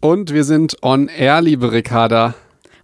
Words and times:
Und 0.00 0.32
wir 0.32 0.44
sind 0.44 0.76
on 0.82 1.08
air, 1.08 1.40
liebe 1.40 1.72
Ricarda. 1.72 2.34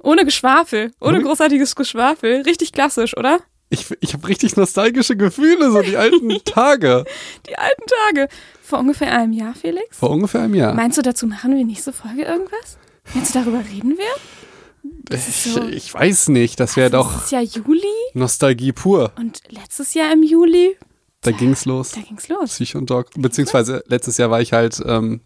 Ohne 0.03 0.25
Geschwafel, 0.25 0.91
ohne 1.01 1.23
großartiges 1.23 1.77
Geschwafel. 1.77 2.43
Richtig 2.43 2.73
klassisch, 2.73 3.17
oder? 3.17 3.39
Ich, 3.71 3.87
ich 4.01 4.13
habe 4.13 4.29
richtig 4.29 4.57
nostalgische 4.57 5.17
Gefühle, 5.17 5.71
so 5.71 5.81
die 5.81 5.97
alten 5.97 6.39
Tage. 6.45 7.05
Die 7.49 7.57
alten 7.57 7.83
Tage. 8.07 8.29
Vor 8.63 8.81
ungefähr 8.81 9.13
einem 9.17 9.33
Jahr, 9.33 9.55
Felix. 9.55 9.97
Vor 9.97 10.11
ungefähr 10.11 10.43
einem 10.43 10.55
Jahr. 10.55 10.75
Meinst 10.75 10.99
du, 10.99 11.03
dazu 11.03 11.27
machen 11.27 11.57
wir 11.57 11.65
nächste 11.65 11.93
Folge 11.93 12.23
irgendwas? 12.23 12.77
Meinst 13.15 13.35
du, 13.35 13.41
darüber 13.41 13.61
reden 13.73 13.97
wir? 13.97 15.17
ist 15.17 15.29
Ich, 15.47 15.53
so- 15.53 15.67
ich 15.69 15.95
weiß 15.95 16.29
nicht, 16.29 16.61
das 16.61 16.77
wäre 16.77 16.91
doch 16.91 17.13
Das 17.15 17.25
ist 17.25 17.33
ja 17.33 17.41
Juli 17.41 17.83
Nostalgie 18.13 18.73
pur. 18.73 19.13
und 19.17 19.41
letztes 19.49 19.95
Jahr 19.95 20.13
im 20.13 20.23
Juli, 20.23 20.77
Da 21.23 21.31
ging's 21.31 21.65
los. 21.65 21.93
da 21.93 22.01
ging's 22.03 22.29
los. 22.29 22.51
Psycho 22.51 22.79
und 22.79 22.91
Dog. 22.91 23.07
Beziehungsweise 23.17 23.83
letztes 23.87 24.19
Jahr 24.19 24.31
war 24.31 24.43
ich 24.43 24.53
halt, 24.53 24.83
ähm, 24.87 25.21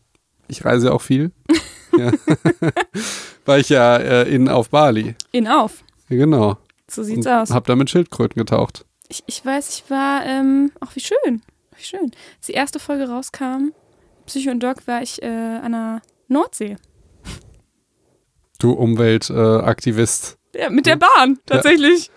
ich 0.47 0.65
reise 0.65 0.93
auch 0.93 1.03
viel. 1.03 1.33
ja. 1.99 2.13
war 3.45 3.59
ich 3.59 3.69
ja 3.69 3.97
äh, 3.97 4.35
in 4.35 4.49
auf 4.49 4.71
Bali. 4.71 5.15
In 5.33 5.49
auf. 5.49 5.85
Ja, 6.09 6.17
genau. 6.17 6.57
So 6.91 7.03
sieht's 7.03 7.27
und 7.27 7.33
aus. 7.33 7.51
Hab 7.51 7.67
da 7.67 7.77
mit 7.77 7.91
Schildkröten 7.91 8.39
getaucht. 8.39 8.85
Ich, 9.09 9.23
ich 9.27 9.45
weiß, 9.45 9.69
ich 9.71 9.91
war, 9.91 10.25
ähm, 10.25 10.73
ach 10.81 10.95
wie 10.97 11.01
schön. 11.01 11.43
Wie 11.77 11.85
schön. 11.85 12.11
Als 12.37 12.47
die 12.47 12.53
erste 12.53 12.79
Folge 12.79 13.09
rauskam, 13.09 13.73
Psycho 14.27 14.51
und 14.51 14.63
Doc, 14.63 14.87
war 14.87 15.03
ich 15.03 15.23
äh, 15.23 15.27
an 15.27 15.73
der 15.73 16.03
Nordsee. 16.29 16.77
Du 18.59 18.73
Umweltaktivist. 18.73 20.39
Äh. 20.53 20.63
Ja, 20.63 20.71
mit 20.71 20.87
der 20.87 20.97
Bahn, 20.97 21.39
tatsächlich. 21.47 22.11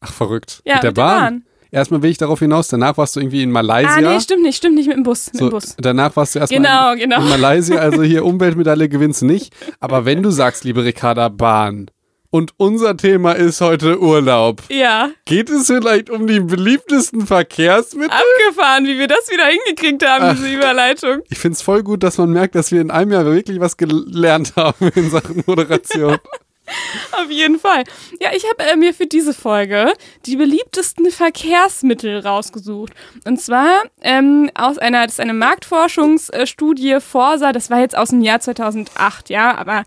Ach, 0.00 0.12
verrückt. 0.12 0.62
Ja, 0.64 0.74
mit 0.74 0.82
der 0.82 0.92
Bahn. 0.92 1.44
Erstmal 1.70 2.02
will 2.02 2.10
ich 2.10 2.18
darauf 2.18 2.38
hinaus. 2.38 2.68
Danach 2.68 2.96
warst 2.96 3.16
du 3.16 3.20
irgendwie 3.20 3.42
in 3.42 3.50
Malaysia. 3.50 3.96
Ah, 3.96 4.00
nee, 4.00 4.20
stimmt 4.20 4.42
nicht, 4.42 4.56
stimmt 4.56 4.74
nicht 4.76 4.86
mit 4.86 4.96
dem 4.96 5.02
Bus. 5.02 5.26
Mit 5.32 5.40
so, 5.40 5.48
dem 5.48 5.50
Bus. 5.50 5.74
Danach 5.78 6.14
warst 6.16 6.34
du 6.34 6.38
erstmal 6.38 6.60
Genau, 6.62 6.92
in, 6.92 6.98
genau. 6.98 7.20
in 7.22 7.28
Malaysia. 7.28 7.76
Also 7.76 8.02
hier 8.02 8.24
Umweltmedaille 8.24 8.88
gewinnst 8.88 9.22
du 9.22 9.26
nicht. 9.26 9.52
Aber 9.80 10.04
wenn 10.04 10.22
du 10.22 10.30
sagst, 10.30 10.64
liebe 10.64 10.84
Ricarda, 10.84 11.28
Bahn. 11.28 11.90
Und 12.30 12.52
unser 12.58 12.96
Thema 12.96 13.32
ist 13.32 13.60
heute 13.60 13.98
Urlaub. 14.00 14.60
Ja, 14.68 15.10
Geht 15.24 15.48
es 15.48 15.68
vielleicht 15.68 16.10
um 16.10 16.26
die 16.26 16.40
beliebtesten 16.40 17.26
Verkehrsmittel? 17.26 18.10
abgefahren, 18.10 18.84
wie 18.84 18.98
wir 18.98 19.06
das 19.06 19.30
wieder 19.30 19.46
hingekriegt 19.46 20.04
haben, 20.04 20.24
Ach. 20.24 20.34
diese 20.34 20.52
Überleitung. 20.52 21.20
Ich 21.30 21.38
finde 21.38 21.54
es 21.54 21.62
voll 21.62 21.82
gut, 21.82 22.02
dass 22.02 22.18
man 22.18 22.30
merkt, 22.30 22.54
dass 22.56 22.72
wir 22.72 22.80
in 22.80 22.90
einem 22.90 23.12
Jahr 23.12 23.24
wirklich 23.24 23.60
was 23.60 23.76
gelernt 23.76 24.54
haben 24.56 24.88
in 24.94 25.08
Sachen 25.10 25.44
Moderation. 25.46 26.18
Auf 27.12 27.30
jeden 27.30 27.58
Fall. 27.58 27.84
Ja, 28.20 28.30
ich 28.34 28.44
habe 28.44 28.70
äh, 28.70 28.76
mir 28.76 28.94
für 28.94 29.06
diese 29.06 29.34
Folge 29.34 29.92
die 30.26 30.36
beliebtesten 30.36 31.10
Verkehrsmittel 31.10 32.20
rausgesucht. 32.20 32.92
Und 33.24 33.40
zwar 33.40 33.84
ähm, 34.00 34.50
aus 34.54 34.78
einer, 34.78 35.04
das 35.04 35.14
ist 35.14 35.20
eine 35.20 35.34
Marktforschungsstudie 35.34 37.00
Forsa, 37.00 37.52
das 37.52 37.70
war 37.70 37.80
jetzt 37.80 37.96
aus 37.96 38.10
dem 38.10 38.20
Jahr 38.20 38.40
2008, 38.40 39.30
ja, 39.30 39.56
aber 39.56 39.84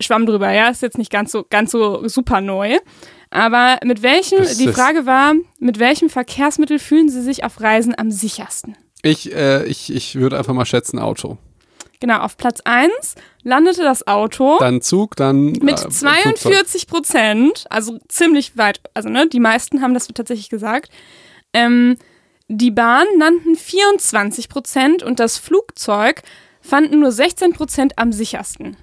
schwamm 0.00 0.26
drüber, 0.26 0.50
ja, 0.50 0.68
ist 0.68 0.82
jetzt 0.82 0.98
nicht 0.98 1.10
ganz 1.10 1.32
so, 1.32 1.44
ganz 1.48 1.70
so 1.70 2.06
super 2.08 2.40
neu. 2.40 2.78
Aber 3.30 3.78
mit 3.84 4.02
welchem, 4.02 4.44
die 4.58 4.68
Frage 4.68 5.06
war, 5.06 5.34
mit 5.58 5.80
welchem 5.80 6.08
Verkehrsmittel 6.08 6.78
fühlen 6.78 7.08
Sie 7.08 7.22
sich 7.22 7.42
auf 7.42 7.60
Reisen 7.60 7.94
am 7.96 8.12
sichersten? 8.12 8.76
Ich, 9.02 9.34
äh, 9.34 9.64
ich, 9.66 9.92
ich 9.92 10.14
würde 10.14 10.38
einfach 10.38 10.54
mal 10.54 10.64
schätzen 10.64 10.98
Auto. 10.98 11.36
Genau, 12.00 12.18
auf 12.18 12.36
Platz 12.36 12.60
1 12.64 12.90
landete 13.42 13.82
das 13.82 14.06
Auto. 14.06 14.58
Dann 14.58 14.80
Zug, 14.82 15.16
dann 15.16 15.52
Mit 15.52 15.74
äh, 15.74 15.76
Flugzeug. 15.78 16.36
42 16.36 16.86
Prozent, 16.86 17.64
also 17.70 17.98
ziemlich 18.08 18.56
weit, 18.56 18.80
also 18.94 19.08
ne, 19.08 19.28
die 19.28 19.40
meisten 19.40 19.82
haben 19.82 19.94
das 19.94 20.08
tatsächlich 20.08 20.48
gesagt. 20.48 20.90
Ähm, 21.52 21.96
die 22.48 22.70
Bahn 22.70 23.06
nannten 23.16 23.56
24 23.56 24.48
Prozent 24.48 25.02
und 25.02 25.18
das 25.18 25.38
Flugzeug 25.38 26.22
fanden 26.60 27.00
nur 27.00 27.12
16 27.12 27.52
Prozent 27.52 27.98
am 27.98 28.12
sichersten. 28.12 28.76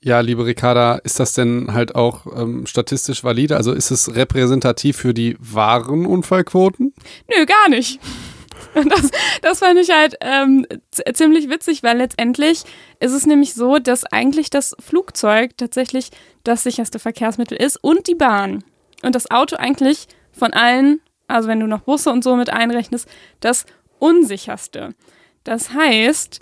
Ja, 0.00 0.20
liebe 0.20 0.46
Ricarda, 0.46 0.96
ist 0.96 1.18
das 1.18 1.32
denn 1.32 1.72
halt 1.72 1.96
auch 1.96 2.26
ähm, 2.34 2.66
statistisch 2.66 3.24
valide? 3.24 3.56
Also 3.56 3.72
ist 3.72 3.90
es 3.90 4.14
repräsentativ 4.14 4.96
für 4.96 5.12
die 5.12 5.36
wahren 5.40 6.06
Unfallquoten? 6.06 6.94
Nö, 7.28 7.44
gar 7.46 7.68
nicht. 7.68 7.98
Das, 8.88 9.10
das 9.42 9.58
fand 9.60 9.78
ich 9.78 9.90
halt 9.90 10.16
ähm, 10.20 10.66
ziemlich 11.12 11.48
witzig, 11.48 11.82
weil 11.82 11.98
letztendlich 11.98 12.64
ist 13.00 13.12
es 13.12 13.26
nämlich 13.26 13.54
so, 13.54 13.78
dass 13.78 14.04
eigentlich 14.04 14.50
das 14.50 14.76
Flugzeug 14.78 15.56
tatsächlich 15.56 16.10
das 16.44 16.62
sicherste 16.62 16.98
Verkehrsmittel 16.98 17.56
ist 17.56 17.76
und 17.82 18.06
die 18.06 18.14
Bahn. 18.14 18.64
Und 19.02 19.14
das 19.14 19.30
Auto 19.30 19.56
eigentlich 19.56 20.06
von 20.32 20.52
allen, 20.52 21.00
also 21.26 21.48
wenn 21.48 21.60
du 21.60 21.66
noch 21.66 21.80
Busse 21.80 22.10
und 22.10 22.24
so 22.24 22.36
mit 22.36 22.50
einrechnest, 22.50 23.08
das 23.40 23.66
unsicherste. 23.98 24.94
Das 25.44 25.72
heißt, 25.72 26.40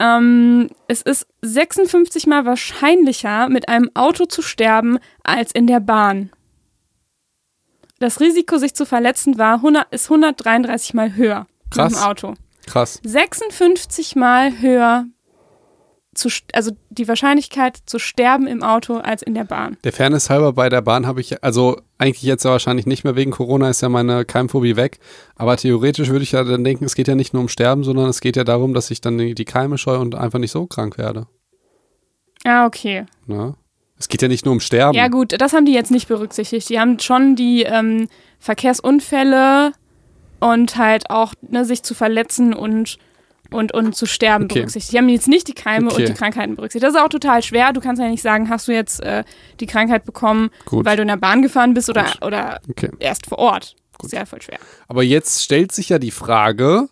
ähm, 0.00 0.68
es 0.86 1.02
ist 1.02 1.26
56 1.42 2.26
mal 2.26 2.44
wahrscheinlicher, 2.44 3.48
mit 3.48 3.68
einem 3.68 3.90
Auto 3.94 4.26
zu 4.26 4.42
sterben, 4.42 4.98
als 5.22 5.52
in 5.52 5.66
der 5.66 5.80
Bahn. 5.80 6.30
Das 7.98 8.20
Risiko, 8.20 8.58
sich 8.58 8.74
zu 8.74 8.86
verletzen, 8.86 9.38
war 9.38 9.56
100, 9.56 9.92
ist 9.92 10.06
133 10.06 10.94
mal 10.94 11.16
höher 11.16 11.46
Krass. 11.70 11.92
mit 11.92 12.00
dem 12.00 12.06
Auto. 12.06 12.34
Krass. 12.66 13.00
56 13.04 14.16
mal 14.16 14.60
höher, 14.60 15.06
zu, 16.18 16.28
also 16.52 16.72
die 16.90 17.08
Wahrscheinlichkeit 17.08 17.78
zu 17.86 17.98
sterben 17.98 18.46
im 18.46 18.62
Auto 18.62 18.96
als 18.96 19.22
in 19.22 19.34
der 19.34 19.44
Bahn. 19.44 19.76
Der 19.84 19.92
Fairness 19.92 20.28
halber 20.28 20.52
bei 20.52 20.68
der 20.68 20.82
Bahn 20.82 21.06
habe 21.06 21.20
ich, 21.20 21.42
also 21.42 21.80
eigentlich 21.96 22.22
jetzt 22.22 22.44
ja 22.44 22.50
wahrscheinlich 22.50 22.86
nicht 22.86 23.04
mehr 23.04 23.16
wegen 23.16 23.30
Corona, 23.30 23.70
ist 23.70 23.80
ja 23.80 23.88
meine 23.88 24.24
Keimphobie 24.24 24.76
weg. 24.76 24.98
Aber 25.36 25.56
theoretisch 25.56 26.08
würde 26.08 26.24
ich 26.24 26.32
ja 26.32 26.44
dann 26.44 26.64
denken, 26.64 26.84
es 26.84 26.94
geht 26.94 27.08
ja 27.08 27.14
nicht 27.14 27.32
nur 27.32 27.42
um 27.42 27.48
Sterben, 27.48 27.84
sondern 27.84 28.08
es 28.08 28.20
geht 28.20 28.36
ja 28.36 28.44
darum, 28.44 28.74
dass 28.74 28.90
ich 28.90 29.00
dann 29.00 29.18
die, 29.18 29.44
Keime 29.44 29.78
scheue 29.78 29.98
und 29.98 30.14
einfach 30.14 30.38
nicht 30.38 30.50
so 30.50 30.66
krank 30.66 30.98
werde. 30.98 31.26
Ah, 32.44 32.66
okay. 32.66 33.06
Ne? 33.26 33.54
Es 33.98 34.08
geht 34.08 34.22
ja 34.22 34.28
nicht 34.28 34.44
nur 34.44 34.52
um 34.52 34.60
Sterben. 34.60 34.96
Ja, 34.96 35.08
gut, 35.08 35.40
das 35.40 35.52
haben 35.52 35.64
die 35.64 35.72
jetzt 35.72 35.90
nicht 35.90 36.08
berücksichtigt. 36.08 36.68
Die 36.68 36.78
haben 36.78 36.98
schon 36.98 37.34
die 37.34 37.62
ähm, 37.62 38.08
Verkehrsunfälle 38.38 39.72
und 40.40 40.76
halt 40.76 41.10
auch 41.10 41.34
ne, 41.42 41.64
sich 41.64 41.82
zu 41.82 41.94
verletzen 41.94 42.54
und, 42.54 42.98
und, 43.50 43.72
und 43.74 43.94
zu 43.96 44.06
sterben 44.06 44.44
Okay. 44.44 44.54
berücksichtigt. 44.60 44.92
Die 44.92 44.98
haben 44.98 45.08
jetzt 45.08 45.28
nicht 45.28 45.48
die 45.48 45.54
Keime 45.54 45.86
Okay. 45.90 46.02
und 46.02 46.08
die 46.08 46.14
Krankheiten 46.14 46.56
berücksichtigt. 46.56 46.86
Das 46.88 46.94
ist 46.94 47.00
auch 47.04 47.08
total 47.08 47.42
schwer. 47.42 47.72
Du 47.72 47.80
kannst 47.80 48.00
ja 48.00 48.08
nicht 48.08 48.22
sagen, 48.22 48.48
hast 48.50 48.68
du 48.68 48.72
jetzt 48.72 49.00
äh, 49.02 49.24
die 49.60 49.66
Krankheit 49.66 50.04
bekommen, 50.04 50.50
Gut. 50.66 50.84
weil 50.84 50.96
du 50.96 51.02
in 51.02 51.08
der 51.08 51.16
Bahn 51.16 51.42
gefahren 51.42 51.74
bist 51.74 51.88
oder, 51.88 52.04
Gut. 52.04 52.24
oder 52.24 52.60
Okay. 52.70 52.90
erst 52.98 53.26
vor 53.26 53.38
Ort. 53.38 53.74
Gut. 53.98 54.12
Ja 54.12 54.24
voll 54.26 54.42
schwer. 54.42 54.58
Aber 54.86 55.02
jetzt 55.02 55.42
stellt 55.42 55.72
sich 55.72 55.88
ja 55.88 55.98
die 55.98 56.12
Frage, 56.12 56.88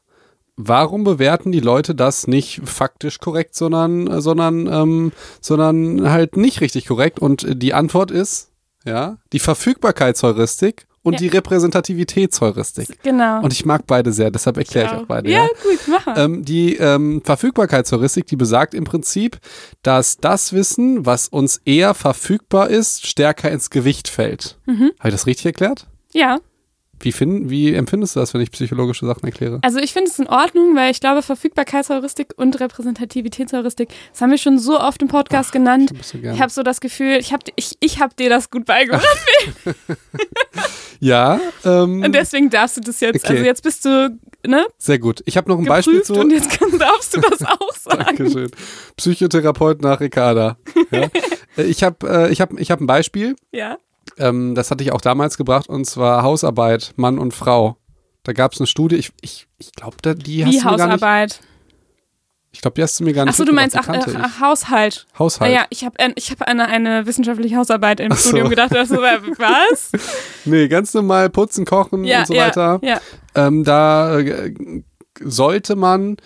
warum 0.56 1.05
bewerten 1.05 1.53
die 1.53 1.61
Leute 1.61 1.95
das 1.95 2.27
nicht 2.27 2.62
faktisch 2.65 3.19
korrekt, 3.21 3.55
sondern, 3.55 4.06
äh, 4.09 4.21
sondern, 4.21 4.67
ähm, 4.67 5.12
sondern 5.41 6.11
halt 6.11 6.37
nicht 6.37 6.61
richtig 6.62 6.87
korrekt? 6.87 7.19
Und 7.21 7.47
die 7.62 7.75
Antwort 7.75 8.11
ist, 8.11 8.51
ja, 8.85 9.19
die 9.33 9.39
Verfügbarkeitsheuristik 9.41 10.87
und 11.06 11.15
Ja. 11.15 11.19
die 11.21 11.28
Repräsentativitätsheuristik. 11.28 13.03
Genau. 13.03 13.41
Und 13.43 13.53
ich 13.53 13.65
mag 13.65 13.87
beide 13.87 14.12
sehr, 14.12 14.31
deshalb 14.31 14.56
erkläre 14.56 14.87
ich 14.87 14.93
auch 14.93 15.06
beide. 15.06 15.31
Ja, 15.31 15.44
Ja. 15.44 15.49
gut, 15.62 15.78
mach 15.89 16.06
mal. 16.06 16.19
Ähm, 16.19 16.44
die 16.44 16.77
ähm, 16.77 17.22
Verfügbarkeitsheuristik, 17.25 18.27
die 18.27 18.37
besagt 18.37 18.75
im 18.75 18.84
Prinzip, 18.84 19.39
dass 19.83 20.19
das 20.19 20.53
Wissen, 20.53 21.06
was 21.06 21.28
uns 21.28 21.61
eher 21.65 21.94
verfügbar 21.94 22.69
ist, 22.69 23.06
stärker 23.06 23.50
ins 23.50 23.71
Gewicht 23.71 24.09
fällt. 24.09 24.59
Mhm. 24.67 24.91
Habe 24.99 25.09
ich 25.09 25.15
das 25.15 25.27
richtig 25.27 25.47
erklärt? 25.47 25.87
ja. 26.12 26.39
Wie, 27.01 27.12
find, 27.12 27.51
wie 27.51 27.75
empfindest 27.75 28.17
du 28.17 28.21
das, 28.21 28.33
wenn 28.34 28.41
ich 28.41 28.51
psychologische 28.51 29.07
Sachen 29.07 29.25
erkläre? 29.25 29.59
Also 29.62 29.79
ich 29.79 29.93
finde 29.93 30.11
es 30.11 30.19
in 30.19 30.27
Ordnung, 30.29 30.75
weil 30.77 30.91
ich 30.91 31.01
glaube, 31.01 31.23
Verfügbarkeitsheuristik 31.23 32.34
und 32.37 32.59
Repräsentativitätsheuristik, 32.59 33.91
das 34.12 34.21
haben 34.21 34.31
wir 34.31 34.39
schon 34.39 34.59
so 34.59 34.81
oft 34.81 35.03
im 35.03 35.09
Podcast 35.09 35.53
genannt. 35.53 35.93
Bist 35.97 36.15
du 36.15 36.19
Ich 36.19 36.41
habe 36.41 36.51
so 36.51 36.62
das 36.62 36.81
Gefühl, 36.81 37.19
ich 37.19 37.33
habe 37.33 37.45
ich, 37.56 37.77
ich 37.81 38.01
hab 38.01 38.17
dir 38.17 38.31
das 38.31 38.51
gut 38.51 38.65
beigebracht 38.65 39.06
Ja, 41.01 41.41
ähm, 41.65 42.03
und 42.03 42.15
deswegen 42.15 42.51
darfst 42.51 42.77
du 42.79 42.81
das 42.81 43.01
jetzt. 43.01 43.25
Okay. 43.25 43.35
Also 43.35 43.45
jetzt 43.45 43.62
bist 43.62 43.85
du 43.85 44.19
ne, 44.47 44.65
sehr 44.79 44.99
gut. 44.99 45.23
Ich 45.27 45.37
habe 45.37 45.51
noch 45.51 45.59
ein 45.59 45.65
Beispiel 45.65 46.03
zu. 46.03 46.15
und 46.15 46.31
jetzt 46.31 46.59
kann, 46.59 46.79
darfst 46.79 47.17
du 47.17 47.21
das 47.21 47.43
auch 47.45 47.73
sagen. 47.75 48.05
Dankeschön. 48.17 48.51
Psychotherapeut 48.97 49.83
nach 49.83 50.01
Ricarda. 50.01 50.56
Ja. 50.91 51.09
Äh, 51.56 51.65
ich 51.65 51.82
habe 51.82 52.09
äh, 52.09 52.32
ich 52.32 52.41
hab, 52.41 52.59
ich 52.59 52.70
hab 52.70 52.81
ein 52.81 52.87
Beispiel, 52.87 53.37
Ja. 53.53 53.79
Ähm, 54.19 54.55
das 54.55 54.71
hatte 54.71 54.83
ich 54.85 54.93
auch 54.93 55.01
damals 55.01 55.37
gebracht, 55.37 55.69
und 55.69 55.85
zwar 55.85 56.23
Hausarbeit, 56.23 56.93
Mann 56.97 57.19
und 57.19 57.33
Frau. 57.35 57.77
Da 58.23 58.33
gab 58.33 58.53
es 58.53 58.61
eine 58.61 58.67
Studie, 58.67 58.97
ich, 58.97 59.13
ich, 59.21 59.47
ich 59.59 59.73
glaube, 59.73 59.97
die 60.15 60.45
hast 60.45 60.53
Wie 60.53 60.59
du 60.59 60.65
mir 60.65 60.77
gar 60.77 60.87
nicht. 60.87 60.95
Hausarbeit. 60.95 61.41
Ich 62.53 62.63
glaube, 62.63 62.75
die 62.75 62.83
hast 62.83 62.99
du 62.99 63.05
mir 63.05 63.13
gar 63.13 63.25
nicht 63.27 63.35
Achso, 63.35 63.45
du 63.45 63.53
meinst 63.53 63.77
ach, 63.77 63.83
ach, 63.83 63.93
kannte 63.93 64.19
ach, 64.19 64.41
Haushalt. 64.41 65.07
Haushalt. 65.19 65.53
Ja, 65.53 65.67
ich 65.69 65.85
habe 65.85 65.97
ich 66.15 66.31
hab 66.31 66.49
an 66.49 66.59
eine 66.61 67.05
wissenschaftliche 67.05 67.55
Hausarbeit 67.57 68.01
im 68.01 68.11
Ach 68.13 68.17
so. 68.17 68.31
Studium 68.31 68.49
gedacht. 68.49 68.75
Also, 68.75 68.97
was? 68.97 69.93
Nee, 70.47 70.67
ganz 70.69 70.95
normal 70.95 71.29
putzen, 71.29 71.67
kochen 71.67 72.05
Ja, 72.05 72.21
und 72.21 72.29
so 72.29 72.35
ja, 72.35 72.47
weiter. 72.47 72.79
ja. 72.83 72.99
Ähm, 73.35 73.63
da 73.63 74.19
äh, 74.21 74.55
sollte 75.21 75.77
man, 75.77 76.17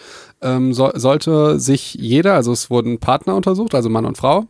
ähm, 0.41 0.73
so, 0.73 0.93
sollte 0.95 1.59
sich 1.59 1.95
jeder, 1.95 2.35
also 2.35 2.53
es 2.53 2.71
wurden 2.71 3.01
Partner 3.01 3.35
untersucht, 3.35 3.75
also 3.75 3.89
Mann 3.89 4.07
und 4.07 4.17
Frau. 4.17 4.47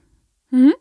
Mhm. 0.51 0.75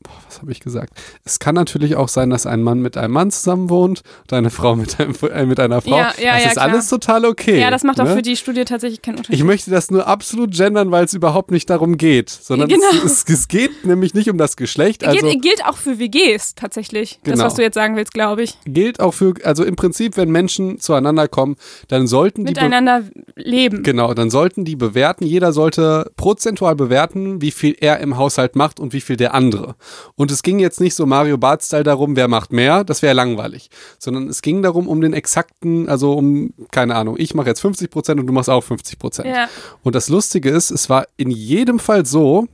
Boah, 0.00 0.10
was 0.28 0.40
habe 0.40 0.52
ich 0.52 0.60
gesagt? 0.60 0.92
Es 1.24 1.38
kann 1.38 1.54
natürlich 1.54 1.96
auch 1.96 2.08
sein, 2.08 2.30
dass 2.30 2.46
ein 2.46 2.62
Mann 2.62 2.80
mit 2.80 2.96
einem 2.96 3.12
Mann 3.14 3.30
zusammen 3.30 3.70
wohnt 3.70 4.02
und 4.22 4.32
eine 4.32 4.50
Frau 4.50 4.76
mit, 4.76 4.98
einem, 5.00 5.14
äh, 5.32 5.46
mit 5.46 5.60
einer 5.60 5.80
Frau. 5.80 5.96
Ja, 5.96 6.12
ja, 6.18 6.34
das 6.34 6.42
ja, 6.42 6.48
ist 6.48 6.52
klar. 6.54 6.68
alles 6.68 6.88
total 6.88 7.24
okay. 7.24 7.60
Ja, 7.60 7.70
das 7.70 7.84
macht 7.84 8.00
auch 8.00 8.04
ne? 8.04 8.16
für 8.16 8.22
die 8.22 8.36
Studie 8.36 8.64
tatsächlich 8.64 9.02
keinen 9.02 9.16
Unterschied. 9.16 9.36
Ich 9.38 9.44
möchte 9.44 9.70
das 9.70 9.90
nur 9.90 10.06
absolut 10.06 10.52
gendern, 10.52 10.90
weil 10.90 11.04
es 11.04 11.14
überhaupt 11.14 11.50
nicht 11.50 11.70
darum 11.70 11.96
geht, 11.96 12.28
sondern 12.30 12.68
Genau. 12.68 12.84
es, 13.04 13.24
es, 13.24 13.24
es 13.28 13.48
geht 13.48 13.84
nämlich 13.84 14.14
nicht 14.14 14.28
um 14.30 14.38
das 14.38 14.56
Geschlecht. 14.56 15.04
Also 15.04 15.26
gilt, 15.26 15.42
gilt 15.42 15.64
auch 15.64 15.76
für 15.76 15.98
WGs 15.98 16.54
tatsächlich. 16.54 17.20
Das, 17.22 17.34
Genau. 17.34 17.44
was 17.44 17.54
du 17.54 17.62
jetzt 17.62 17.74
sagen 17.74 17.96
willst, 17.96 18.12
glaube 18.14 18.42
ich. 18.42 18.58
gilt 18.64 19.00
auch 19.00 19.12
für, 19.14 19.34
also 19.44 19.64
im 19.64 19.76
Prinzip, 19.76 20.16
wenn 20.16 20.30
Menschen 20.30 20.78
zueinander 20.80 21.28
kommen, 21.28 21.56
dann 21.88 22.06
sollten 22.06 22.44
die 22.44 22.50
Miteinander 22.52 23.02
leben. 23.36 23.82
Genau, 23.82 24.14
dann 24.14 24.30
sollten 24.30 24.64
die 24.64 24.76
bewerten, 24.76 25.24
jeder 25.24 25.52
sollte 25.52 26.10
prozentual 26.16 26.74
bewerten, 26.76 27.40
wie 27.42 27.50
viel 27.50 27.76
er 27.78 28.00
im 28.00 28.16
Haushalt 28.16 28.56
macht 28.56 28.80
und 28.80 28.92
wie 28.92 29.00
viel 29.00 29.16
der 29.16 29.34
andere. 29.34 29.76
Und 30.16 30.30
es 30.30 30.42
ging 30.42 30.58
jetzt 30.58 30.80
nicht 30.80 30.94
so 30.94 31.04
Mario 31.04 31.36
Barth-Style 31.36 31.84
darum, 31.84 32.16
wer 32.16 32.26
macht 32.26 32.50
mehr, 32.50 32.84
das 32.84 33.02
wäre 33.02 33.14
langweilig, 33.14 33.68
sondern 33.98 34.28
es 34.28 34.40
ging 34.40 34.62
darum, 34.62 34.88
um 34.88 35.00
den 35.02 35.12
exakten, 35.12 35.88
also 35.88 36.14
um, 36.14 36.54
keine 36.70 36.94
Ahnung, 36.94 37.16
ich 37.18 37.34
mache 37.34 37.48
jetzt 37.48 37.60
50 37.60 37.90
Prozent 37.90 38.20
und 38.20 38.26
du 38.26 38.32
machst 38.32 38.48
auch 38.48 38.64
50 38.64 38.98
Prozent. 38.98 39.28
Ja. 39.28 39.48
Und 39.82 39.94
das 39.94 40.08
Lustige 40.08 40.50
ist, 40.50 40.70
es 40.70 40.88
war 40.88 41.06
in 41.18 41.30
jedem 41.30 41.78
Fall 41.78 42.06
so, 42.06 42.48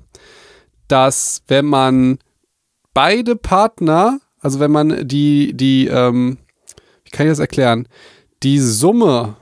dass 0.89 1.43
wenn 1.47 1.67
man 1.67 2.19
beide 2.95 3.37
Partner, 3.37 4.19
also 4.41 4.59
wenn 4.59 4.73
man 4.73 5.07
die, 5.07 5.55
die, 5.55 5.87
ähm, 5.87 6.39
wie 7.05 7.11
kann 7.11 7.27
ich 7.27 7.33
das 7.33 7.39
erklären, 7.39 7.87
die 8.43 8.59
Summe 8.59 9.37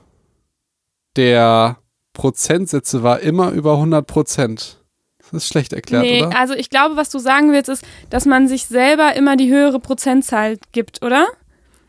der 1.15 1.77
Prozentsätze 2.13 3.03
war 3.03 3.19
immer 3.19 3.51
über 3.51 3.73
100 3.73 4.05
Prozent. 4.05 4.80
Das 5.31 5.43
ist 5.43 5.49
schlecht 5.49 5.73
erklärt, 5.73 6.03
nee, 6.03 6.23
oder? 6.25 6.37
also 6.37 6.53
ich 6.53 6.69
glaube, 6.69 6.95
was 6.97 7.09
du 7.09 7.19
sagen 7.19 7.51
willst, 7.51 7.69
ist, 7.69 7.83
dass 8.09 8.25
man 8.25 8.47
sich 8.47 8.65
selber 8.65 9.15
immer 9.15 9.37
die 9.37 9.49
höhere 9.49 9.79
Prozentzahl 9.79 10.57
gibt, 10.71 11.03
oder? 11.03 11.27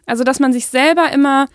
Also, 0.07 0.25
dass 0.25 0.41
man 0.41 0.53
sich 0.53 0.67
selber 0.67 1.13
immer, 1.13 1.47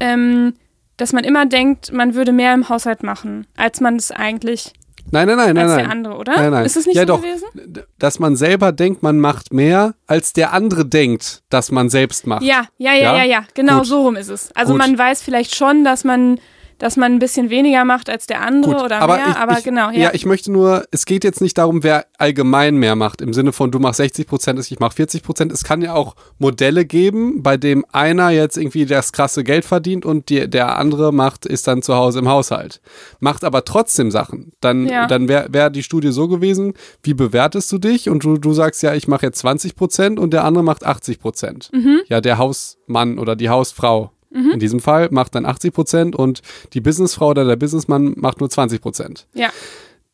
ähm, 0.00 0.54
dass 0.96 1.12
man 1.12 1.24
immer 1.24 1.46
denkt, 1.46 1.92
man 1.92 2.14
würde 2.14 2.32
mehr 2.32 2.54
im 2.54 2.68
Haushalt 2.68 3.02
machen, 3.02 3.46
als 3.56 3.80
man 3.80 3.96
es 3.96 4.10
eigentlich, 4.10 4.72
Nein, 5.12 5.28
nein, 5.28 5.36
nein, 5.36 5.54
nein, 5.54 5.58
als 5.58 5.76
nein. 5.76 5.84
der 5.84 5.90
andere, 5.90 6.16
oder? 6.16 6.32
Nein, 6.34 6.50
nein. 6.50 6.64
Ist 6.66 6.76
es 6.76 6.86
nicht 6.86 6.96
ja, 6.96 7.02
so 7.02 7.06
doch. 7.06 7.22
gewesen? 7.22 7.84
Dass 7.98 8.18
man 8.18 8.34
selber 8.34 8.72
denkt, 8.72 9.02
man 9.02 9.20
macht 9.20 9.52
mehr, 9.52 9.94
als 10.06 10.32
der 10.32 10.52
andere 10.52 10.84
denkt, 10.84 11.42
dass 11.48 11.70
man 11.70 11.88
selbst 11.90 12.26
macht. 12.26 12.42
Ja, 12.42 12.66
ja, 12.76 12.92
ja, 12.92 12.98
Ja? 13.00 13.16
ja, 13.18 13.24
ja, 13.24 13.44
genau 13.54 13.78
Gut. 13.78 13.86
so 13.86 14.02
rum 14.02 14.16
ist 14.16 14.28
es. 14.30 14.50
Also 14.56 14.72
Gut. 14.72 14.80
man 14.80 14.98
weiß 14.98 15.22
vielleicht 15.22 15.54
schon, 15.54 15.84
dass 15.84 16.02
man, 16.02 16.40
dass 16.78 16.96
man 16.96 17.12
ein 17.12 17.18
bisschen 17.18 17.50
weniger 17.50 17.84
macht 17.84 18.10
als 18.10 18.26
der 18.26 18.42
andere 18.42 18.74
Gut, 18.74 18.84
oder 18.84 19.00
aber 19.00 19.16
mehr, 19.16 19.28
ich, 19.30 19.36
aber 19.36 19.58
ich, 19.58 19.64
genau, 19.64 19.90
ja. 19.90 19.98
ja. 19.98 20.10
ich 20.12 20.26
möchte 20.26 20.52
nur, 20.52 20.84
es 20.90 21.06
geht 21.06 21.24
jetzt 21.24 21.40
nicht 21.40 21.56
darum, 21.58 21.82
wer 21.82 22.06
allgemein 22.18 22.76
mehr 22.76 22.96
macht, 22.96 23.20
im 23.20 23.32
Sinne 23.32 23.52
von 23.52 23.70
du 23.70 23.78
machst 23.78 23.98
60 23.98 24.26
Prozent, 24.26 24.58
ich 24.58 24.78
mach 24.78 24.92
40 24.92 25.22
Prozent. 25.22 25.52
Es 25.52 25.64
kann 25.64 25.82
ja 25.82 25.94
auch 25.94 26.16
Modelle 26.38 26.84
geben, 26.84 27.42
bei 27.42 27.56
dem 27.56 27.84
einer 27.92 28.30
jetzt 28.30 28.56
irgendwie 28.56 28.86
das 28.86 29.12
krasse 29.12 29.44
Geld 29.44 29.64
verdient 29.64 30.04
und 30.04 30.28
die, 30.28 30.48
der 30.48 30.78
andere 30.78 31.12
macht, 31.12 31.46
ist 31.46 31.66
dann 31.66 31.82
zu 31.82 31.94
Hause 31.94 32.18
im 32.18 32.28
Haushalt. 32.28 32.80
Macht 33.20 33.44
aber 33.44 33.64
trotzdem 33.64 34.10
Sachen. 34.10 34.52
Dann, 34.60 34.86
Ja. 34.86 35.06
dann 35.06 35.28
wäre 35.28 35.48
wär 35.50 35.70
die 35.70 35.82
Studie 35.82 36.12
so 36.12 36.28
gewesen, 36.28 36.74
wie 37.02 37.14
bewertest 37.14 37.70
du 37.72 37.78
dich? 37.78 38.08
Und 38.08 38.24
du, 38.24 38.36
du 38.36 38.52
sagst 38.52 38.82
ja, 38.82 38.94
ich 38.94 39.08
mache 39.08 39.26
jetzt 39.26 39.38
20 39.38 39.76
Prozent 39.76 40.18
und 40.18 40.32
der 40.32 40.44
andere 40.44 40.64
macht 40.64 40.84
80 40.84 41.20
Prozent. 41.20 41.70
Mhm. 41.72 42.00
Ja, 42.08 42.20
der 42.20 42.38
Hausmann 42.38 43.18
oder 43.18 43.36
die 43.36 43.48
Hausfrau. 43.48 44.10
In 44.52 44.58
diesem 44.58 44.80
Fall 44.80 45.08
macht 45.10 45.34
dann 45.34 45.46
80 45.46 45.72
Prozent 45.72 46.14
und 46.16 46.42
die 46.74 46.80
Businessfrau 46.80 47.30
oder 47.30 47.44
der 47.44 47.56
Businessmann 47.56 48.12
macht 48.16 48.40
nur 48.40 48.50
20 48.50 48.80
Prozent 48.82 49.26
ja. 49.34 49.48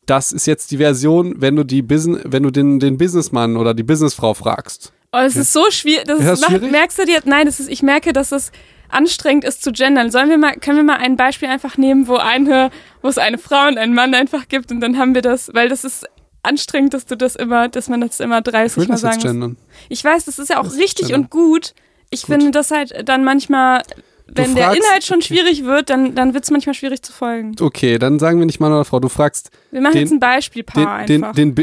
das 0.05 0.31
ist 0.31 0.45
jetzt 0.47 0.71
die 0.71 0.77
Version, 0.77 1.35
wenn 1.41 1.55
du 1.55 1.63
die 1.63 1.81
Business, 1.81 2.21
wenn 2.25 2.43
du 2.43 2.49
den, 2.51 2.79
den 2.79 2.97
Businessmann 2.97 3.57
oder 3.57 3.73
die 3.73 3.83
Businessfrau 3.83 4.33
fragst. 4.33 4.93
Oh, 5.11 5.19
es 5.19 5.35
ist 5.35 5.53
so 5.53 5.69
schwierig. 5.69 6.05
Das, 6.05 6.19
Ist 6.19 6.27
das 6.27 6.41
macht, 6.41 6.51
schwierig? 6.51 6.71
Merkst 6.71 6.97
du 6.99 7.05
dir? 7.05 7.19
Nein, 7.25 7.45
das 7.45 7.59
ist, 7.59 7.69
ich 7.69 7.83
merke, 7.83 8.13
dass 8.13 8.31
es 8.31 8.51
anstrengend 8.89 9.43
ist 9.43 9.63
zu 9.63 9.71
gendern. 9.71 10.09
Sollen 10.09 10.29
wir 10.29 10.37
mal, 10.37 10.55
können 10.55 10.77
wir 10.77 10.83
mal 10.83 10.97
ein 10.97 11.17
Beispiel 11.17 11.49
einfach 11.49 11.77
nehmen, 11.77 12.07
wo 12.07 12.15
eine, 12.15 12.71
wo 13.01 13.09
es 13.09 13.17
eine 13.17 13.37
Frau 13.37 13.67
und 13.67 13.77
einen 13.77 13.93
Mann 13.93 14.13
einfach 14.15 14.47
gibt 14.47 14.71
und 14.71 14.81
dann 14.81 14.97
haben 14.97 15.13
wir 15.13 15.21
das, 15.21 15.51
weil 15.53 15.69
das 15.69 15.83
ist 15.83 16.05
anstrengend, 16.43 16.93
dass 16.93 17.05
du 17.05 17.15
das 17.15 17.35
immer, 17.35 17.69
dass 17.69 17.89
man 17.89 18.01
das 18.01 18.19
immer 18.19 18.39
Ich 18.39 18.43
30 18.43 18.77
will 18.77 18.87
Mal 18.87 18.97
sagen 18.97 19.15
muss. 19.15 19.23
gendern. 19.23 19.57
Ich 19.89 20.03
weiß, 20.03 20.25
das 20.25 20.39
ist 20.39 20.49
ja 20.49 20.59
auch 20.59 20.63
Das 20.63 20.77
richtig 20.77 21.13
und 21.13 21.29
gut. 21.29 21.73
Ich 22.09 22.21
Gut. 22.23 22.35
finde 22.35 22.51
das 22.51 22.69
halt 22.71 23.07
dann 23.07 23.23
manchmal, 23.23 23.81
wenn 24.27 24.55
der 24.55 24.73
Inhalt 24.73 25.03
schon 25.03 25.21
schwierig 25.21 25.63
wird, 25.65 25.89
dann, 25.89 26.15
dann 26.15 26.33
wird 26.33 26.43
es 26.43 26.51
manchmal 26.51 26.73
schwierig 26.73 27.01
zu 27.01 27.11
folgen. 27.11 27.55
Okay, 27.59 27.97
dann 27.99 28.19
sagen 28.19 28.39
wir 28.39 28.45
nicht 28.45 28.59
Mann 28.59 28.71
oder 28.71 28.85
Frau. 28.85 28.99
Du 28.99 29.09
fragst 29.09 29.51
Wir 29.71 29.81
machen 29.81 29.93
Den- 29.93 30.01
jetzt 30.01 30.11
ein 30.11 30.19
Beispielpaar 30.19 31.05
den, 31.05 31.23
einfach. 31.23 31.35
den, 31.35 31.55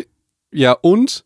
ja 0.52 0.72
und? 0.72 1.24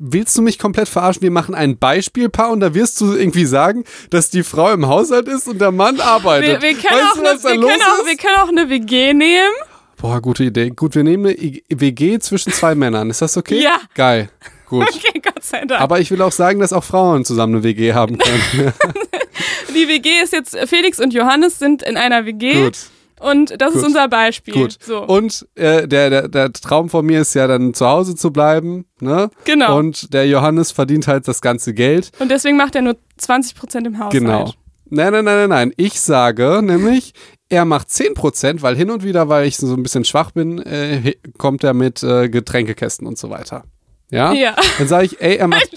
Willst 0.00 0.36
du 0.36 0.42
mich 0.42 0.58
komplett 0.58 0.88
verarschen? 0.88 1.22
Wir 1.22 1.30
machen 1.30 1.54
ein 1.54 1.78
Beispielpaar 1.78 2.50
und 2.50 2.58
da 2.58 2.74
wirst 2.74 3.00
du 3.00 3.14
irgendwie 3.14 3.44
sagen, 3.44 3.84
dass 4.10 4.28
die 4.28 4.42
Frau 4.42 4.72
im 4.72 4.88
Haushalt 4.88 5.28
ist 5.28 5.46
und 5.46 5.60
der 5.60 5.70
Mann 5.70 6.00
arbeitet. 6.00 6.62
wir, 6.62 6.62
wir, 6.62 6.74
können 6.74 7.00
weißt 7.00 7.12
auch 7.12 7.14
du, 7.14 7.20
eine, 7.20 7.42
wir, 7.42 7.68
können 7.68 7.82
auch, 7.82 8.06
wir 8.06 8.16
können 8.16 8.36
auch 8.38 8.48
eine 8.48 8.68
WG 8.70 9.14
nehmen. 9.14 9.54
Boah, 9.98 10.20
gute 10.20 10.42
Idee. 10.44 10.70
Gut, 10.70 10.96
wir 10.96 11.04
nehmen 11.04 11.26
eine 11.26 11.60
WG 11.68 12.18
zwischen 12.18 12.52
zwei 12.52 12.74
Männern. 12.74 13.08
Ist 13.08 13.22
das 13.22 13.36
okay? 13.36 13.62
Ja. 13.62 13.78
Geil. 13.94 14.30
Gut. 14.68 14.88
Okay, 14.96 15.20
Gott 15.20 15.44
sei 15.44 15.64
Dank. 15.64 15.80
Aber 15.80 16.00
ich 16.00 16.10
will 16.10 16.20
auch 16.22 16.32
sagen, 16.32 16.58
dass 16.58 16.72
auch 16.72 16.82
Frauen 16.82 17.24
zusammen 17.24 17.54
eine 17.54 17.62
WG 17.62 17.92
haben 17.94 18.18
können. 18.18 18.72
Die 19.74 19.88
WG 19.88 20.08
ist 20.22 20.32
jetzt, 20.32 20.56
Felix 20.66 20.98
und 21.00 21.12
Johannes 21.14 21.58
sind 21.58 21.82
in 21.82 21.96
einer 21.96 22.26
WG 22.26 22.64
Gut. 22.64 22.78
und 23.20 23.60
das 23.60 23.72
Gut. 23.72 23.80
ist 23.82 23.86
unser 23.86 24.08
Beispiel. 24.08 24.54
Gut. 24.54 24.76
So. 24.80 25.02
Und 25.04 25.46
äh, 25.54 25.86
der, 25.88 26.10
der, 26.10 26.28
der 26.28 26.52
Traum 26.52 26.88
von 26.90 27.04
mir 27.06 27.20
ist 27.20 27.34
ja 27.34 27.46
dann 27.46 27.74
zu 27.74 27.86
Hause 27.86 28.14
zu 28.14 28.32
bleiben. 28.32 28.86
Ne? 29.00 29.30
Genau. 29.44 29.78
Und, 29.78 30.02
Und 30.02 30.14
der 30.14 30.26
Johannes 30.26 30.72
verdient 30.72 31.06
halt 31.06 31.26
das 31.28 31.40
ganze 31.40 31.74
Geld. 31.74 32.10
deswegen 32.28 32.56
macht 32.56 32.74
er 32.74 32.82
nur 32.82 32.96
20% 33.20 33.86
im 33.86 33.98
Haushalt. 33.98 34.12
Genau. 34.12 34.52
Nein, 34.88 35.12
nein, 35.12 35.24
nein, 35.24 35.36
nein, 35.36 35.48
nein. 35.48 35.72
Ich 35.76 36.00
sage 36.00 36.60
nämlich, 36.62 37.12
er 37.48 37.64
macht 37.64 37.88
10%, 37.88 38.62
weil 38.62 38.76
hin 38.76 38.90
und 38.90 39.02
wieder, 39.02 39.28
weil 39.28 39.46
ich 39.46 39.56
so 39.56 39.72
ein 39.74 39.82
bisschen 39.82 40.04
schwach 40.04 40.30
bin, 40.30 40.58
äh, 40.62 41.14
kommt 41.38 41.64
er 41.64 41.74
mit 41.74 42.02
äh, 42.02 42.28
Getränkekästen 42.28 43.06
und 43.06 43.18
so 43.18 43.30
weiter. 43.30 43.64
Ja? 44.10 44.32
Ja. 44.32 44.54
Dann 44.78 44.88
sage 44.88 45.06
ich, 45.06 45.20
ey, 45.20 45.36
er 45.36 45.48
macht 45.48 45.68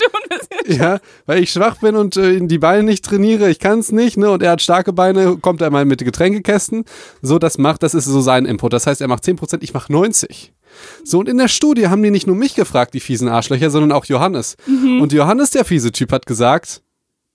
Ja, 0.68 1.00
weil 1.26 1.42
ich 1.42 1.52
schwach 1.52 1.78
bin 1.78 1.96
und 1.96 2.16
äh, 2.18 2.40
die 2.42 2.58
Beine 2.60 2.84
nicht 2.84 3.04
trainiere, 3.04 3.50
ich 3.50 3.60
kann 3.60 3.80
es 3.80 3.92
nicht, 3.92 4.18
ne? 4.18 4.30
Und 4.30 4.44
er 4.44 4.52
hat 4.52 4.62
starke 4.62 4.94
Beine, 4.94 5.38
kommt 5.38 5.62
er 5.62 5.72
mal 5.72 5.86
mit 5.86 6.04
Getränkekästen. 6.04 6.86
So, 7.22 7.40
das 7.40 7.58
macht, 7.58 7.84
das 7.84 7.94
ist 7.94 8.06
so 8.06 8.22
sein 8.22 8.46
Input. 8.46 8.74
Das 8.74 8.86
heißt, 8.88 9.02
er 9.02 9.08
macht 9.08 9.24
10%, 9.24 9.60
ich 9.62 9.74
mache 9.74 9.92
90. 9.92 10.54
So, 11.04 11.20
und 11.20 11.28
in 11.28 11.38
der 11.38 11.48
Studie 11.48 11.88
haben 11.88 12.04
die 12.04 12.12
nicht 12.12 12.28
nur 12.28 12.36
mich 12.36 12.56
gefragt, 12.56 12.94
die 12.94 13.00
fiesen 13.00 13.28
Arschlöcher, 13.28 13.72
sondern 13.72 13.92
auch 13.92 14.06
Johannes. 14.06 14.56
Und 15.02 15.12
Johannes, 15.12 15.50
der 15.50 15.66
fiese 15.66 15.92
Typ, 15.92 16.12
hat 16.12 16.28
gesagt, 16.28 16.84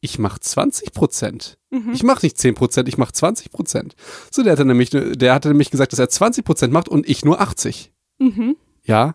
ich 0.01 0.19
mache 0.19 0.39
20 0.39 0.93
Prozent. 0.93 1.59
Ich 1.93 2.05
mache 2.05 2.25
nicht 2.25 2.39
10 2.39 2.55
Prozent, 2.55 2.89
ich 2.89 2.99
mache 2.99 3.13
20 3.13 3.51
Prozent. 3.51 3.97
So, 4.31 4.43
der 4.43 4.53
hatte 4.53 4.65
nämlich, 4.65 4.91
der 4.91 5.35
hatte 5.35 5.49
nämlich 5.49 5.71
gesagt, 5.71 5.93
dass 5.93 5.99
er 5.99 6.09
20 6.09 6.45
Prozent 6.45 6.73
macht 6.73 6.89
und 6.89 7.09
ich 7.09 7.25
nur 7.25 7.41
80. 7.41 7.93
Mhm. 8.19 8.57
Ja. 8.85 9.15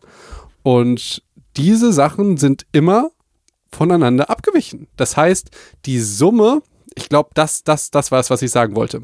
Und 0.64 1.24
diese 1.60 1.92
Sachen 1.92 2.38
sind 2.38 2.66
immer 2.72 3.12
voneinander 3.72 4.30
abgewichen. 4.30 4.88
Das 4.96 5.18
heißt, 5.18 5.52
die 5.86 6.00
Summe, 6.00 6.64
ich 6.96 7.10
glaube, 7.10 7.30
das, 7.34 7.64
das, 7.64 7.92
das 7.92 8.12
war 8.12 8.20
es, 8.20 8.30
was 8.30 8.42
ich 8.42 8.50
sagen 8.50 8.76
wollte. 8.76 9.02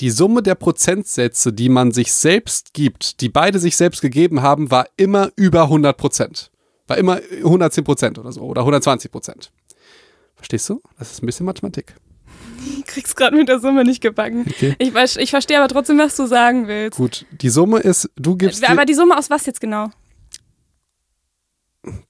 Die 0.00 0.10
Summe 0.10 0.42
der 0.42 0.56
Prozentsätze, 0.56 1.52
die 1.52 1.68
man 1.68 1.92
sich 1.92 2.12
selbst 2.12 2.72
gibt, 2.74 3.20
die 3.20 3.28
beide 3.28 3.60
sich 3.60 3.76
selbst 3.76 4.00
gegeben 4.00 4.42
haben, 4.42 4.70
war 4.70 4.88
immer 4.96 5.30
über 5.36 5.64
100 5.64 5.96
Prozent. 5.96 6.50
War 6.88 6.98
immer 6.98 7.20
110 7.30 7.84
Prozent 7.84 8.18
oder 8.18 8.32
so 8.32 8.40
oder 8.40 8.62
120 8.62 9.12
Prozent. 9.12 9.52
Verstehst 10.34 10.68
du? 10.68 10.82
Das 10.98 11.12
ist 11.12 11.22
ein 11.22 11.26
bisschen 11.26 11.46
Mathematik. 11.46 11.94
Ich 12.78 12.86
krieg's 12.86 13.16
gerade 13.16 13.36
mit 13.36 13.48
der 13.48 13.58
Summe 13.58 13.84
nicht 13.84 14.00
gebacken. 14.00 14.46
Okay. 14.48 14.76
Ich, 14.78 14.94
weiß, 14.94 15.16
ich 15.16 15.30
verstehe 15.30 15.58
aber 15.58 15.68
trotzdem, 15.68 15.98
was 15.98 16.16
du 16.16 16.26
sagen 16.26 16.68
willst. 16.68 16.96
Gut, 16.96 17.26
die 17.32 17.48
Summe 17.48 17.80
ist, 17.80 18.08
du 18.16 18.36
gibst 18.36 18.68
Aber 18.68 18.84
die 18.84 18.94
Summe 18.94 19.18
aus 19.18 19.30
was 19.30 19.46
jetzt 19.46 19.60
genau? 19.60 19.90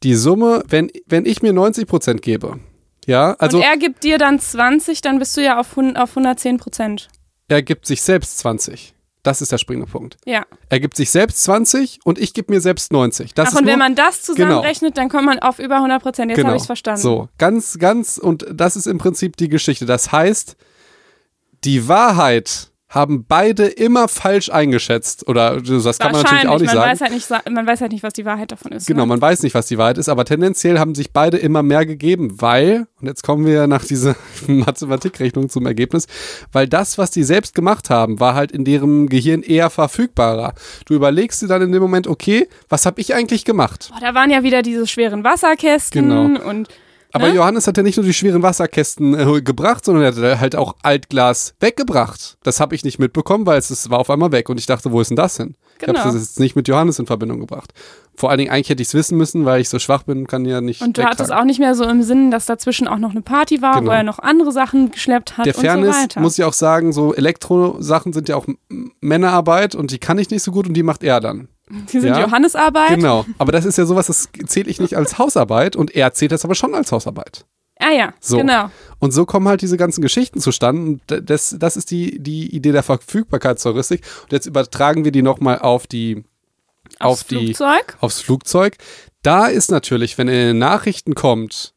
Die 0.04 0.14
Summe, 0.14 0.62
wenn, 0.68 0.90
wenn 1.06 1.26
ich 1.26 1.42
mir 1.42 1.52
90 1.52 1.87
Prozent 1.87 2.23
gebe, 2.23 2.61
ja, 3.06 3.34
also 3.38 3.58
und 3.58 3.64
er 3.64 3.76
gibt 3.76 4.04
dir 4.04 4.18
dann 4.18 4.38
20, 4.38 5.00
dann 5.02 5.18
bist 5.18 5.37
du 5.37 5.42
ja 5.42 5.58
auf, 5.58 5.70
100 5.70 5.99
auf 5.99 6.11
110 6.11 6.58
Prozent. 6.58 7.08
er 7.49 7.62
gibt 7.62 7.87
sich 7.87 8.02
selbst 8.02 8.38
20. 8.38 8.94
Das 9.23 9.40
ist 9.40 9.50
der 9.50 9.56
springende 9.56 9.90
Punkt. 9.90 10.18
Ja. 10.26 10.44
Er 10.68 10.80
gibt 10.80 10.96
sich 10.96 11.11
selbst 11.11 11.42
20 11.44 12.00
und 12.04 12.18
ich 12.18 12.34
gebe 12.34 12.52
mir 12.52 12.61
selbst 12.61 12.92
90. 12.92 13.32
Das 13.32 13.49
Ach, 13.49 13.58
und 13.58 13.64
nur, 13.64 13.73
wenn 13.73 13.78
man 13.78 13.94
das 13.94 14.20
zusammenrechnet, 14.20 14.99
dann 14.99 15.08
kommt 15.08 15.25
man 15.25 15.38
auf 15.38 15.58
über 15.58 15.76
100 15.76 16.02
Prozent. 16.02 16.30
Jetzt 16.30 16.37
genau, 16.37 16.50
habe 16.50 16.58
ich 16.58 16.66
verstanden. 16.66 17.00
So, 17.00 17.30
ganz, 17.38 17.78
ganz, 17.78 18.18
und 18.18 18.44
das 18.52 18.76
ist 18.76 18.87
im 18.87 18.99
Prinzip 18.99 19.38
die 19.38 19.49
Geschichte. 19.49 19.87
Das 19.87 20.12
heißt, 20.12 20.56
die 21.64 21.88
Wahrheit 21.88 22.70
haben 22.95 23.25
beide 23.27 23.67
immer 23.67 24.09
falsch 24.09 24.51
eingeschätzt. 24.51 25.27
Oder 25.27 25.61
das 25.61 25.99
kann 25.99 26.13
man 26.13 26.23
natürlich 26.23 26.49
auch 26.49 26.61
nicht 26.61 26.67
man 26.67 26.77
sagen. 26.77 26.91
Weiß 26.93 27.01
halt 27.01 27.13
nicht, 27.13 27.29
man 27.51 27.67
weiß 27.67 27.81
halt 27.81 27.93
nicht, 27.93 28.03
was 28.03 28.13
die 28.13 28.25
Wahrheit 28.25 28.53
davon 28.53 28.73
ist. 28.73 28.87
Genau, 28.87 29.03
ne? 29.03 29.07
man 29.07 29.21
weiß 29.21 29.43
nicht, 29.43 29.55
was 29.55 29.67
die 29.67 29.79
Wahrheit 29.79 29.99
ist, 29.99 30.09
aber 30.09 30.25
tendenziell 30.25 30.79
haben 30.79 30.95
sich 30.95 31.13
beide 31.13 31.37
immer 31.39 31.63
mehr 31.63 31.85
gegeben, 31.87 32.41
weil, 32.41 32.87
und 33.01 33.09
jetzt 33.09 33.23
kommen 33.23 33.47
wir 33.47 33.67
nach 33.67 33.85
dieser 33.85 34.15
Mathematikrechnung 34.47 35.49
zum 35.49 35.67
Ergebnis, 35.67 36.07
weil 36.53 36.69
das, 36.69 36.97
was 36.97 37.11
die 37.11 37.25
selbst 37.25 37.55
gemacht 37.55 37.91
haben, 37.91 38.21
war 38.21 38.35
halt 38.35 38.53
in 38.53 38.65
deren 38.65 39.09
Gehirn 39.09 39.43
eher 39.43 39.71
verfügbarer. 39.71 40.55
Du 40.87 40.95
überlegst 40.95 41.43
dir 41.43 41.49
dann 41.49 41.63
in 41.63 41.73
dem 41.73 41.83
Moment, 41.83 42.07
okay, 42.07 42.49
was 42.69 42.87
habe 42.87 43.01
ich 43.01 43.15
eigentlich 43.15 43.45
gemacht? 43.45 43.91
Boah, 43.93 44.01
da 44.01 44.15
waren 44.15 44.31
ja 44.31 44.43
wieder 44.43 44.63
diese 44.63 44.87
schweren 44.87 45.25
Wasserkästen 45.25 46.09
Genau. 46.09 46.49
und 46.49 46.69
Aber 47.14 47.28
Ne? 47.28 47.35
Johannes 47.37 47.66
hat 47.68 47.76
ja 47.76 47.83
nicht 47.85 47.97
nur 47.97 48.04
die 48.04 48.12
schweren 48.12 48.42
Wasserkästen 48.42 49.14
äh, 49.14 49.40
gebracht, 49.40 49.85
sondern 49.85 50.04
er 50.04 50.33
hat 50.35 50.40
halt 50.40 50.56
auch 50.56 50.75
Altglas 50.83 51.54
weggebracht. 51.61 52.37
Das 52.42 52.59
habe 52.61 52.75
ich 52.75 52.85
nicht 52.85 52.99
mitbekommen, 52.99 53.47
weil 53.47 53.56
es, 53.59 53.71
es 53.71 53.88
war 53.88 54.00
auf 54.00 54.11
einmal 54.11 54.33
weg 54.33 54.49
und 54.49 54.59
ich 54.59 54.66
dachte, 54.66 54.90
wo 54.90 55.00
ist 55.00 55.09
denn 55.09 55.16
das 55.16 55.37
hin? 55.37 55.54
Ich 55.78 55.87
Genau. 55.87 55.99
habe 56.00 56.12
das 56.12 56.21
jetzt 56.21 56.40
nicht 56.40 56.54
mit 56.56 56.66
Johannes 56.68 56.99
in 56.99 57.06
Verbindung 57.06 57.40
gebracht. 57.40 57.73
Vor 58.16 58.30
allen 58.30 58.38
Dingen, 58.38 58.50
eigentlich 58.50 58.68
hätte 58.68 58.83
ich 58.83 58.88
es 58.88 58.94
wissen 58.94 59.16
müssen, 59.18 59.44
weil 59.44 59.61
ich 59.61 59.68
so 59.68 59.78
schwach 59.80 60.02
bin, 60.04 60.26
kann 60.26 60.44
ja 60.44 60.61
nicht. 60.61 60.83
Und 60.83 60.97
du 60.97 61.02
wegtragen. 61.02 61.18
hattest 61.18 61.33
auch 61.33 61.44
nicht 61.44 61.59
mehr 61.59 61.75
so 61.75 61.85
im 61.85 62.02
Sinn, 62.02 62.30
dass 62.30 62.47
dazwischen 62.47 62.87
auch 62.88 62.99
noch 62.99 63.11
eine 63.11 63.23
Party 63.23 63.62
war, 63.62 63.80
Genau. 63.80 63.90
wo 63.90 63.94
er 63.94 64.02
noch 64.04 64.18
andere 64.21 64.52
Sachen 64.52 64.90
geschleppt 64.92 65.37
hat 65.38 65.47
Der 65.47 65.56
und 65.56 65.61
Fairness 65.61 65.97
so 65.97 66.02
weiter. 66.02 66.21
muss 66.21 66.38
ich 66.38 66.44
auch 66.44 66.52
sagen, 66.52 66.92
so 66.92 67.14
Elektrosachen 67.14 68.12
sind 68.12 68.28
ja 68.28 68.37
auch 68.37 68.47
Männerarbeit 69.00 69.75
und 69.75 69.90
die 69.90 69.99
kann 69.99 70.18
ich 70.18 70.30
nicht 70.30 70.42
so 70.42 70.52
gut 70.52 70.66
und 70.66 70.75
die 70.75 70.83
macht 70.83 71.02
er 71.02 71.21
dann. 71.21 71.49
Die 71.92 72.00
sind 72.00 72.11
Ja. 72.14 72.21
Johannesarbeit. 72.21 72.90
Genau. 72.97 73.25
Aber 73.38 73.52
das 73.52 73.64
ist 73.64 73.78
ja 73.78 73.87
sowas, 73.87 74.06
das 74.06 74.28
zähle 74.47 74.71
ich 74.71 74.80
nicht 74.80 74.97
als 74.97 75.18
Hausarbeit 75.18 75.76
und 75.76 75.94
er 75.94 76.12
zählt 76.12 76.33
das 76.33 76.44
aber 76.44 76.54
schon 76.54 76.75
als 76.75 76.92
Hausarbeit. 76.92 77.47
Ah 77.80 77.90
ja, 77.90 78.14
So. 78.21 78.37
genau. 78.37 78.71
Und 79.00 79.11
so 79.12 79.26
kommen 79.26 79.49
halt 79.49 79.61
diese 79.61 79.76
ganzen 79.76 80.00
Geschichten 80.00 80.40
zustande. 80.40 81.00
Das, 81.23 81.56
das 81.59 81.76
ist 81.76 81.90
die, 81.90 82.21
die 82.23 82.54
Idee 82.54 82.71
der 82.73 82.85
Verfügbarkeitsheuristik. 82.85 84.02
Und 84.23 84.33
jetzt 84.33 84.47
übertragen 84.47 85.04
wir 85.04 85.11
die 85.12 85.23
nochmal 85.23 85.59
auf 85.59 85.87
die, 85.88 86.25
Aufs 87.00 87.23
auf 87.23 87.25
die, 87.28 87.47
Flugzeug. 87.54 87.97
aufs 88.00 88.21
Flugzeug. 88.21 88.76
Da 89.23 89.47
ist 89.47 89.71
natürlich, 89.73 90.18
wenn 90.18 90.28
in 90.28 90.35
den 90.35 90.59
Nachrichten 90.59 91.14
kommt, 91.14 91.74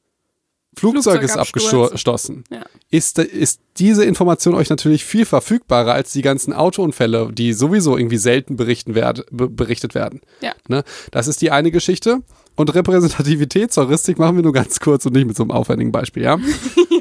Flugzeug 0.77 1.22
ist 1.24 1.38
abgestoßen, 1.38 2.43
Ja. 2.51 2.63
ist, 2.89 3.19
ist 3.19 3.60
diese 3.77 4.05
Information 4.05 4.55
euch 4.55 4.69
natürlich 4.69 5.03
viel 5.05 5.25
verfügbarer 5.25 5.93
als 5.93 6.12
die 6.13 6.22
ganzen 6.22 6.53
Autounfälle, 6.53 7.31
die 7.34 7.53
sowieso 7.53 7.98
irgendwie 7.98 8.17
selten 8.17 8.55
berichten 8.55 8.96
werd, 8.96 9.25
be- 9.31 9.50
berichtet 9.50 9.96
werden. 9.96 10.22
Ja. 10.41 10.53
Ne? 10.67 10.84
Das 11.12 11.27
ist 11.27 11.41
die 11.41 11.51
eine 11.51 11.72
Geschichte. 11.72 12.19
Und 12.55 12.74
Repräsentativitätsheuristik 12.74 14.17
machen 14.17 14.36
wir 14.36 14.43
nur 14.43 14.53
ganz 14.53 14.79
kurz 14.79 15.05
und 15.05 15.13
nicht 15.13 15.27
mit 15.27 15.38
so 15.38 15.43
einem 15.43 15.51
aufwendigen 15.51 15.91
Beispiel, 15.91 16.24
ja? 16.24 16.39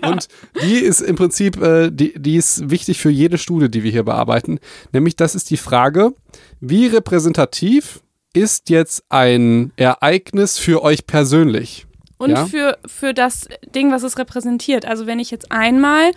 Und 0.02 0.28
die 0.62 0.75
ist 0.75 1.00
im 1.00 1.16
Prinzip, 1.16 1.61
äh, 1.62 1.90
die, 1.90 2.12
die 2.18 2.37
ist 2.37 2.68
wichtig 2.71 2.99
für 3.00 3.09
jede 3.11 3.38
Studie, 3.38 3.71
die 3.71 3.83
wir 3.83 3.90
hier 3.90 4.02
bearbeiten. 4.02 4.59
Nämlich, 4.92 5.16
das 5.16 5.35
ist 5.35 5.49
die 5.50 5.56
Frage, 5.56 6.12
wie 6.61 6.87
repräsentativ 6.88 8.00
ist 8.35 8.68
jetzt 8.68 9.04
ein 9.09 9.73
Ereignis 9.76 10.59
für 10.59 10.83
euch 10.83 11.06
persönlich? 11.06 11.87
Und 12.19 12.31
Ja. 12.31 12.47
für, 12.47 12.79
für 12.87 13.13
das 13.15 13.49
Ding, 13.75 13.93
was 13.93 14.03
es 14.03 14.19
repräsentiert. 14.19 14.85
Also 14.87 15.07
wenn 15.07 15.19
ich 15.19 15.31
jetzt 15.31 15.53
einmal 15.53 16.13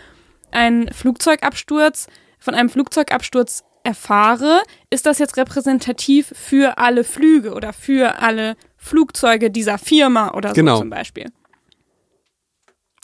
einen 0.51 0.91
Flugzeugabsturz 0.93 2.07
von 2.39 2.55
einem 2.55 2.69
Flugzeugabsturz 2.69 3.63
erfahre, 3.83 4.61
ist 4.89 5.05
das 5.05 5.19
jetzt 5.19 5.37
repräsentativ 5.37 6.31
für 6.35 6.77
alle 6.77 7.03
Flüge 7.03 7.53
oder 7.53 7.73
für 7.73 8.19
alle 8.19 8.55
Flugzeuge 8.77 9.51
dieser 9.51 9.77
Firma 9.77 10.33
oder 10.33 10.49
so 10.49 10.55
Genau. 10.55 10.77
zum 10.79 10.89
Beispiel. 10.89 11.31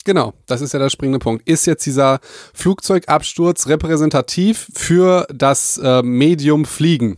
Genau, 0.05 0.33
das 0.45 0.61
ist 0.61 0.71
ja 0.73 0.79
der 0.79 0.89
springende 0.89 1.19
Punkt. 1.19 1.47
Ist 1.49 1.65
jetzt 1.65 1.85
dieser 1.85 2.19
Flugzeugabsturz 2.53 3.67
repräsentativ 3.67 4.69
für 4.73 5.25
das 5.33 5.79
äh, 5.79 6.03
Medium 6.03 6.65
Fliegen 6.65 7.17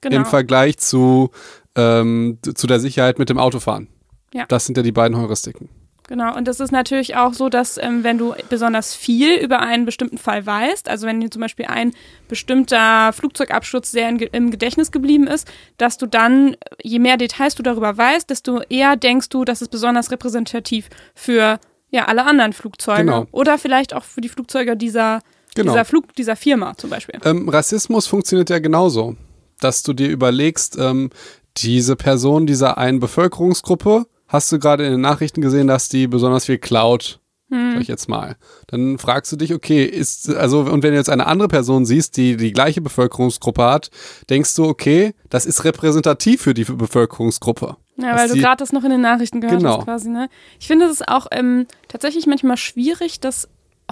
Genau. 0.00 0.16
im 0.16 0.26
Vergleich 0.26 0.78
zu, 0.78 1.30
ähm, 1.76 2.38
zu 2.42 2.66
der 2.66 2.80
Sicherheit 2.80 3.18
mit 3.18 3.28
dem 3.30 3.38
Autofahren? 3.38 3.88
Ja. 4.36 4.44
Das 4.48 4.66
sind 4.66 4.76
ja 4.76 4.82
die 4.82 4.92
beiden 4.92 5.16
Heuristiken. 5.16 5.68
Genau, 6.08 6.36
und 6.36 6.46
das 6.46 6.60
ist 6.60 6.70
natürlich 6.70 7.16
auch 7.16 7.32
so, 7.32 7.48
dass 7.48 7.78
ähm, 7.78 8.04
wenn 8.04 8.16
du 8.16 8.34
besonders 8.48 8.94
viel 8.94 9.34
über 9.38 9.58
einen 9.58 9.86
bestimmten 9.86 10.18
Fall 10.18 10.46
weißt, 10.46 10.88
also 10.88 11.06
wenn 11.06 11.20
dir 11.20 11.30
zum 11.32 11.42
Beispiel 11.42 11.66
ein 11.66 11.92
bestimmter 12.28 13.12
Flugzeugabsturz 13.12 13.90
sehr 13.90 14.08
in, 14.08 14.18
im 14.18 14.50
Gedächtnis 14.52 14.92
geblieben 14.92 15.26
ist, 15.26 15.48
dass 15.78 15.98
du 15.98 16.06
dann, 16.06 16.56
je 16.80 17.00
mehr 17.00 17.16
Details 17.16 17.56
du 17.56 17.64
darüber 17.64 17.96
weißt, 17.96 18.30
desto 18.30 18.60
eher 18.68 18.94
denkst 18.96 19.30
du, 19.30 19.44
das 19.44 19.62
ist 19.62 19.70
besonders 19.70 20.12
repräsentativ 20.12 20.90
für 21.14 21.58
ja, 21.90 22.04
alle 22.04 22.24
anderen 22.24 22.52
Flugzeuge. 22.52 23.00
Genau. 23.00 23.26
Oder 23.32 23.58
vielleicht 23.58 23.92
auch 23.92 24.04
für 24.04 24.20
die 24.20 24.28
Flugzeuge 24.28 24.76
dieser, 24.76 25.22
Genau. 25.56 25.72
dieser, 25.72 25.84
Flug, 25.84 26.14
dieser 26.14 26.36
Firma 26.36 26.76
zum 26.76 26.90
Beispiel. 26.90 27.18
Ähm, 27.24 27.48
Rassismus 27.48 28.06
funktioniert 28.06 28.50
ja 28.50 28.58
genauso, 28.58 29.16
dass 29.58 29.82
du 29.82 29.92
dir 29.92 30.08
überlegst, 30.08 30.76
ähm, 30.78 31.10
diese 31.56 31.96
Person 31.96 32.46
dieser 32.46 32.76
einen 32.76 33.00
Bevölkerungsgruppe, 33.00 34.06
hast 34.36 34.52
du 34.52 34.58
gerade 34.58 34.84
in 34.86 34.92
den 34.92 35.00
Nachrichten 35.00 35.40
gesehen, 35.40 35.66
dass 35.66 35.88
die 35.88 36.06
besonders 36.06 36.44
viel 36.46 36.58
klaut, 36.58 37.20
sag 37.48 37.80
ich 37.80 37.88
jetzt 37.88 38.08
mal. 38.08 38.36
Dann 38.66 38.98
fragst 38.98 39.30
du 39.32 39.36
dich, 39.36 39.54
okay, 39.54 39.84
ist, 39.84 40.28
also, 40.34 40.60
und 40.60 40.82
wenn 40.82 40.92
du 40.92 40.96
jetzt 40.96 41.10
eine 41.10 41.26
andere 41.26 41.48
Person 41.48 41.84
siehst, 41.86 42.16
die 42.16 42.36
die 42.36 42.52
gleiche 42.52 42.80
Bevölkerungsgruppe 42.80 43.64
hat, 43.64 43.90
denkst 44.30 44.54
du, 44.56 44.64
okay, 44.64 45.14
das 45.30 45.46
ist 45.46 45.64
repräsentativ 45.64 46.42
für 46.42 46.54
die 46.54 46.64
Bevölkerungsgruppe. 46.64 47.76
Ja, 47.98 48.16
weil 48.16 48.28
du 48.28 48.34
gerade 48.36 48.58
das 48.58 48.72
noch 48.72 48.84
in 48.84 48.90
den 48.90 49.00
Nachrichten 49.00 49.40
gehört 49.40 49.60
Genau. 49.60 49.78
hast 49.78 49.84
quasi, 49.84 50.08
ne? 50.10 50.28
Ich 50.60 50.66
finde 50.66 50.86
es 50.86 50.92
ist 50.92 51.08
auch 51.08 51.26
ähm, 51.30 51.66
tatsächlich 51.88 52.26
manchmal 52.26 52.56
schwierig, 52.56 53.20
dass 53.20 53.48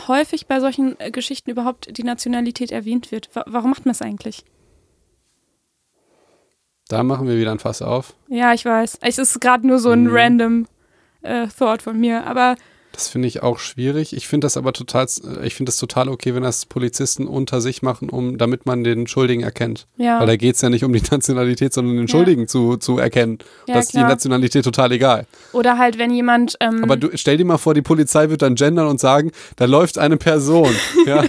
häufig 0.09 0.47
bei 0.47 0.61
solchen 0.61 0.99
äh, 0.99 1.11
Geschichten 1.11 1.51
überhaupt 1.51 1.97
die 1.97 2.03
Nationalität 2.03 2.71
erwähnt 2.73 3.13
wird. 3.13 3.31
Wa 3.35 3.45
warum 3.47 3.71
macht 3.71 3.87
man 3.87 3.93
es 3.93 4.03
eigentlich? 4.03 4.45
Da 6.89 7.03
machen 7.03 7.27
wir 7.27 7.39
wieder 7.39 7.51
ein 7.51 7.59
Fass 7.59 7.81
auf. 7.83 8.15
Ja, 8.29 8.53
ich 8.53 8.65
weiß. 8.65 8.99
Es 9.01 9.19
ist 9.19 9.41
gerade 9.41 9.67
nur 9.67 9.79
so 9.79 9.91
ein 9.91 10.05
Mhm. 10.05 10.17
random 10.17 10.67
äh, 11.23 11.47
Thought 11.49 11.83
von 11.83 11.99
mir, 11.99 12.27
aber 12.27 12.57
Das 12.95 13.09
finde 13.09 13.27
ich 13.27 13.43
auch 13.43 13.59
schwierig. 13.59 14.17
Ich 14.17 14.29
finde 14.29 14.45
das 14.45 14.57
aber 14.57 14.73
total, 14.73 15.07
ich 15.43 15.55
finde 15.55 15.71
das 15.71 15.79
total 15.79 16.09
okay, 16.09 16.33
wenn 16.35 16.45
das 16.45 16.65
Polizisten 16.65 17.27
unter 17.27 17.61
sich 17.61 17.83
machen, 17.83 18.09
um, 18.09 18.39
damit 18.39 18.67
man 18.67 18.85
den 18.85 19.09
Schuldigen 19.09 19.43
erkennt. 19.43 19.89
ja. 19.97 20.21
Weil 20.21 20.29
da 20.29 20.37
geht 20.37 20.55
es 20.55 20.61
ja 20.61 20.71
nicht 20.71 20.85
um 20.85 20.93
die 20.93 21.03
Nationalität, 21.11 21.73
sondern 21.73 21.97
den 21.97 22.07
Schuldigen 22.07 22.47
zu, 22.47 22.77
zu 22.77 22.99
erkennen. 22.99 23.39
Ja, 23.67 23.75
das 23.75 23.87
ist 23.87 23.95
die. 23.95 24.05
Nationalität 24.05 24.65
total 24.65 24.93
egal. 24.93 25.27
Oder 25.53 25.77
halt, 25.79 25.99
wenn 25.99 26.13
jemand. 26.13 26.57
Ähm, 26.61 26.85
Aber 26.85 26.97
du 26.97 27.09
stell 27.15 27.37
dir 27.37 27.45
mal 27.45 27.59
vor, 27.59 27.75
die 27.75 27.83
Polizei 27.83 28.31
wird 28.31 28.43
dann 28.43 28.55
gendern 28.55 28.87
und 28.87 29.01
sagen, 29.01 29.33
da 29.57 29.65
läuft 29.65 29.99
eine 29.99 30.17
Person 30.17 30.71
ja, 31.07 31.25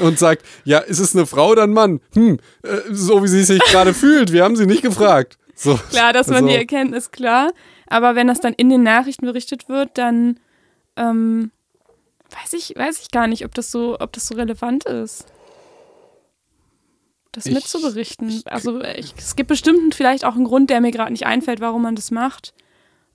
und 0.00 0.18
sagt, 0.18 0.42
ja, 0.64 0.78
ist 0.78 1.00
es 1.00 1.14
eine 1.14 1.26
Frau 1.26 1.50
oder 1.50 1.64
ein 1.64 1.72
Mann? 1.72 2.00
Hm, 2.14 2.38
äh, 2.62 2.68
so 2.90 3.22
wie 3.22 3.28
sie 3.28 3.42
sich 3.42 3.62
gerade 3.64 3.92
fühlt, 3.92 4.32
wir 4.32 4.44
haben 4.44 4.56
sie 4.56 4.66
nicht 4.66 4.82
gefragt. 4.82 5.36
So, 5.54 5.78
klar, 5.90 6.14
dass 6.14 6.28
man 6.28 6.36
also, 6.36 6.48
die 6.48 6.54
erkennt, 6.54 6.94
ist 6.94 7.12
klar. 7.12 7.50
Aber 7.86 8.14
wenn 8.14 8.28
das 8.28 8.40
dann 8.40 8.54
in 8.54 8.70
den 8.70 8.82
Nachrichten 8.82 9.26
berichtet 9.26 9.68
wird, 9.68 9.98
dann 9.98 10.38
ähm, 11.00 11.50
weiß 12.30 12.52
ich, 12.52 12.74
weiß 12.76 13.00
ich 13.02 13.10
gar 13.10 13.26
nicht, 13.26 13.44
ob 13.44 13.54
das 13.54 13.70
so, 13.70 13.98
ob 13.98 14.12
das 14.12 14.26
so 14.26 14.34
relevant 14.34 14.84
ist. 14.84 15.24
Das 17.32 17.46
Ich- 17.46 17.54
mitzuberichten. 17.54 18.42
also 18.46 18.80
ich, 18.82 19.14
es 19.16 19.36
gibt 19.36 19.48
bestimmt 19.48 19.94
vielleicht 19.94 20.24
auch 20.24 20.34
einen 20.34 20.44
Grund, 20.44 20.68
der 20.70 20.80
mir 20.80 20.90
gerade 20.90 21.12
nicht 21.12 21.26
einfällt, 21.26 21.60
warum 21.60 21.82
man 21.82 21.94
das 21.94 22.10
macht. 22.10 22.54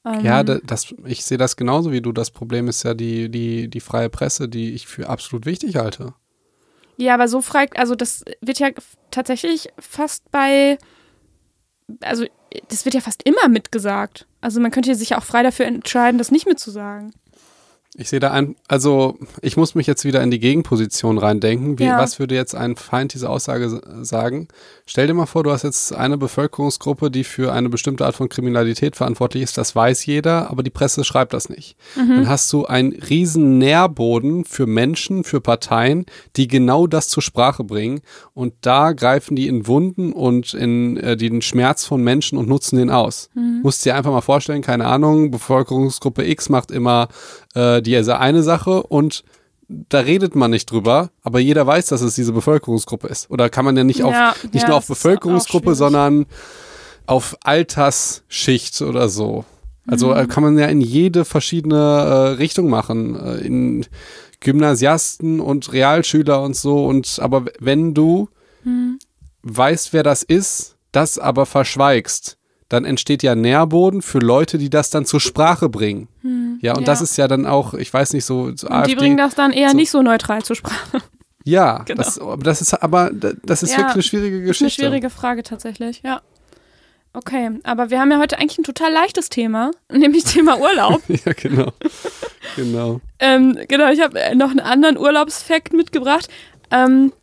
Ähm, 0.05 0.23
Ja, 0.23 0.43
da- 0.43 0.59
das, 0.63 0.93
ich 1.05 1.25
sehe 1.25 1.37
das 1.37 1.57
genauso 1.57 1.91
wie 1.91 2.01
du. 2.01 2.11
Das 2.13 2.31
Problem 2.31 2.67
ist 2.69 2.83
ja 2.83 2.93
die, 2.93 3.29
die, 3.29 3.67
die 3.69 3.79
freie 3.81 4.09
Presse, 4.09 4.47
die 4.47 4.73
ich 4.73 4.87
für 4.87 5.09
absolut 5.09 5.45
wichtig 5.45 5.75
halte. 5.75 6.13
Ja, 6.97 7.13
aber 7.15 7.27
so 7.27 7.41
frei, 7.41 7.67
also 7.75 7.93
das 7.95 8.23
wird 8.39 8.59
ja 8.59 8.69
tatsächlich 9.11 9.67
fast 9.77 10.31
bei, 10.31 10.77
also 12.01 12.25
das 12.69 12.85
wird 12.85 12.95
ja 12.95 13.01
fast 13.01 13.21
immer 13.23 13.49
mitgesagt. 13.49 14.27
Also 14.39 14.61
man 14.61 14.71
könnte 14.71 14.95
sich 14.95 15.09
ja 15.09 15.17
auch 15.17 15.23
frei 15.25 15.43
dafür 15.43 15.65
entscheiden, 15.65 16.17
das 16.19 16.31
nicht 16.31 16.47
mitzusagen. 16.47 17.11
Ich 17.97 18.09
sehe 18.09 18.19
da 18.19 18.31
ein, 18.31 18.55
also 18.67 19.17
ich 19.41 19.55
muss 19.55 19.73
mich 19.73 19.87
jetzt 19.87 20.03
wieder 20.03 20.21
in 20.21 20.29
die 20.29 20.39
Gegenposition 20.39 21.17
reindenken. 21.17 21.79
Wie, 21.79 21.85
Ja. 21.85 21.97
Was 21.97 22.19
würde 22.19 22.35
jetzt 22.35 22.53
ein 22.53 22.75
Feind 22.75 23.13
diese 23.13 23.29
Aussage 23.29 23.81
sagen? 24.01 24.49
Stell 24.85 25.07
dir 25.07 25.13
mal 25.13 25.25
vor, 25.25 25.43
du 25.43 25.51
hast 25.51 25.63
jetzt 25.63 25.93
eine 25.93 26.17
Bevölkerungsgruppe, 26.17 27.09
die 27.09 27.23
für 27.23 27.53
eine 27.53 27.69
bestimmte 27.69 28.05
Art 28.05 28.15
von 28.15 28.27
Kriminalität 28.27 28.95
verantwortlich 28.97 29.43
ist. 29.43 29.57
Das 29.57 29.75
weiß 29.75 30.05
jeder, 30.05 30.49
aber 30.51 30.61
die 30.61 30.69
Presse 30.69 31.05
schreibt 31.05 31.33
das 31.33 31.47
nicht. 31.47 31.77
Dann 31.95 32.27
hast 32.27 32.51
du 32.51 32.65
einen 32.65 32.91
riesen 32.91 33.57
Nährboden 33.59 34.43
für 34.43 34.67
Menschen, 34.67 35.23
für 35.23 35.39
Parteien, 35.39 36.05
die 36.35 36.47
genau 36.47 36.87
das 36.87 37.07
zur 37.07 37.23
Sprache 37.23 37.63
bringen. 37.63 38.01
Und 38.33 38.53
da 38.61 38.91
greifen 38.91 39.35
die 39.35 39.47
in 39.47 39.67
Wunden 39.67 40.11
und 40.11 40.53
in 40.53 40.97
äh, 40.97 41.15
den 41.15 41.41
Schmerz 41.41 41.85
von 41.85 42.03
Menschen 42.03 42.37
und 42.37 42.49
nutzen 42.49 42.77
den 42.77 42.89
aus. 42.89 43.29
Musst 43.63 43.85
dir 43.85 43.95
einfach 43.95 44.11
mal 44.11 44.21
vorstellen, 44.21 44.61
keine 44.61 44.85
Ahnung, 44.85 45.31
Bevölkerungsgruppe 45.31 46.27
X 46.27 46.49
macht 46.49 46.71
immer 46.71 47.07
äh, 47.53 47.81
diese 47.85 48.19
eine 48.19 48.43
Sache 48.43 48.83
und 48.83 49.23
da 49.67 49.99
redet 50.01 50.35
man 50.35 50.51
nicht 50.51 50.69
drüber, 50.69 51.09
aber 51.23 51.39
jeder 51.39 51.65
weiß, 51.65 51.87
dass 51.87 52.01
es 52.01 52.13
diese 52.15 52.33
Bevölkerungsgruppe 52.33 53.07
ist. 53.07 53.31
Oder 53.31 53.49
kann 53.49 53.65
man 53.65 53.75
ja 53.75 53.83
nicht 53.83 54.03
auf 54.03 54.13
Ja, 54.13 54.35
nicht 54.51 54.61
ja, 54.63 54.67
nur 54.67 54.77
auf 54.77 54.87
Bevölkerungsgruppe, 54.87 55.73
sondern 55.73 56.27
auf 57.07 57.35
Altersschicht 57.43 58.81
oder 58.81 59.09
so. 59.09 59.45
Also 59.87 60.13
Mhm. 60.13 60.27
kann 60.27 60.43
man 60.43 60.57
ja 60.57 60.65
in 60.67 60.81
jede 60.81 61.25
verschiedene 61.25 61.75
äh, 61.77 62.27
Richtung 62.37 62.69
machen. 62.69 63.15
Äh, 63.15 63.37
in 63.45 63.85
Gymnasiasten 64.39 65.39
und 65.39 65.71
Realschüler 65.73 66.41
und 66.43 66.55
so. 66.55 66.85
Und 66.85 67.19
aber 67.21 67.45
wenn 67.59 67.93
du 67.93 68.29
Hm. 68.63 68.99
weißt, 69.43 69.93
wer 69.93 70.03
das 70.03 70.23
ist, 70.23 70.75
das 70.91 71.17
aber 71.19 71.45
verschweigst, 71.45 72.37
dann 72.69 72.83
entsteht 72.85 73.21
ja 73.23 73.35
Nährboden 73.35 74.01
für 74.01 74.19
Leute, 74.19 74.57
die 74.57 74.69
das 74.69 74.89
dann 74.89 75.05
zur 75.05 75.19
Sprache 75.19 75.69
bringen. 75.69 76.07
Ja, 76.23 76.27
und 76.27 76.29
Hm. 76.29 76.59
Ja. 76.61 76.73
das 76.81 77.01
ist 77.01 77.17
ja 77.17 77.27
dann 77.27 77.45
auch, 77.45 77.73
ich 77.75 77.93
weiß 77.93 78.13
nicht, 78.13 78.25
so, 78.25 78.55
so 78.55 78.67
Und 78.67 78.73
AfD. 78.73 78.91
die 78.91 78.95
bringen 78.95 79.17
das 79.17 79.35
dann 79.35 79.51
eher 79.51 79.69
so- 79.69 79.75
nicht 79.75 79.91
so 79.91 80.01
neutral 80.01 80.43
zur 80.43 80.55
Sprache. 80.55 80.99
ja, 81.43 81.83
Genau. 81.85 82.01
das, 82.03 82.17
aber 82.19 82.43
das 82.43 82.61
ist 82.61 82.73
aber 82.73 83.11
das 83.13 83.61
ist 83.63 83.71
Ja, 83.71 83.77
wirklich 83.79 83.93
eine 83.93 84.03
schwierige 84.03 84.35
ist 84.37 84.41
eine 84.41 84.47
Geschichte. 84.49 84.81
schwierige 84.81 85.09
Frage 85.09 85.43
tatsächlich, 85.43 86.01
ja. 86.03 86.21
Okay, 87.13 87.49
aber 87.63 87.91
wir 87.91 87.99
haben 88.01 88.11
ja 88.11 88.19
heute 88.19 88.37
eigentlich 88.39 88.57
ein 88.57 88.63
total 88.65 88.91
leichtes 88.91 89.29
Thema, 89.29 89.71
nämlich 89.91 90.23
Thema 90.25 90.59
Urlaub. 90.59 91.01
ja, 91.07 91.31
genau. 91.33 91.71
genau. 92.55 92.99
ähm, 93.19 93.57
genau, 93.69 93.89
ich 93.91 94.01
habe 94.01 94.19
noch 94.35 94.49
einen 94.51 94.59
anderen 94.59 94.97
Urlaubsfakt 94.97 95.71
mitgebracht. 95.71 96.27
Ähm, 96.71 97.13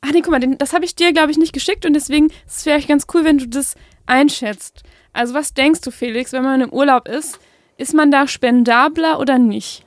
ach 0.00 0.10
nee, 0.12 0.20
guck 0.22 0.30
mal, 0.30 0.40
den, 0.40 0.56
das 0.58 0.72
habe 0.72 0.84
ich 0.86 0.94
dir, 0.94 1.12
glaube 1.12 1.32
ich, 1.32 1.38
nicht 1.38 1.52
geschickt 1.52 1.84
und 1.84 1.92
deswegen 1.92 2.28
ist 2.28 2.56
es 2.58 2.62
vielleicht 2.62 2.88
ganz 2.88 3.06
cool, 3.12 3.24
wenn 3.24 3.38
du 3.38 3.46
das 3.48 3.74
einschätzt. 4.06 4.82
Also 5.12 5.34
was 5.34 5.54
denkst 5.54 5.80
du, 5.82 5.90
Felix, 5.90 6.32
wenn 6.32 6.42
man 6.42 6.60
im 6.60 6.72
Urlaub 6.72 7.08
ist, 7.08 7.38
ist 7.76 7.94
man 7.94 8.10
da 8.10 8.26
spendabler 8.26 9.18
oder 9.20 9.38
nicht? 9.38 9.84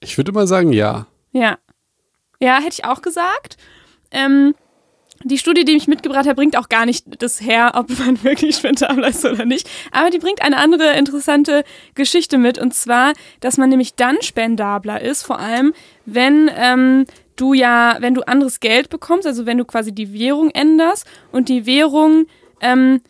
Ich 0.00 0.16
würde 0.16 0.32
mal 0.32 0.46
sagen, 0.46 0.72
ja. 0.72 1.06
Ja. 1.32 1.58
Ja, 2.40 2.56
hätte 2.56 2.76
ich 2.80 2.84
auch 2.84 3.02
gesagt. 3.02 3.56
Ähm, 4.10 4.54
die 5.24 5.38
Studie, 5.38 5.64
die 5.64 5.76
ich 5.76 5.88
mitgebracht 5.88 6.26
habe, 6.26 6.34
bringt 6.34 6.56
auch 6.56 6.68
gar 6.68 6.86
nicht 6.86 7.22
das 7.22 7.40
her, 7.40 7.72
ob 7.74 7.88
man 7.98 8.22
wirklich 8.22 8.56
spendabler 8.56 9.08
ist 9.08 9.24
oder 9.24 9.44
nicht. 9.44 9.68
Aber 9.90 10.10
die 10.10 10.18
bringt 10.18 10.42
eine 10.42 10.58
andere 10.58 10.92
interessante 10.92 11.64
Geschichte 11.94 12.38
mit. 12.38 12.58
Und 12.58 12.74
zwar, 12.74 13.12
dass 13.40 13.56
man 13.56 13.70
nämlich 13.70 13.94
dann 13.94 14.20
spendabler 14.22 15.00
ist, 15.00 15.22
vor 15.22 15.38
allem, 15.38 15.72
wenn 16.04 16.50
ähm, 16.54 17.06
du 17.36 17.54
ja, 17.54 17.96
wenn 18.00 18.14
du 18.14 18.22
anderes 18.22 18.60
Geld 18.60 18.90
bekommst, 18.90 19.26
also 19.26 19.46
wenn 19.46 19.58
du 19.58 19.64
quasi 19.64 19.92
die 19.92 20.12
Währung 20.12 20.50
änderst 20.50 21.06
und 21.32 21.48
die 21.48 21.66
Währung 21.66 22.26
ähm, 22.60 23.00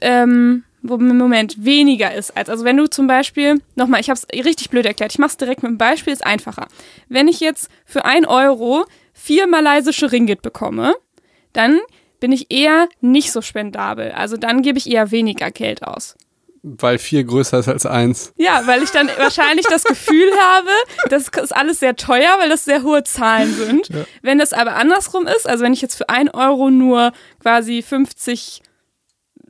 ähm, 0.00 0.64
Moment, 0.82 1.64
weniger 1.64 2.14
ist 2.14 2.36
als. 2.36 2.50
Also 2.50 2.64
wenn 2.64 2.76
du 2.76 2.86
zum 2.86 3.06
Beispiel, 3.06 3.62
nochmal, 3.74 4.00
ich 4.00 4.10
habe 4.10 4.20
es 4.20 4.44
richtig 4.44 4.68
blöd 4.68 4.84
erklärt, 4.84 5.12
ich 5.12 5.18
mache 5.18 5.30
es 5.30 5.36
direkt 5.38 5.62
mit 5.62 5.70
einem 5.70 5.78
Beispiel, 5.78 6.12
ist 6.12 6.26
einfacher. 6.26 6.68
Wenn 7.08 7.26
ich 7.26 7.40
jetzt 7.40 7.70
für 7.86 8.04
ein 8.04 8.26
Euro 8.26 8.84
vier 9.14 9.46
malaysische 9.46 10.12
Ringgit 10.12 10.42
bekomme, 10.42 10.94
dann 11.54 11.80
bin 12.20 12.32
ich 12.32 12.50
eher 12.50 12.88
nicht 13.00 13.32
so 13.32 13.40
spendabel. 13.40 14.12
Also 14.12 14.36
dann 14.36 14.60
gebe 14.60 14.76
ich 14.76 14.90
eher 14.90 15.10
weniger 15.10 15.50
Geld 15.50 15.82
aus. 15.82 16.16
Weil 16.66 16.96
vier 16.96 17.24
größer 17.24 17.58
ist 17.58 17.68
als 17.68 17.84
eins. 17.84 18.32
Ja, 18.36 18.66
weil 18.66 18.82
ich 18.82 18.90
dann 18.90 19.10
wahrscheinlich 19.18 19.66
das 19.66 19.84
Gefühl 19.84 20.30
habe, 20.40 20.70
das 21.10 21.28
ist 21.28 21.54
alles 21.54 21.78
sehr 21.78 21.94
teuer, 21.94 22.38
weil 22.38 22.48
das 22.48 22.64
sehr 22.64 22.82
hohe 22.82 23.04
Zahlen 23.04 23.52
sind. 23.54 23.90
Wenn 24.22 24.38
das 24.38 24.54
aber 24.54 24.74
andersrum 24.76 25.26
ist, 25.26 25.46
also 25.46 25.62
wenn 25.62 25.74
ich 25.74 25.82
jetzt 25.82 25.96
für 25.96 26.08
ein 26.08 26.30
Euro 26.30 26.70
nur 26.70 27.12
quasi 27.42 27.82
50 27.82 28.62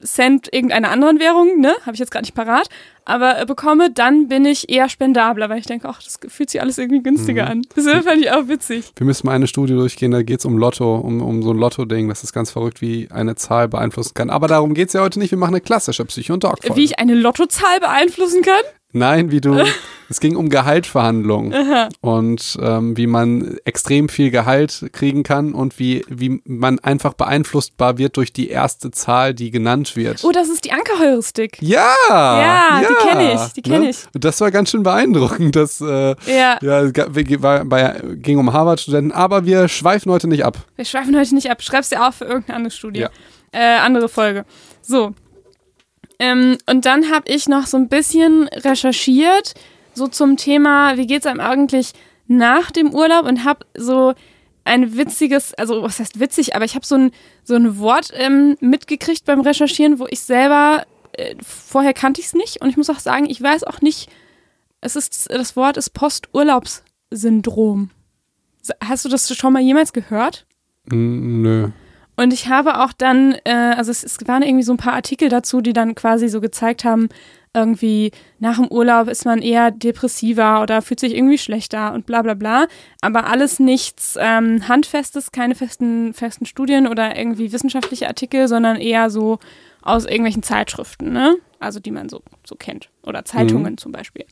Cent 0.02 0.52
irgendeiner 0.52 0.90
anderen 0.90 1.21
Währung, 1.21 1.61
ne, 1.61 1.76
habe 1.87 1.92
ich 1.92 2.00
jetzt 2.00 2.11
gerade 2.11 2.25
nicht 2.25 2.35
parat, 2.35 2.68
aber 3.05 3.41
äh, 3.41 3.47
bekomme, 3.47 3.91
dann 3.91 4.29
bin 4.29 4.45
ich 4.45 4.69
eher 4.69 4.89
spendabler, 4.89 5.49
weil 5.49 5.59
ich 5.59 5.67
denke, 5.67 5.89
ach, 5.89 6.03
das 6.03 6.19
fühlt 6.29 6.51
sich 6.51 6.61
alles 6.61 6.79
irgendwie 6.79 7.03
günstiger 7.03 7.49
an. 7.49 7.63
Das 7.75 7.85
fand 7.85 8.21
ich 8.21 8.31
auch 8.31 8.49
witzig. 8.49 8.93
Wir 8.97 9.07
müssen 9.07 9.27
mal 9.27 9.33
eine 9.33 9.47
Studie 9.47 9.75
durchgehen, 9.75 10.11
da 10.11 10.23
geht 10.23 10.41
es 10.41 10.45
um 10.45 10.59
Lotto, 10.59 10.97
um, 10.97 11.21
um 11.21 11.43
so 11.43 11.51
ein 11.51 11.59
Lotto-Ding. 11.59 12.09
Das 12.09 12.25
ist 12.25 12.33
ganz 12.33 12.51
verrückt, 12.51 12.81
wie 12.81 13.11
eine 13.11 13.35
Zahl 13.35 13.69
beeinflussen 13.69 14.15
kann. 14.15 14.31
Aber 14.31 14.49
darum 14.49 14.75
geht 14.75 14.89
es 14.89 14.95
ja 14.95 15.03
heute 15.03 15.19
nicht. 15.19 15.31
Wir 15.31 15.39
machen 15.39 15.55
eine 15.55 15.61
klassische 15.61 16.05
Psycho- 16.05 16.35
und 16.35 16.41
Talk-Folge. 16.41 16.77
Wie 16.77 16.85
ich 16.85 16.99
eine 16.99 17.15
Lottozahl 17.15 17.81
beeinflussen 17.81 18.43
kann? 18.43 18.63
Nein, 18.95 19.33
wie 19.33 19.41
du. 19.41 19.63
es 20.09 20.21
ging 20.21 20.37
um 20.37 20.49
Gehaltverhandlungen 20.49 21.53
und 22.01 22.59
ähm, 22.63 22.97
wie 22.97 23.09
man 23.09 23.59
extrem 23.65 24.09
viel 24.09 24.31
Gehalt 24.31 24.87
kriegen 24.93 25.25
kann 25.25 25.53
und 25.53 25.79
wie, 25.81 26.05
wie 26.09 26.41
man 26.45 26.79
einfach 26.79 27.15
beeinflussbar 27.15 27.99
wird 27.99 28.17
durch 28.17 28.33
die 28.33 28.49
erste 28.49 28.93
Zahl, 28.93 29.35
die 29.35 29.51
genannt 29.51 29.97
wird. 29.97 30.23
Oh, 30.23 30.31
das 30.31 30.49
ist 30.49 30.65
die 30.65 30.73
Ankerheuristik. 30.73 31.59
Ja! 31.61 31.95
Ja, 32.09 32.83
die 32.89 33.09
kenn 33.09 33.21
ich, 33.21 33.53
die 33.55 33.63
kenn 33.63 33.83
ne? 33.83 33.91
ich. 33.91 33.99
Und 34.15 34.25
das 34.25 34.41
war 34.41 34.53
ganz 34.53 34.71
schön 34.71 34.85
beeindruckend. 34.85 35.57
Das 35.57 35.81
äh, 35.81 36.15
Ja. 36.27 36.59
ja, 36.63 36.93
war, 37.43 37.65
bei, 37.65 38.01
ging 38.15 38.39
um 38.39 38.53
Harvard-Studenten, 38.53 39.11
aber 39.11 39.45
wir 39.45 39.67
schweifen 39.67 40.13
heute 40.13 40.29
nicht 40.29 40.45
ab. 40.45 40.59
Wir 40.77 40.85
schweifen 40.85 41.19
heute 41.19 41.35
nicht 41.35 41.51
ab. 41.51 41.63
Schreib's 41.63 41.89
dir 41.89 42.07
auf 42.07 42.17
für 42.17 42.27
irgendeine 42.27 42.57
andere 42.57 42.71
Studie. 42.71 43.01
Ja. 43.01 43.11
Äh, 43.53 43.79
andere 43.79 44.09
Folge. 44.09 44.45
So. 44.83 45.15
Ähm, 46.25 46.57
und 46.66 46.87
dann 46.87 47.11
habe 47.11 47.31
ich 47.31 47.49
noch 47.49 47.66
so 47.66 47.76
ein 47.76 47.88
bisschen 47.88 48.49
recherchiert, 48.49 49.52
so 49.93 50.09
zum 50.09 50.38
Thema, 50.38 50.97
wie 50.97 51.07
geht's 51.07 51.26
einem 51.26 51.40
eigentlich 51.40 51.93
nach 52.26 52.71
dem 52.71 52.95
Urlaub 52.95 53.26
und 53.26 53.45
habe 53.45 53.66
so 53.76 54.14
ein 54.64 54.97
witziges, 54.97 55.52
also 55.54 55.83
was 55.83 56.00
heißt 56.00 56.21
witzig, 56.21 56.57
aber 56.57 56.64
ich 56.64 56.75
habe 56.75 56.87
so 56.87 56.95
ein, 56.95 57.11
so 57.43 57.54
ein 57.54 57.78
Wort 57.78 58.11
ähm, 58.14 58.57
mitgekriegt 58.61 59.26
beim 59.26 59.40
Recherchieren, 59.40 59.99
wo 59.99 60.07
ich 60.09 60.21
selber, 60.21 60.87
äh, 61.12 61.35
vorher 61.43 61.93
kannte 61.93 62.23
ich 62.23 62.28
es 62.28 62.35
nicht 62.35 62.62
und 62.62 62.71
ich 62.71 62.78
muss 62.78 62.88
auch 62.88 63.00
sagen, 63.00 63.28
ich 63.28 63.42
weiß 63.42 63.64
auch 63.64 63.83
nicht, 63.83 64.09
es 64.81 64.96
ist, 64.96 65.31
das 65.31 65.57
Wort 65.57 65.77
ist 65.77 65.90
Posturlaubssyndrom. 65.90 67.90
Hast 68.83 69.05
du 69.05 69.11
das 69.11 69.37
schon 69.37 69.53
mal 69.53 69.61
jemals 69.61 69.92
gehört? 69.92 70.46
Nö. 70.87 71.68
Und 72.16 72.33
ich 72.33 72.48
habe 72.48 72.81
auch 72.83 72.92
dann, 72.92 73.37
äh, 73.44 73.53
also 73.53 73.90
es, 73.90 74.05
es 74.05 74.18
waren 74.27 74.42
irgendwie 74.42 74.62
so 74.62 74.72
ein 74.72 74.79
paar 74.79 74.92
Artikel 74.94 75.29
dazu, 75.29 75.61
die 75.61 75.72
dann 75.72 75.94
quasi 75.94 76.29
so 76.29 76.40
gezeigt 76.40 76.85
haben, 76.85 77.09
irgendwie 77.55 78.11
nach 78.40 78.57
dem 78.57 78.66
Urlaub 78.66 79.09
ist 79.09 79.24
man 79.24 79.40
eher 79.40 79.70
depressiver 79.70 80.61
oder 80.61 80.83
fühlt 80.83 80.98
sich 80.98 81.14
irgendwie 81.14 81.38
schlechter 81.38 81.94
und 81.94 82.05
bla 82.05 82.22
bla 82.22 82.35
bla. 82.35 82.66
Aber 83.00 83.27
alles 83.27 83.61
nichts 83.61 84.18
ähm, 84.20 84.66
Handfestes, 84.68 85.31
keine 85.31 85.55
festen, 85.55 86.12
festen 86.14 86.46
Studien 86.46 86.88
oder 86.88 87.16
irgendwie 87.16 87.53
wissenschaftliche 87.53 88.09
Artikel, 88.09 88.48
sondern 88.48 88.77
eher 88.77 89.09
so 89.09 89.38
aus 89.83 90.05
irgendwelchen 90.05 90.42
Zeitschriften, 90.42 91.12
ne? 91.12 91.37
Also 91.61 91.79
die 91.79 91.92
man 91.92 92.09
so, 92.09 92.22
so 92.44 92.57
kennt. 92.57 92.90
Oder 93.05 93.24
Zeitungen 93.24 93.79
zum 93.79 93.92
Beispiel. 93.92 94.27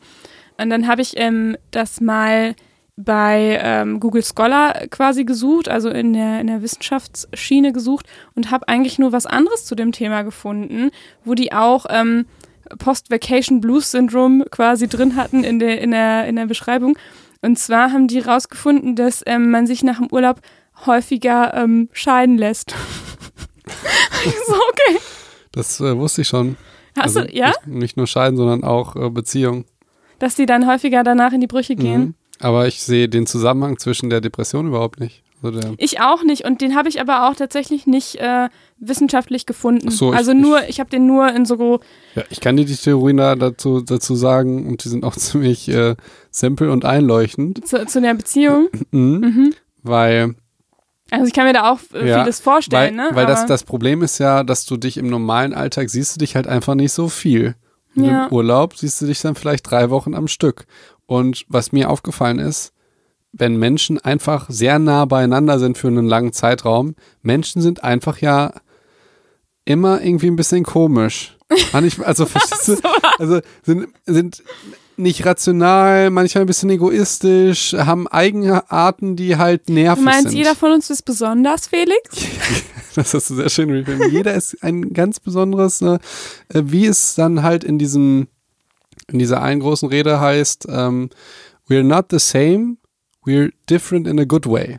Und 0.59 0.71
dann 0.71 0.88
habe 0.88 1.01
ich 1.01 1.16
ähm, 1.16 1.57
das 1.71 2.01
mal 2.01 2.55
bei 3.05 3.59
ähm, 3.62 4.01
Google 4.01 4.23
Scholar 4.23 4.87
quasi 4.88 5.25
gesucht, 5.25 5.69
also 5.69 5.88
in 5.88 6.12
der, 6.12 6.41
in 6.41 6.47
der 6.47 6.62
Wissenschaftsschiene 6.62 7.73
gesucht 7.73 8.07
und 8.35 8.51
habe 8.51 8.69
eigentlich 8.69 8.99
nur 8.99 9.12
was 9.12 9.27
anderes 9.27 9.65
zu 9.65 9.75
dem 9.75 9.93
Thema 9.93 10.23
gefunden, 10.23 10.91
wo 11.25 11.35
die 11.35 11.53
auch 11.53 11.87
ähm, 11.88 12.27
Post-Vacation 12.79 13.61
Blues 13.61 13.91
Syndrome 13.91 14.45
quasi 14.51 14.88
drin 14.88 15.17
hatten 15.17 15.45
in 15.45 15.59
der, 15.59 15.81
in, 15.81 15.91
der, 15.91 16.27
in 16.27 16.37
der 16.37 16.47
Beschreibung. 16.47 16.97
Und 17.43 17.59
zwar 17.59 17.93
haben 17.93 18.09
die 18.09 18.21
rausgefunden, 18.21 18.95
dass 18.95 19.23
ähm, 19.27 19.51
man 19.51 19.67
sich 19.67 19.83
nach 19.83 19.99
dem 19.99 20.09
Urlaub 20.11 20.41
häufiger 20.87 21.55
ähm, 21.55 21.88
scheiden 21.93 22.38
lässt. 22.38 22.71
so, 24.47 24.55
okay. 24.55 24.99
Das 25.53 25.81
äh, 25.81 25.97
wusste 25.97 26.23
ich 26.23 26.29
schon. 26.29 26.57
Hast 26.97 27.17
Also 27.17 27.23
du, 27.23 27.37
ja? 27.37 27.49
Nicht, 27.49 27.67
nicht 27.67 27.97
nur 27.97 28.07
Scheiden, 28.07 28.37
sondern 28.37 28.65
auch 28.65 28.97
äh, 28.97 29.11
Beziehung. 29.11 29.65
Dass 30.19 30.37
die 30.37 30.47
dann 30.47 30.67
häufiger 30.67 31.03
danach 31.03 31.33
in 31.33 31.41
die 31.41 31.47
Brüche 31.47 31.75
gehen? 31.75 32.01
Mhm. 32.01 32.15
Aber 32.43 32.67
ich 32.67 32.83
sehe 32.83 33.09
den 33.09 33.27
Zusammenhang 33.27 33.79
zwischen 33.79 34.11
der 34.11 34.21
Depression 34.21 34.67
überhaupt 34.67 34.99
nicht. 35.01 35.23
Also 35.43 35.59
der, 35.61 35.73
Ich 35.79 36.01
auch 36.01 36.23
nicht 36.23 36.45
und 36.45 36.61
den 36.61 36.75
habe 36.77 36.89
ich 36.89 37.01
aber 37.01 37.29
auch 37.29 37.35
tatsächlich 37.35 37.87
nicht 37.87 38.17
äh, 38.17 38.49
wissenschaftlich 38.79 39.47
gefunden. 39.47 39.91
So, 39.91 40.13
ich- 40.13 40.19
also 40.19 40.35
nur, 40.35 40.69
ich 40.69 40.79
habe 40.81 40.91
den 40.91 41.07
nur 41.07 41.29
in 41.33 41.47
so 41.47 41.81
ja, 42.15 42.23
ich 42.31 42.41
kann 42.41 42.57
dir 42.57 42.65
die 42.65 42.77
Theorien 42.77 43.17
da 43.17 43.35
dazu, 43.37 43.81
dazu 43.81 44.15
sagen 44.15 44.67
und 44.69 44.85
die 44.85 44.89
sind 44.89 45.05
auch 45.05 45.17
ziemlich 45.17 45.69
äh, 45.69 45.97
simpel 46.31 46.69
und 46.71 46.85
einleuchtend. 46.85 47.67
zu, 47.67 47.85
zu 47.87 48.01
der 48.01 48.15
Beziehung. 48.15 48.69
Mhm. 48.93 49.21
Mhm. 49.21 49.55
Weil, 49.85 50.35
Also 51.11 51.27
ich 51.27 51.33
kann 51.33 51.47
mir 51.47 51.53
da 51.55 51.73
auch 51.73 51.79
äh, 51.95 52.09
Ja, 52.09 52.23
vieles 52.23 52.39
weil, 52.47 52.53
vorstellen, 52.55 52.97
ne? 52.97 53.11
weil 53.13 53.27
das, 53.27 53.41
Aber- 53.41 53.49
das 53.49 53.65
Problem 53.65 54.03
ist 54.03 54.19
ja, 54.19 54.45
dass 54.45 54.65
du 54.65 54.77
dich 54.77 54.97
im 54.97 55.09
normalen 55.09 55.55
Alltag 55.55 55.91
siehst 55.91 56.15
du 56.17 56.19
dich 56.21 56.37
halt 56.37 56.47
einfach 56.47 56.75
nicht 56.77 56.93
so 56.93 57.09
viel. 57.09 57.55
Und 57.97 58.05
Ja. 58.05 58.27
Im 58.27 58.33
Urlaub 58.33 58.77
siehst 58.77 59.03
du 59.03 59.07
dich 59.07 59.21
dann 59.21 59.35
vielleicht 59.35 59.69
drei 59.71 59.91
Wochen 59.91 60.15
am 60.15 60.27
Stück. 60.29 60.65
Und 61.12 61.44
was 61.48 61.72
mir 61.72 61.90
aufgefallen 61.90 62.38
ist, 62.38 62.72
wenn 63.33 63.57
Menschen 63.57 63.98
einfach 63.98 64.46
sehr 64.48 64.79
nah 64.79 65.05
beieinander 65.05 65.59
sind 65.59 65.77
für 65.77 65.88
einen 65.88 66.07
langen 66.07 66.33
Zeitraum, 66.33 66.94
Menschen 67.20 67.61
sind 67.61 67.85
einfach 67.85 68.16
ja 68.22 68.55
immer 69.66 70.01
irgendwie 70.01 70.29
ein 70.29 70.37
bisschen 70.37 70.64
komisch. 70.64 71.37
Also, 71.75 72.25
verstehst 72.27 72.68
du? 72.68 72.77
Also 73.18 73.40
sind, 73.62 73.88
sind 74.07 74.42
nicht 74.96 75.27
rational, 75.27 76.09
manchmal 76.09 76.44
ein 76.44 76.46
bisschen 76.46 76.70
egoistisch, 76.70 77.75
haben 77.75 78.09
eigene 78.09 78.70
Arten, 78.70 79.14
die 79.14 79.37
halt 79.37 79.68
nervig 79.68 80.05
Du 80.05 80.11
meinst, 80.11 80.31
sind. 80.31 80.38
jeder 80.38 80.55
von 80.55 80.72
uns 80.72 80.88
ist 80.88 81.03
besonders, 81.03 81.66
Felix? 81.66 81.98
Das 82.94 83.12
hast 83.14 83.29
du 83.31 83.35
sehr 83.37 83.48
schön. 83.48 83.87
Jeder 84.11 84.35
ist 84.35 84.62
ein 84.62 84.92
ganz 84.92 85.18
besonderes, 85.18 85.81
ne, 85.81 85.98
wie 86.53 86.85
es 86.85 87.14
dann 87.14 87.42
halt 87.42 87.64
in 87.64 87.79
diesem, 87.79 88.29
in 89.12 89.18
dieser 89.18 89.42
einen 89.42 89.61
großen 89.61 89.88
Rede 89.88 90.20
heißt, 90.20 90.66
ähm, 90.68 91.11
we're 91.68 91.83
not 91.83 92.07
the 92.11 92.18
same, 92.18 92.77
we're 93.25 93.53
different 93.68 94.07
in 94.07 94.18
a 94.18 94.25
good 94.25 94.46
way. 94.46 94.79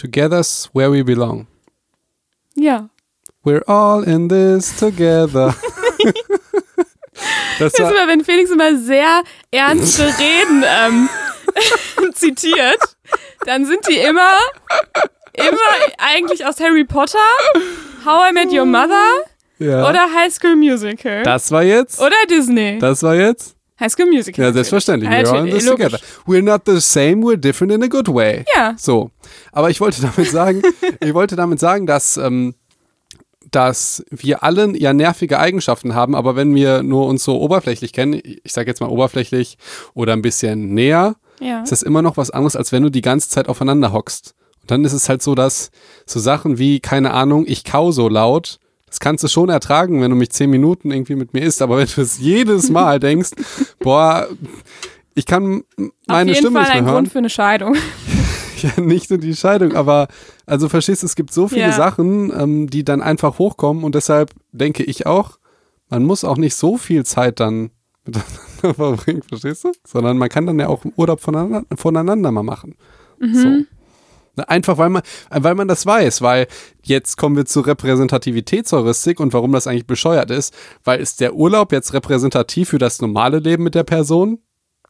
Together's 0.00 0.70
where 0.72 0.90
we 0.90 1.04
belong. 1.04 1.46
Ja. 2.54 2.88
We're 3.44 3.62
all 3.68 4.02
in 4.02 4.28
this 4.28 4.74
together. 4.76 5.54
Das 7.58 7.78
war, 7.78 7.90
ist 7.90 7.94
immer, 7.94 8.08
wenn 8.08 8.24
Felix 8.24 8.50
immer 8.50 8.74
sehr 8.78 9.22
ernste 9.50 10.06
Reden 10.18 10.64
ähm, 10.66 11.08
zitiert, 12.14 12.78
dann 13.44 13.66
sind 13.66 13.86
die 13.86 13.98
immer, 13.98 14.32
immer 15.34 15.58
eigentlich 15.98 16.46
aus 16.46 16.58
Harry 16.60 16.84
Potter, 16.84 17.18
How 18.02 18.30
I 18.30 18.32
Met 18.32 18.50
Your 18.50 18.64
Mother 18.64 19.24
ja. 19.60 19.88
oder 19.88 20.00
High 20.14 20.32
School 20.32 20.56
Musical. 20.56 21.22
das 21.22 21.50
war 21.52 21.62
jetzt. 21.62 22.00
oder 22.00 22.16
Disney. 22.28 22.78
Das 22.78 23.02
war 23.02 23.14
jetzt. 23.14 23.54
High 23.78 23.90
School 23.92 24.06
Musical. 24.10 24.44
Ja, 24.44 24.52
selbstverständlich. 24.52 25.10
We're 25.10 25.28
all 25.30 25.46
in 25.48 25.54
this 25.54 25.64
Logisch. 25.66 25.86
together. 25.92 26.00
We're 26.26 26.42
not 26.42 26.62
the 26.66 26.80
same, 26.80 27.22
we're 27.24 27.36
different 27.38 27.72
in 27.72 27.82
a 27.82 27.86
good 27.86 28.08
way. 28.08 28.44
Ja. 28.54 28.74
So. 28.76 29.10
Aber 29.52 29.70
ich 29.70 29.80
wollte 29.80 30.02
damit 30.02 30.30
sagen, 30.30 30.60
ich 31.00 31.14
wollte 31.14 31.34
damit 31.36 31.60
sagen, 31.60 31.86
dass, 31.86 32.18
ähm, 32.18 32.54
dass 33.50 34.04
wir 34.10 34.42
alle 34.42 34.76
ja 34.78 34.92
nervige 34.92 35.38
Eigenschaften 35.38 35.94
haben, 35.94 36.14
aber 36.14 36.36
wenn 36.36 36.54
wir 36.54 36.82
nur 36.82 37.06
uns 37.06 37.24
so 37.24 37.40
oberflächlich 37.40 37.92
kennen, 37.92 38.20
ich 38.22 38.52
sage 38.52 38.68
jetzt 38.70 38.80
mal 38.80 38.88
oberflächlich 38.90 39.56
oder 39.94 40.12
ein 40.12 40.22
bisschen 40.22 40.74
näher, 40.74 41.16
Ja. 41.40 41.62
ist 41.62 41.72
das 41.72 41.82
immer 41.82 42.02
noch 42.02 42.16
was 42.16 42.30
anderes, 42.30 42.56
als 42.56 42.70
wenn 42.72 42.82
du 42.82 42.90
die 42.90 43.00
ganze 43.00 43.28
Zeit 43.30 43.48
aufeinander 43.48 43.92
hockst. 43.92 44.34
Und 44.60 44.70
dann 44.70 44.84
ist 44.84 44.92
es 44.92 45.08
halt 45.08 45.22
so, 45.22 45.34
dass 45.34 45.70
so 46.06 46.20
Sachen 46.20 46.58
wie, 46.58 46.80
keine 46.80 47.12
Ahnung, 47.12 47.44
ich 47.48 47.64
kau 47.64 47.92
so 47.92 48.08
laut, 48.10 48.58
das 48.90 49.00
kannst 49.00 49.24
du 49.24 49.28
schon 49.28 49.48
ertragen, 49.48 50.02
wenn 50.02 50.10
du 50.10 50.16
mich 50.16 50.30
zehn 50.30 50.50
Minuten 50.50 50.90
irgendwie 50.90 51.14
mit 51.14 51.32
mir 51.32 51.40
isst, 51.42 51.62
aber 51.62 51.78
wenn 51.78 51.88
du 51.94 52.02
es 52.02 52.18
jedes 52.18 52.68
Mal 52.70 53.00
denkst, 53.00 53.30
boah, 53.80 54.28
ich 55.14 55.24
kann 55.26 55.62
meine 56.06 56.32
Auf 56.32 56.36
jeden 56.36 56.36
Stimme 56.36 56.60
Fall 56.60 56.62
nicht 56.62 56.70
ein 56.72 56.84
mehr 56.84 56.92
hören. 56.92 57.02
Grund 57.04 57.12
für 57.12 57.18
eine 57.18 57.30
Scheidung. 57.30 57.76
Ja, 58.62 58.78
nicht 58.82 59.08
nur 59.08 59.18
die 59.18 59.34
Scheidung, 59.34 59.72
aber 59.74 60.06
also 60.44 60.68
verstehst 60.68 61.02
du, 61.02 61.06
es 61.06 61.16
gibt 61.16 61.32
so 61.32 61.48
viele 61.48 61.62
Ja. 61.62 61.72
Sachen, 61.72 62.30
ähm, 62.38 62.68
die 62.68 62.84
dann 62.84 63.00
einfach 63.00 63.38
hochkommen 63.38 63.84
und 63.84 63.94
deshalb 63.94 64.32
denke 64.52 64.82
ich 64.82 65.06
auch, 65.06 65.38
man 65.88 66.04
muss 66.04 66.24
auch 66.24 66.36
nicht 66.36 66.54
so 66.54 66.76
viel 66.76 67.06
Zeit 67.06 67.40
dann 67.40 67.70
miteinander 68.04 68.74
verbringen, 68.74 69.22
verstehst 69.26 69.64
du? 69.64 69.72
Sondern 69.86 70.18
man 70.18 70.28
kann 70.28 70.44
dann 70.44 70.60
ja 70.60 70.68
auch 70.68 70.84
Urlaub 70.96 71.20
voneinander, 71.22 71.64
voneinander 71.74 72.30
mal 72.32 72.42
machen. 72.42 72.74
So. 73.32 73.62
Na, 74.40 74.48
Einfach 74.48 74.78
weil 74.78 74.90
man, 74.90 75.02
weil 75.30 75.54
man 75.54 75.68
das 75.68 75.86
weiß, 75.86 76.22
weil 76.22 76.46
jetzt 76.82 77.16
kommen 77.16 77.36
wir 77.36 77.44
zur 77.44 77.66
Repräsentativitätsheuristik 77.66 79.20
und 79.20 79.32
warum 79.32 79.52
das 79.52 79.66
eigentlich 79.66 79.86
bescheuert 79.86 80.30
ist, 80.30 80.54
weil 80.84 81.00
ist 81.00 81.20
der 81.20 81.34
Urlaub 81.34 81.72
jetzt 81.72 81.92
repräsentativ 81.92 82.70
für 82.70 82.78
das 82.78 83.00
normale 83.00 83.38
Leben 83.38 83.64
mit 83.64 83.74
der 83.74 83.84
Person? 83.84 84.38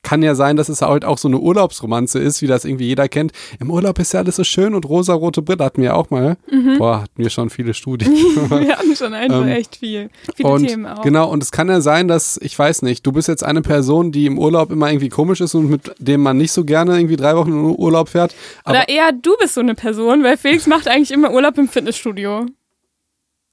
Kann 0.03 0.23
ja 0.23 0.35
sein, 0.35 0.57
dass 0.57 0.69
es 0.71 0.81
halt 0.81 1.05
auch 1.05 1.19
so 1.19 1.29
eine 1.29 1.39
Urlaubsromanze 1.39 2.19
ist, 2.19 2.41
wie 2.41 2.47
das 2.47 2.65
irgendwie 2.65 2.87
jeder 2.87 3.07
kennt. 3.09 3.33
Im 3.61 3.71
Urlaub 3.71 3.99
ist 3.99 4.13
ja 4.15 4.21
alles 4.21 4.37
so 4.37 4.45
schön 4.45 4.75
und 4.75 4.89
rosa-rote 4.89 5.43
Brille 5.43 5.63
hatten 5.63 5.83
wir 5.83 5.91
ja 5.91 5.95
auch 5.95 6.09
mal. 6.11 6.37
Boah, 6.79 7.03
hatten 7.03 7.23
wir 7.23 7.29
schon 7.29 7.51
viele 7.51 7.75
Studien. 7.75 8.11
Wir 8.51 8.77
hatten 8.79 8.97
schon 8.97 9.13
einfach 9.13 9.43
Ähm, 9.43 9.49
echt 9.49 9.77
viel. 9.77 10.09
Viele 10.35 10.49
und 10.49 10.67
Themen 10.67 10.87
auch. 10.87 11.03
genau, 11.03 11.31
und 11.31 11.43
es 11.43 11.53
kann 11.53 11.69
ja 11.69 11.81
sein, 11.81 12.09
dass, 12.09 12.39
ich 12.43 12.59
weiß 12.59 12.83
nicht, 12.83 13.07
du 13.07 13.13
bist 13.13 13.29
jetzt 13.29 13.45
eine 13.45 13.61
Person, 13.63 14.11
die 14.11 14.27
im 14.27 14.39
Urlaub 14.39 14.71
immer 14.73 14.91
irgendwie 14.91 15.11
komisch 15.11 15.41
ist 15.41 15.55
und 15.55 15.69
mit 15.71 15.93
dem 15.99 16.23
man 16.23 16.39
nicht 16.39 16.53
so 16.53 16.65
gerne 16.65 16.97
irgendwie 16.97 17.17
drei 17.17 17.37
Wochen 17.37 17.53
in 17.53 17.77
Urlaub 17.79 18.09
fährt. 18.09 18.35
Oder 18.67 18.89
eher 18.89 19.13
du 19.13 19.37
bist 19.39 19.55
so 19.55 19.61
eine 19.61 19.75
Person, 19.75 20.23
weil 20.25 20.37
Felix 20.37 20.67
macht 20.67 20.89
eigentlich 20.89 21.11
immer 21.11 21.33
Urlaub 21.33 21.59
im 21.59 21.69
Fitnessstudio. 21.69 22.47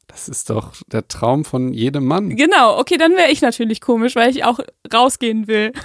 Das 0.07 0.29
ist 0.29 0.49
doch 0.49 0.73
der 0.87 1.07
Traum 1.07 1.43
von 1.45 1.73
jedem 1.73 2.05
Mann. 2.05 2.35
Genau, 2.35 2.79
okay, 2.79 2.97
dann 2.97 3.13
wäre 3.15 3.29
ich 3.31 3.41
natürlich 3.41 3.81
komisch, 3.81 4.15
weil 4.15 4.29
ich 4.31 4.43
auch 4.43 4.59
rausgehen 4.93 5.47
will. 5.47 5.71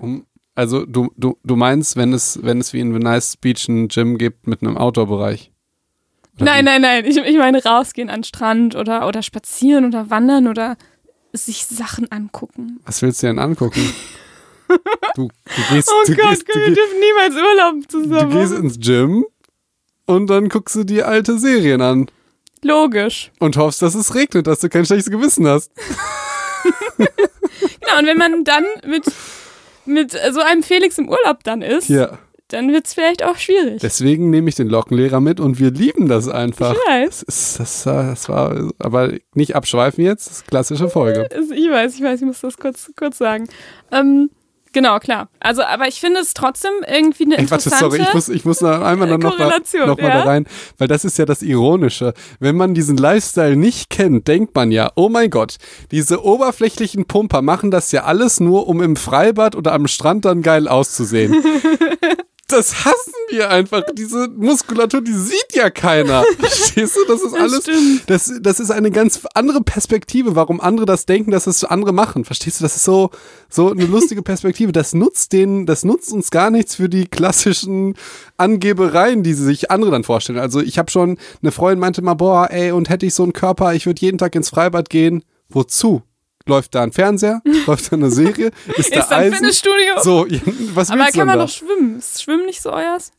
Um, 0.00 0.26
also 0.54 0.84
du, 0.84 1.12
du, 1.16 1.38
du 1.44 1.56
meinst, 1.56 1.96
wenn 1.96 2.12
es, 2.12 2.40
wenn 2.42 2.58
es 2.60 2.72
wie 2.72 2.80
in 2.80 2.92
Venice 2.94 3.36
Beach 3.36 3.68
ein 3.68 3.88
Gym 3.88 4.18
gibt 4.18 4.46
mit 4.46 4.62
einem 4.62 4.76
Outdoor-Bereich? 4.76 5.52
Nein, 6.38 6.64
nein, 6.64 6.82
nein. 6.82 7.04
Ich, 7.04 7.16
ich 7.16 7.36
meine 7.36 7.62
rausgehen 7.62 8.10
an 8.10 8.20
den 8.20 8.24
Strand 8.24 8.74
oder, 8.74 9.06
oder 9.06 9.22
spazieren 9.22 9.84
oder 9.84 10.10
wandern 10.10 10.48
oder 10.48 10.76
sich 11.32 11.66
Sachen 11.66 12.10
angucken. 12.10 12.80
Was 12.84 13.00
willst 13.02 13.22
du 13.22 13.28
denn 13.28 13.38
angucken? 13.38 13.80
Du, 15.14 15.28
du 15.28 15.74
gehst, 15.74 15.90
Oh 15.92 16.02
du 16.06 16.14
Gott, 16.16 16.30
gehst, 16.30 16.48
du, 16.48 16.58
wir 16.58 16.74
dürfen 16.74 16.98
niemals 16.98 17.34
Urlaub 17.34 17.74
du 17.88 18.02
zusammen. 18.02 18.30
gehst 18.30 18.52
ins 18.54 18.80
Gym 18.80 19.26
und 20.06 20.28
dann 20.30 20.48
guckst 20.48 20.74
du 20.76 20.84
dir 20.84 21.06
alte 21.08 21.38
Serien 21.38 21.82
an 21.82 22.06
Logisch. 22.64 23.30
und 23.40 23.56
hoffst, 23.56 23.82
dass 23.82 23.94
es 23.94 24.14
regnet, 24.14 24.46
dass 24.46 24.60
du 24.60 24.68
kein 24.68 24.84
schlechtes 24.86 25.10
Gewissen 25.10 25.46
hast. 25.48 25.70
Genau, 26.98 27.98
und 27.98 28.06
wenn 28.06 28.18
man 28.18 28.44
dann 28.44 28.64
mit, 28.86 29.04
mit 29.84 30.12
so 30.12 30.40
einem 30.40 30.62
Felix 30.62 30.98
im 30.98 31.08
Urlaub 31.08 31.42
dann 31.44 31.60
ist, 31.62 31.88
Ja. 31.88 32.18
dann 32.48 32.72
wird 32.72 32.86
es 32.86 32.94
vielleicht 32.94 33.24
auch 33.24 33.36
schwierig. 33.36 33.80
Deswegen 33.82 34.30
nehme 34.30 34.48
ich 34.48 34.54
den 34.54 34.68
Lockenlehrer 34.68 35.20
mit 35.20 35.40
und 35.40 35.58
wir 35.58 35.70
lieben 35.72 36.08
das 36.08 36.28
einfach. 36.28 36.72
Ich 36.74 36.88
weiß. 36.88 37.24
Das, 37.26 37.54
das, 37.58 37.86
war- 37.86 38.04
das 38.10 38.28
war, 38.28 38.70
aber 38.78 39.12
nicht 39.34 39.56
abschweifen 39.56 40.04
jetzt, 40.04 40.26
das 40.28 40.36
ist 40.38 40.46
klassische 40.46 40.88
Folge. 40.88 41.28
Also 41.34 41.52
Ich 41.52 41.68
weiß, 41.70 41.94
ich 41.96 42.02
weiß, 42.02 42.20
ich 42.20 42.26
muss 42.26 42.40
das 42.40 42.56
kurz, 42.56 42.90
kurz 42.96 43.18
sagen. 43.18 43.48
Ähm, 43.90 44.30
genau, 44.72 44.98
klar. 44.98 45.28
Also, 45.40 45.62
aber 45.62 45.88
ich 45.88 46.00
finde 46.00 46.20
es 46.20 46.34
trotzdem 46.34 46.72
irgendwie 46.86 47.24
eine 47.24 47.38
Ey, 47.38 47.50
warte, 47.50 47.68
interessante 47.68 47.96
sorry, 47.96 48.02
ich 48.02 48.14
muss, 48.14 48.28
ich 48.28 48.44
muss 48.44 48.60
noch 48.60 48.80
einmal 48.80 49.08
dann 49.08 49.20
noch 49.20 49.38
mal, 49.38 49.60
noch 49.86 49.96
mal 49.96 50.08
ja? 50.08 50.18
da 50.18 50.22
rein, 50.24 50.46
weil 50.78 50.88
das 50.88 51.04
ist 51.04 51.18
ja 51.18 51.24
das 51.24 51.42
Ironische. 51.42 52.14
Wenn 52.40 52.56
man 52.56 52.74
diesen 52.74 52.96
Lifestyle 52.96 53.56
nicht 53.56 53.90
kennt, 53.90 54.28
denkt 54.28 54.54
man 54.54 54.72
ja, 54.72 54.90
oh 54.96 55.08
mein 55.08 55.30
Gott, 55.30 55.56
diese 55.90 56.24
oberflächlichen 56.24 57.06
Pumper 57.06 57.42
machen 57.42 57.70
das 57.70 57.92
ja 57.92 58.04
alles 58.04 58.40
nur, 58.40 58.68
um 58.68 58.82
im 58.82 58.96
Freibad 58.96 59.54
oder 59.54 59.72
am 59.72 59.86
Strand 59.86 60.24
dann 60.24 60.42
geil 60.42 60.68
auszusehen. 60.68 61.42
Das 62.52 62.84
hassen 62.84 63.12
wir 63.30 63.50
einfach. 63.50 63.82
Diese 63.94 64.28
Muskulatur, 64.28 65.00
die 65.00 65.12
sieht 65.14 65.54
ja 65.54 65.70
keiner. 65.70 66.22
Verstehst 66.38 66.96
du? 66.96 67.00
Das 67.08 67.22
ist 67.22 67.32
Das 67.32 67.40
alles. 67.40 67.62
stimmt. 67.62 68.02
Das, 68.06 68.32
das 68.40 68.60
ist 68.60 68.70
eine 68.70 68.90
ganz 68.90 69.20
andere 69.34 69.62
Perspektive, 69.62 70.36
warum 70.36 70.60
andere 70.60 70.86
das 70.86 71.06
denken, 71.06 71.30
dass 71.30 71.46
es 71.46 71.64
andere 71.64 71.92
machen. 71.92 72.24
Verstehst 72.24 72.60
du? 72.60 72.64
Das 72.64 72.76
ist 72.76 72.84
so, 72.84 73.10
so 73.48 73.70
eine 73.70 73.86
lustige 73.86 74.22
Perspektive. 74.22 74.72
Das 74.72 74.92
nutzt 74.94 75.32
denen, 75.32 75.66
das 75.66 75.82
nutzt 75.84 76.12
uns 76.12 76.30
gar 76.30 76.50
nichts 76.50 76.74
für 76.76 76.88
die 76.88 77.06
klassischen 77.06 77.94
Angebereien, 78.36 79.22
die 79.22 79.34
sie 79.34 79.44
sich 79.44 79.70
andere 79.70 79.90
dann 79.90 80.04
vorstellen. 80.04 80.38
Also 80.38 80.60
ich 80.60 80.78
habe 80.78 80.90
schon, 80.90 81.18
eine 81.42 81.52
Freundin 81.52 81.80
meinte 81.80 82.02
mal, 82.02 82.14
boah, 82.14 82.48
ey, 82.50 82.72
und 82.72 82.88
hätte 82.90 83.06
ich 83.06 83.14
so 83.14 83.22
einen 83.22 83.32
Körper, 83.32 83.74
ich 83.74 83.86
würde 83.86 84.00
jeden 84.00 84.18
Tag 84.18 84.34
ins 84.34 84.50
Freibad 84.50 84.90
gehen. 84.90 85.24
Wozu? 85.48 86.02
Läuft 86.46 86.74
da 86.74 86.82
ein 86.82 86.92
Fernseher? 86.92 87.40
Läuft 87.66 87.92
da 87.92 87.96
eine 87.96 88.10
Serie? 88.10 88.50
Ist 88.76 88.94
da 88.94 89.00
ist 89.00 89.12
ein 89.12 89.20
Eisen? 89.20 89.34
Fitnessstudio. 89.34 90.00
So, 90.02 90.26
was 90.74 90.90
aber 90.90 91.06
kann 91.06 91.26
man 91.26 91.38
da? 91.38 91.44
doch 91.44 91.50
schwimmen. 91.52 91.98
Ist 91.98 92.22
Schwimmen 92.22 92.46
nicht 92.46 92.62
so 92.62 92.72
euers? 92.72 93.12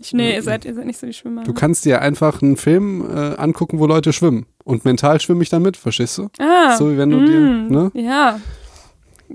Ich, 0.00 0.12
nee, 0.12 0.34
ihr 0.34 0.42
seid, 0.42 0.64
ihr 0.64 0.74
seid 0.74 0.86
nicht 0.86 0.98
so 0.98 1.06
die 1.06 1.12
Schwimmer. 1.12 1.44
Du 1.44 1.52
kannst 1.52 1.84
dir 1.84 2.02
einfach 2.02 2.42
einen 2.42 2.56
Film 2.56 3.08
äh, 3.08 3.36
angucken, 3.36 3.78
wo 3.78 3.86
Leute 3.86 4.12
schwimmen. 4.12 4.46
Und 4.64 4.84
mental 4.84 5.20
schwimme 5.20 5.42
ich 5.42 5.50
dann 5.50 5.62
mit, 5.62 5.76
verstehst 5.76 6.18
du? 6.18 6.28
ah, 6.38 6.76
so 6.76 6.90
wie 6.90 6.98
wenn 6.98 7.10
du 7.10 7.18
mm, 7.18 7.26
dir, 7.26 7.40
ne? 7.40 7.90
Ja, 7.94 8.40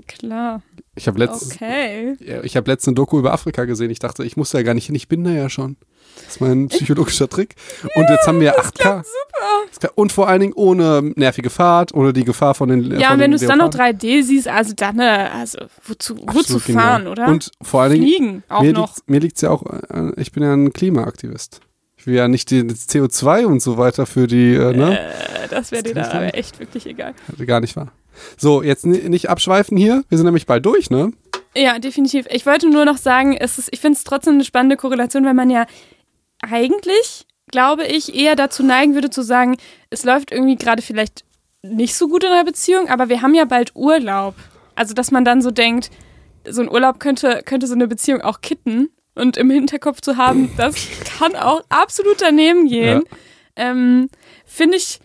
klar. 0.06 0.62
Ich 0.94 1.06
habe 1.06 1.18
letzt, 1.18 1.54
Okay. 1.54 2.16
ich 2.42 2.56
hab 2.56 2.66
letztens 2.66 2.88
eine 2.88 2.94
Doku 2.96 3.18
über 3.18 3.32
Afrika 3.32 3.64
gesehen. 3.64 3.90
Ich 3.90 4.00
dachte, 4.00 4.24
ich 4.24 4.36
muss 4.36 4.50
da 4.50 4.62
gar 4.62 4.74
nicht 4.74 4.86
hin, 4.86 4.94
ich 4.94 5.08
bin 5.08 5.24
da 5.24 5.30
ja 5.30 5.48
schon. 5.48 5.76
Das 6.16 6.34
ist 6.36 6.40
mein 6.40 6.68
psychologischer 6.68 7.28
Trick. 7.28 7.54
Und 7.94 8.08
jetzt 8.10 8.26
haben 8.26 8.40
wir 8.40 8.58
8K. 8.60 9.02
Super. 9.72 9.92
Und 9.94 10.12
vor 10.12 10.28
allen 10.28 10.40
Dingen 10.40 10.52
ohne 10.54 11.12
nervige 11.16 11.48
Fahrt, 11.50 11.94
ohne 11.94 12.12
die 12.12 12.24
Gefahr 12.24 12.54
von 12.54 12.68
den 12.68 12.98
Ja, 12.98 13.08
von 13.08 13.14
und 13.16 13.20
wenn 13.20 13.30
du 13.30 13.36
es 13.36 13.46
dann 13.46 13.58
noch 13.58 13.72
Leoparden. 13.72 14.00
3D 14.00 14.22
siehst, 14.24 14.48
also 14.48 14.72
dann, 14.76 14.98
äh, 14.98 15.28
also 15.32 15.58
wozu, 15.86 16.16
wozu 16.26 16.58
fahren, 16.58 17.04
genial. 17.04 17.06
oder? 17.08 17.28
Und 17.28 17.50
vor 17.62 17.82
allen 17.82 17.92
Dingen, 17.92 18.04
Fliegen 18.04 18.42
auch 18.48 18.62
mir 18.62 18.72
noch. 18.72 18.86
liegt's, 18.88 19.02
mir 19.06 19.20
liegt's 19.20 19.40
ja 19.40 19.50
auch, 19.50 19.62
äh, 19.64 20.12
ich 20.16 20.32
bin 20.32 20.42
ja 20.42 20.52
ein 20.52 20.72
Klimaaktivist. 20.72 21.60
Ich 21.96 22.06
will 22.06 22.14
ja 22.14 22.28
nicht 22.28 22.50
die, 22.50 22.66
das 22.66 22.88
CO2 22.88 23.44
und 23.46 23.60
so 23.62 23.76
weiter 23.78 24.06
für 24.06 24.26
die, 24.26 24.54
äh, 24.54 24.72
ne? 24.76 24.98
Äh, 25.00 25.48
das 25.50 25.72
wäre 25.72 25.82
dir 25.82 25.94
da 25.94 26.10
aber 26.10 26.34
echt 26.34 26.58
wirklich 26.60 26.86
egal. 26.86 27.14
Gar 27.46 27.60
nicht 27.60 27.76
wahr. 27.76 27.92
So, 28.36 28.62
jetzt 28.62 28.84
ni- 28.86 29.08
nicht 29.08 29.28
abschweifen 29.30 29.76
hier. 29.76 30.02
Wir 30.08 30.18
sind 30.18 30.24
nämlich 30.24 30.46
bald 30.46 30.66
durch, 30.66 30.90
ne? 30.90 31.12
Ja, 31.56 31.78
definitiv. 31.78 32.26
Ich 32.30 32.46
wollte 32.46 32.68
nur 32.70 32.84
noch 32.84 32.98
sagen, 32.98 33.36
es 33.36 33.58
ist, 33.58 33.68
ich 33.72 33.80
finde 33.80 33.96
es 33.96 34.04
trotzdem 34.04 34.34
eine 34.34 34.44
spannende 34.44 34.76
Korrelation, 34.76 35.24
weil 35.24 35.34
man 35.34 35.50
ja 35.50 35.66
eigentlich, 36.42 37.26
glaube 37.50 37.86
ich, 37.86 38.14
eher 38.14 38.36
dazu 38.36 38.62
neigen 38.62 38.94
würde 38.94 39.10
zu 39.10 39.22
sagen, 39.22 39.56
es 39.90 40.04
läuft 40.04 40.32
irgendwie 40.32 40.56
gerade 40.56 40.82
vielleicht 40.82 41.24
nicht 41.62 41.96
so 41.96 42.08
gut 42.08 42.24
in 42.24 42.30
einer 42.30 42.44
Beziehung, 42.44 42.88
aber 42.88 43.08
wir 43.08 43.22
haben 43.22 43.34
ja 43.34 43.44
bald 43.44 43.74
Urlaub. 43.74 44.34
Also, 44.74 44.94
dass 44.94 45.10
man 45.10 45.24
dann 45.24 45.42
so 45.42 45.50
denkt, 45.50 45.90
so 46.48 46.62
ein 46.62 46.70
Urlaub 46.70 47.00
könnte, 47.00 47.42
könnte 47.44 47.66
so 47.66 47.74
eine 47.74 47.88
Beziehung 47.88 48.20
auch 48.20 48.40
kitten 48.40 48.90
und 49.14 49.36
im 49.36 49.50
Hinterkopf 49.50 50.00
zu 50.00 50.16
haben, 50.16 50.50
das 50.56 50.74
kann 51.18 51.34
auch 51.34 51.62
absolut 51.68 52.20
daneben 52.20 52.68
gehen. 52.68 53.02
Ähm, 53.56 54.08
Finde 54.44 54.76
ich 54.76 55.00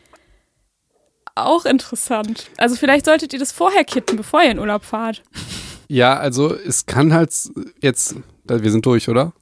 auch 1.36 1.66
interessant. 1.66 2.52
Also 2.58 2.76
vielleicht 2.76 3.06
solltet 3.06 3.34
ihr 3.34 3.40
das 3.40 3.52
vorher 3.52 3.84
kitten, 3.84 4.16
bevor 4.16 4.44
ihr 4.44 4.52
in 4.52 4.60
Urlaub 4.60 4.86
fahrt. 4.86 5.24
Ja, 5.88 6.18
also 6.18 6.54
es 6.56 6.86
kann 6.86 7.14
halt 7.14 7.34
jetzt, 7.82 8.16
wir 8.44 8.72
sind 8.72 8.86
durch, 8.86 9.10
oder? 9.10 9.34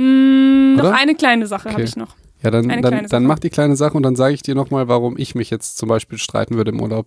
Mm, 0.00 0.76
noch 0.76 0.92
eine 0.92 1.14
kleine 1.14 1.46
Sache 1.46 1.68
Okay. 1.68 1.74
habe 1.74 1.84
ich 1.84 1.96
noch. 1.96 2.16
Ja, 2.42 2.50
dann, 2.50 2.70
Eine 2.70 2.80
dann, 2.80 3.06
dann 3.06 3.24
mach 3.24 3.38
die 3.38 3.50
kleine 3.50 3.76
Sache 3.76 3.94
und 3.94 4.02
dann 4.02 4.16
sage 4.16 4.32
ich 4.32 4.42
dir 4.42 4.54
nochmal, 4.54 4.88
warum 4.88 5.18
ich 5.18 5.34
mich 5.34 5.50
jetzt 5.50 5.76
zum 5.76 5.90
Beispiel 5.90 6.16
streiten 6.16 6.56
würde 6.56 6.70
im 6.70 6.80
Urlaub. 6.80 7.06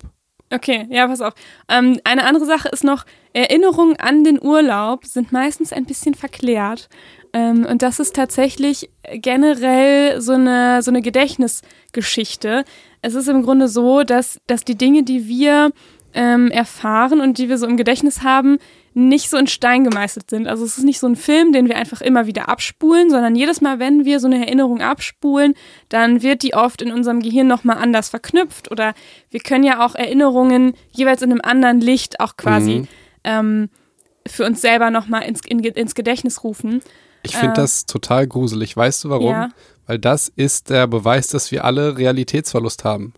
Okay, 0.52 0.86
ja, 0.90 1.08
pass 1.08 1.20
auf. 1.20 1.34
Ähm, 1.68 1.98
eine 2.04 2.24
andere 2.24 2.44
Sache 2.44 2.68
ist 2.68 2.84
noch, 2.84 3.04
Erinnerungen 3.32 3.96
an 3.96 4.22
den 4.22 4.40
Urlaub 4.40 5.04
sind 5.06 5.32
meistens 5.32 5.72
ein 5.72 5.86
bisschen 5.86 6.14
verklärt. 6.14 6.88
Ähm, 7.32 7.66
und 7.68 7.82
das 7.82 7.98
ist 7.98 8.14
tatsächlich 8.14 8.90
generell 9.12 10.20
so 10.20 10.34
eine, 10.34 10.82
so 10.82 10.92
eine 10.92 11.02
Gedächtnisgeschichte. 11.02 12.64
Es 13.02 13.14
ist 13.14 13.28
im 13.28 13.42
Grunde 13.42 13.66
so, 13.66 14.04
dass, 14.04 14.38
dass 14.46 14.64
die 14.64 14.76
Dinge, 14.76 15.02
die 15.02 15.26
wir 15.26 15.72
ähm, 16.12 16.48
erfahren 16.52 17.20
und 17.20 17.38
die 17.38 17.48
wir 17.48 17.58
so 17.58 17.66
im 17.66 17.76
Gedächtnis 17.76 18.22
haben, 18.22 18.58
nicht 18.94 19.28
so 19.28 19.36
in 19.36 19.48
Stein 19.48 19.82
gemeißelt 19.84 20.30
sind. 20.30 20.46
Also 20.46 20.64
es 20.64 20.78
ist 20.78 20.84
nicht 20.84 21.00
so 21.00 21.08
ein 21.08 21.16
Film, 21.16 21.52
den 21.52 21.68
wir 21.68 21.76
einfach 21.76 22.00
immer 22.00 22.26
wieder 22.26 22.48
abspulen, 22.48 23.10
sondern 23.10 23.34
jedes 23.34 23.60
Mal, 23.60 23.80
wenn 23.80 24.04
wir 24.04 24.20
so 24.20 24.28
eine 24.28 24.46
Erinnerung 24.46 24.80
abspulen, 24.80 25.54
dann 25.88 26.22
wird 26.22 26.42
die 26.42 26.54
oft 26.54 26.80
in 26.80 26.92
unserem 26.92 27.20
Gehirn 27.20 27.48
nochmal 27.48 27.78
anders 27.78 28.08
verknüpft 28.08 28.70
oder 28.70 28.94
wir 29.30 29.40
können 29.40 29.64
ja 29.64 29.84
auch 29.84 29.96
Erinnerungen 29.96 30.74
jeweils 30.92 31.22
in 31.22 31.32
einem 31.32 31.40
anderen 31.42 31.80
Licht 31.80 32.20
auch 32.20 32.36
quasi 32.36 32.80
mhm. 32.80 32.88
ähm, 33.24 33.68
für 34.26 34.44
uns 34.46 34.60
selber 34.60 34.90
nochmal 34.90 35.22
ins, 35.24 35.40
in, 35.44 35.58
ins 35.58 35.94
Gedächtnis 35.96 36.44
rufen. 36.44 36.80
Ich 37.24 37.36
finde 37.36 37.54
äh, 37.54 37.56
das 37.56 37.86
total 37.86 38.26
gruselig. 38.26 38.76
Weißt 38.76 39.04
du 39.04 39.10
warum? 39.10 39.30
Ja. 39.30 39.48
Weil 39.86 39.98
das 39.98 40.28
ist 40.28 40.70
der 40.70 40.86
Beweis, 40.86 41.28
dass 41.28 41.50
wir 41.50 41.64
alle 41.64 41.98
Realitätsverlust 41.98 42.84
haben. 42.84 43.12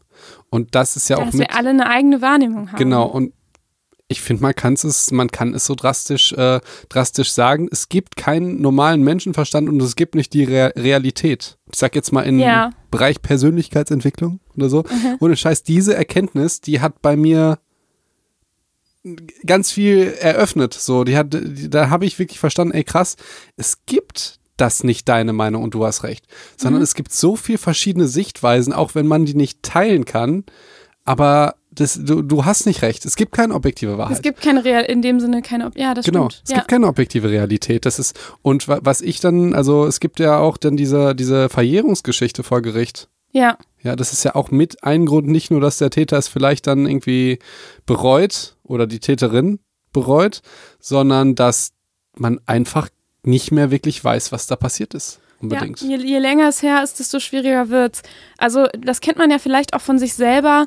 Und 0.49 0.75
das 0.75 0.97
ist 0.97 1.09
ja 1.09 1.17
dass 1.17 1.27
auch. 1.27 1.31
Dass 1.31 1.39
wir 1.39 1.55
alle 1.55 1.71
eine 1.71 1.87
eigene 1.87 2.23
Wahrnehmung 2.23 2.73
haben. 2.73 2.79
Genau. 2.79 3.07
Und 3.07 3.33
ich 4.09 4.21
finde, 4.21 4.43
man 4.43 4.55
kann 4.55 4.75
es, 4.75 5.11
man 5.11 5.31
kann 5.31 5.55
es 5.55 5.67
so 5.67 5.75
drastisch, 5.75 6.33
äh, 6.33 6.61
drastisch 6.89 7.33
sagen. 7.33 7.69
Es 7.73 7.89
gibt 7.89 8.17
keinen 8.17 8.61
normalen 8.61 9.03
Menschenverstand 9.03 9.69
und 9.69 9.83
es 9.83 9.97
gibt 9.97 10.15
nicht 10.15 10.33
die 10.33 10.45
Re 10.45 10.73
Realität. 10.77 11.59
Ich 11.73 11.79
sag 11.79 11.97
jetzt 11.97 12.13
mal 12.13 12.23
im 12.23 12.39
ja. 12.39 12.71
Bereich 12.91 13.21
Persönlichkeitsentwicklung 13.21 14.41
oder 14.57 14.69
so. 14.69 14.85
Mhm. 14.85 15.17
Ohne 15.21 15.37
Scheiß, 15.37 15.65
diese 15.65 15.95
Erkenntnis, 15.97 16.61
die 16.61 16.81
hat 16.81 17.03
bei 17.03 17.17
mir 17.17 17.59
ganz 19.45 19.73
viel 19.73 20.15
eröffnet. 20.21 20.75
So, 20.75 21.03
die 21.03 21.17
hat, 21.17 21.35
die, 21.35 21.69
da 21.69 21.91
habe 21.91 22.07
ich 22.07 22.19
wirklich 22.19 22.39
verstanden, 22.39 22.75
ey 22.75 22.85
krass, 22.85 23.17
es 23.57 23.85
gibt 23.87 24.39
das 24.57 24.85
nicht 24.85 25.09
deine 25.09 25.33
Meinung 25.33 25.65
und 25.65 25.75
du 25.75 25.85
hast 25.85 26.05
recht, 26.05 26.27
sondern 26.57 26.81
mhm. 26.81 26.85
es 26.85 26.95
gibt 26.95 27.13
so 27.13 27.37
viel 27.37 27.59
verschiedene 27.59 28.09
Sichtweisen, 28.09 28.73
auch 28.73 28.95
wenn 28.95 29.07
man 29.07 29.27
die 29.27 29.35
nicht 29.35 29.63
teilen 29.63 30.05
kann. 30.05 30.45
Aber 31.05 31.57
das, 31.77 32.01
du, 32.03 32.23
du 32.23 32.45
hast 32.45 32.67
nicht 32.67 32.83
recht. 32.83 33.05
Es 33.05 33.17
gibt 33.17 33.33
keine 33.33 33.55
objektive 33.55 33.99
Wahrheit. 33.99 34.17
Es 34.17 34.23
gibt 34.23 34.41
keine 34.41 34.65
Real, 34.65 34.83
in 34.85 35.03
dem 35.03 35.21
Sinne 35.21 35.43
keine, 35.43 35.71
ja, 35.77 35.95
das 35.95 36.05
genau. 36.05 36.31
Stimmt. 36.31 36.43
Es 36.45 36.51
ja. 36.51 36.57
gibt 36.57 36.69
keine 36.69 36.87
objektive 36.87 37.31
Realität. 37.31 37.87
Das 37.87 37.99
ist, 37.99 38.19
und 38.43 38.67
was 38.69 39.01
ich 39.01 39.21
dann, 39.21 39.55
also 39.55 39.87
es 39.87 40.01
gibt 40.01 40.19
ja 40.19 40.39
auch 40.39 40.57
dann 40.57 40.77
diese, 40.77 41.15
diese 41.15 41.49
Verjährungsgeschichte 41.49 42.43
vor 42.43 42.63
Gericht. 42.63 43.09
Ja. 43.33 43.59
Ja, 43.83 43.95
das 43.95 44.13
ist 44.13 44.25
ja 44.25 44.35
auch 44.35 44.51
mit 44.51 44.83
ein 44.83 45.07
Grund, 45.07 45.29
nicht 45.29 45.51
nur, 45.51 45.61
dass 45.61 45.79
der 45.79 45.91
Täter 45.91 46.17
es 46.17 46.29
vielleicht 46.29 46.67
dann 46.67 46.87
irgendwie 46.87 47.39
bereut 47.85 48.57
oder 48.65 48.87
die 48.87 48.99
Täterin 48.99 49.61
bereut, 49.93 50.41
sondern 50.81 51.35
dass 51.35 51.73
man 52.17 52.41
einfach 52.47 52.89
nicht 53.23 53.53
mehr 53.53 53.71
wirklich 53.71 54.03
weiß, 54.03 54.33
was 54.33 54.47
da 54.47 54.57
passiert 54.57 54.95
ist. 54.95 55.21
Unbedingt. 55.41 55.83
Ja, 55.83 55.89
je, 55.89 55.97
je 55.97 56.19
länger 56.19 56.49
es 56.49 56.63
her 56.63 56.83
ist, 56.83 56.99
desto 56.99 57.21
schwieriger 57.21 57.69
wird 57.69 57.97
es. 57.97 58.03
Also, 58.39 58.67
das 58.79 59.01
kennt 59.01 59.19
man 59.19 59.31
ja 59.31 59.39
vielleicht 59.39 59.75
auch 59.75 59.83
von 59.83 59.99
sich 59.99 60.15
selber 60.15 60.67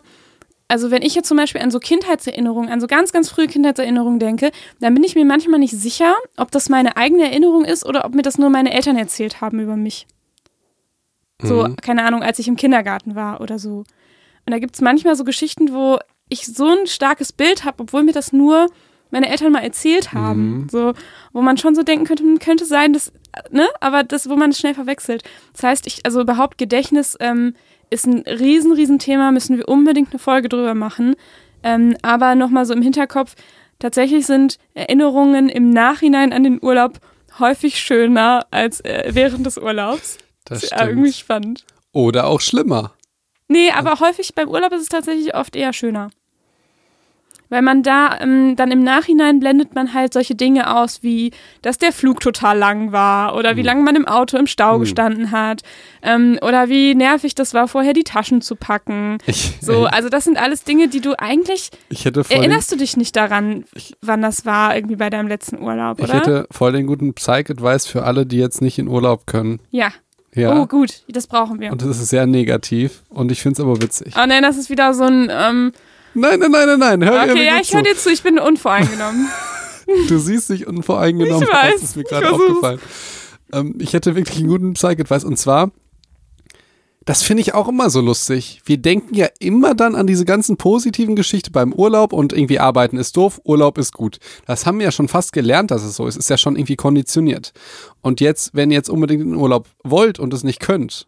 also 0.70 0.92
wenn 0.92 1.02
ich 1.02 1.16
jetzt 1.16 1.28
zum 1.28 1.36
Beispiel 1.36 1.62
an 1.62 1.72
so 1.72 1.80
Kindheitserinnerungen, 1.80 2.72
an 2.72 2.80
so 2.80 2.88
ganz, 2.88 3.12
ganz 3.12 3.30
frühe 3.30 3.48
Kindheitserinnerungen 3.48 4.20
denke, 4.20 4.52
dann 4.80 4.94
bin 4.94 5.04
ich 5.04 5.16
mir 5.16 5.26
manchmal 5.26 5.60
nicht 5.60 5.74
sicher, 5.74 6.16
ob 6.38 6.52
das 6.52 6.70
meine 6.70 6.96
eigene 6.96 7.26
Erinnerung 7.26 7.66
ist 7.66 7.86
oder 7.86 8.06
ob 8.06 8.14
mir 8.14 8.22
das 8.22 8.38
nur 8.38 8.50
meine 8.52 8.72
Eltern 8.72 8.96
erzählt 8.96 9.42
haben 9.42 9.60
über 9.60 9.76
mich. 9.76 10.06
So, 11.42 11.64
mhm. 11.64 11.76
keine 11.78 12.04
Ahnung, 12.04 12.22
als 12.22 12.38
ich 12.38 12.48
im 12.48 12.56
Kindergarten 12.56 13.16
war 13.16 13.42
oder 13.42 13.58
so. 13.58 13.80
Und 14.46 14.54
da 14.54 14.60
gibt 14.60 14.76
es 14.76 14.82
manchmal 14.82 15.16
so 15.16 15.24
Geschichten, 15.24 15.74
wo 15.74 15.98
ich 16.30 16.46
so 16.46 16.68
ein 16.68 16.86
starkes 16.86 17.34
Bild 17.34 17.66
habe, 17.66 17.82
obwohl 17.84 18.04
mir 18.04 18.14
das 18.14 18.32
nur 18.32 18.68
meine 19.10 19.30
Eltern 19.30 19.52
mal 19.52 19.64
erzählt 19.64 20.14
haben. 20.14 20.62
Mhm. 20.62 20.70
So, 20.70 20.94
wo 21.34 21.42
man 21.42 21.58
schon 21.58 21.74
so 21.74 21.82
denken 21.82 22.06
könnte, 22.06 22.24
hm, 22.24 22.38
könnte 22.38 22.66
sein, 22.66 22.94
dass, 22.94 23.12
ne, 23.50 23.68
aber 23.80 24.04
das, 24.04 24.30
wo 24.30 24.36
man 24.36 24.52
es 24.52 24.60
schnell 24.60 24.76
verwechselt. 24.76 25.24
Das 25.54 25.64
heißt, 25.64 25.88
ich, 25.88 26.06
also 26.06 26.22
überhaupt 26.22 26.60
Gedächtnis 26.60 27.18
ähm, 27.20 27.56
ist 27.90 28.06
ein 28.06 28.20
riesen, 28.20 28.72
riesen 28.74 29.00
Thema, 29.00 29.32
müssen 29.32 29.58
wir 29.58 29.68
unbedingt 29.68 30.12
eine 30.12 30.20
Folge 30.20 30.50
drüber 30.50 30.74
machen. 30.74 31.16
Ähm, 31.64 31.96
aber 32.02 32.36
nochmal 32.36 32.66
so 32.66 32.74
im 32.74 32.82
Hinterkopf, 32.82 33.36
tatsächlich 33.80 34.26
sind 34.26 34.58
Erinnerungen 34.74 35.50
im 35.50 35.72
Nachhinein 35.72 36.34
an 36.34 36.44
den 36.44 36.64
Urlaub 36.64 37.00
häufig 37.40 37.80
schöner 37.80 38.46
als 38.52 38.82
äh, 38.82 39.10
während 39.14 39.46
des 39.46 39.58
Urlaubs. 39.58 40.18
Das 40.46 40.64
ist 40.64 40.72
ja 40.72 40.88
irgendwie 40.88 41.14
spannend. 41.14 41.66
Oder 41.92 42.28
auch 42.28 42.42
schlimmer. 42.42 42.94
Nee, 43.48 43.72
aber 43.72 44.00
häufig 44.00 44.36
beim 44.36 44.48
Urlaub 44.48 44.72
ist 44.74 44.82
es 44.82 44.90
tatsächlich 44.90 45.36
oft 45.36 45.56
eher 45.56 45.74
schöner 45.74 46.12
weil 47.50 47.62
man 47.62 47.84
da 47.84 48.20
ähm, 48.22 48.56
dann 48.56 48.72
im 48.72 48.84
Nachhinein 48.84 49.40
blendet 49.40 49.76
man 49.76 49.94
halt 49.94 50.14
solche 50.14 50.36
Dinge 50.36 50.76
aus, 50.76 51.04
wie 51.04 51.32
dass 51.62 51.78
der 51.78 51.92
Flug 51.92 52.20
total 52.20 52.58
lang 52.58 52.92
war 52.92 53.36
oder 53.36 53.56
wie 53.56 53.62
mhm. 53.62 53.66
lange 53.66 53.82
man 53.84 53.96
im 53.96 54.08
Auto 54.08 54.38
im 54.38 54.48
Stau 54.48 54.78
mhm. 54.78 54.82
gestanden 54.82 55.32
hat 55.32 55.62
ähm, 56.02 56.40
oder 56.42 56.70
wie 56.70 56.96
nervig 56.96 57.36
das 57.36 57.54
war, 57.54 57.68
vorher 57.68 57.94
die 57.94 58.04
Taschen 58.04 58.42
zu 58.42 58.56
packen. 58.56 59.18
Ich, 59.26 59.58
so, 59.62 59.86
also 59.86 60.10
das 60.10 60.24
sind 60.24 60.38
alles 60.38 60.64
Dinge, 60.64 60.88
die 60.88 61.02
du 61.02 61.18
eigentlich 61.18 61.72
erinnerst 62.30 62.72
du 62.72 62.76
dich 62.76 62.98
nicht 62.98 63.16
daran, 63.16 63.66
ich, 63.76 63.96
wann 64.02 64.22
das 64.22 64.46
war 64.46 64.76
irgendwie 64.76 64.96
bei 64.96 65.10
deinem 65.10 65.28
letzten 65.28 65.62
Urlaub, 65.62 66.00
oder? 66.00 66.08
Ich 66.08 66.14
hätte 66.14 66.48
voll 66.52 66.72
den 66.72 66.88
guten 66.88 67.14
Psych-Advice 67.14 67.88
für 67.88 68.04
alle, 68.04 68.26
die 68.26 68.38
jetzt 68.38 68.62
nicht 68.62 68.80
in 68.80 68.88
Urlaub 68.88 69.26
können. 69.26 69.60
Ja. 69.72 69.92
Ja. 70.36 70.62
Oh, 70.62 70.68
gut, 70.68 71.04
das 71.08 71.26
brauchen 71.26 71.60
wir. 71.60 71.72
Und 71.72 71.82
das 71.82 72.00
ist 72.00 72.10
sehr 72.10 72.28
negativ 72.28 73.04
und 73.10 73.32
ich 73.32 73.42
finde 73.42 73.60
es 73.60 73.66
aber 73.66 73.82
witzig. 73.82 74.14
Oh 74.16 74.26
nein, 74.28 74.44
das 74.44 74.58
ist 74.58 74.70
wieder 74.70 74.94
so 74.94 75.04
ein 75.04 75.28
ähm, 75.32 75.72
Nein, 76.14 76.40
nein, 76.40 76.52
nein, 76.52 76.80
nein. 76.80 77.04
Hör 77.06 77.24
okay, 77.24 77.46
ja, 77.46 77.60
ich 77.62 77.74
höre 77.74 77.84
dir 77.84 77.96
zu, 77.96 78.10
ich 78.10 78.24
bin 78.24 78.40
unvoreingenommen. 78.40 79.28
du 80.08 80.18
siehst 80.18 80.50
dich 80.50 80.68
unvoreingenommen 80.68 81.44
ich 81.44 81.54
weiß, 81.54 81.74
Das 81.76 81.84
ist 81.84 81.96
mir 81.96 82.04
gerade 82.04 82.32
aufgefallen. 82.32 82.80
Ähm, 83.54 83.76
ich 83.80 83.94
hätte 83.94 84.16
wirklich 84.16 84.40
einen 84.40 84.48
guten 84.48 84.74
Psych-Advice 84.74 85.24
und 85.24 85.38
zwar, 85.38 85.72
das 87.06 87.24
finde 87.24 87.42
ich 87.42 87.56
auch 87.56 87.68
immer 87.68 87.90
so 87.90 88.02
lustig. 88.02 88.62
Wir 88.66 88.78
denken 88.78 89.16
ja 89.16 89.28
immer 89.40 89.74
dann 89.74 89.96
an 89.96 90.06
diese 90.06 90.26
ganzen 90.26 90.58
positiven 90.58 91.16
Geschichten 91.16 91.52
beim 91.52 91.74
Urlaub 91.74 92.14
und 92.14 92.34
irgendwie 92.34 92.60
arbeiten 92.60 92.98
ist 92.98 93.18
doof, 93.18 93.42
Urlaub 93.44 93.80
ist 93.80 93.94
gut. 93.94 94.20
Das 94.46 94.68
haben 94.68 94.78
wir 94.78 94.86
ja 94.86 94.92
schon 94.92 95.08
fast 95.08 95.34
gelernt, 95.34 95.72
dass 95.72 95.84
es 95.84 95.96
so 95.96 96.06
ist. 96.06 96.18
Ist 96.18 96.30
ja 96.30 96.38
schon 96.38 96.56
irgendwie 96.56 96.76
konditioniert. 96.76 97.54
Und 98.02 98.22
jetzt, 98.22 98.52
wenn 98.54 98.70
ihr 98.70 98.78
jetzt 98.78 98.90
unbedingt 98.90 99.24
in 99.24 99.32
den 99.32 99.40
Urlaub 99.40 99.68
wollt 99.84 100.20
und 100.20 100.34
es 100.36 100.44
nicht 100.44 100.60
könnt, 100.60 101.08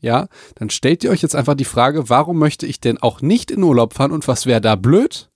ja, 0.00 0.28
dann 0.56 0.70
stellt 0.70 1.04
ihr 1.04 1.10
euch 1.10 1.22
jetzt 1.22 1.36
einfach 1.36 1.54
die 1.54 1.64
Frage, 1.64 2.08
warum 2.08 2.38
möchte 2.38 2.66
ich 2.66 2.80
denn 2.80 2.98
auch 2.98 3.20
nicht 3.20 3.50
in 3.50 3.62
Urlaub 3.62 3.94
fahren 3.94 4.12
und 4.12 4.26
was 4.28 4.46
wäre 4.46 4.60
da 4.60 4.76
blöd? 4.76 5.30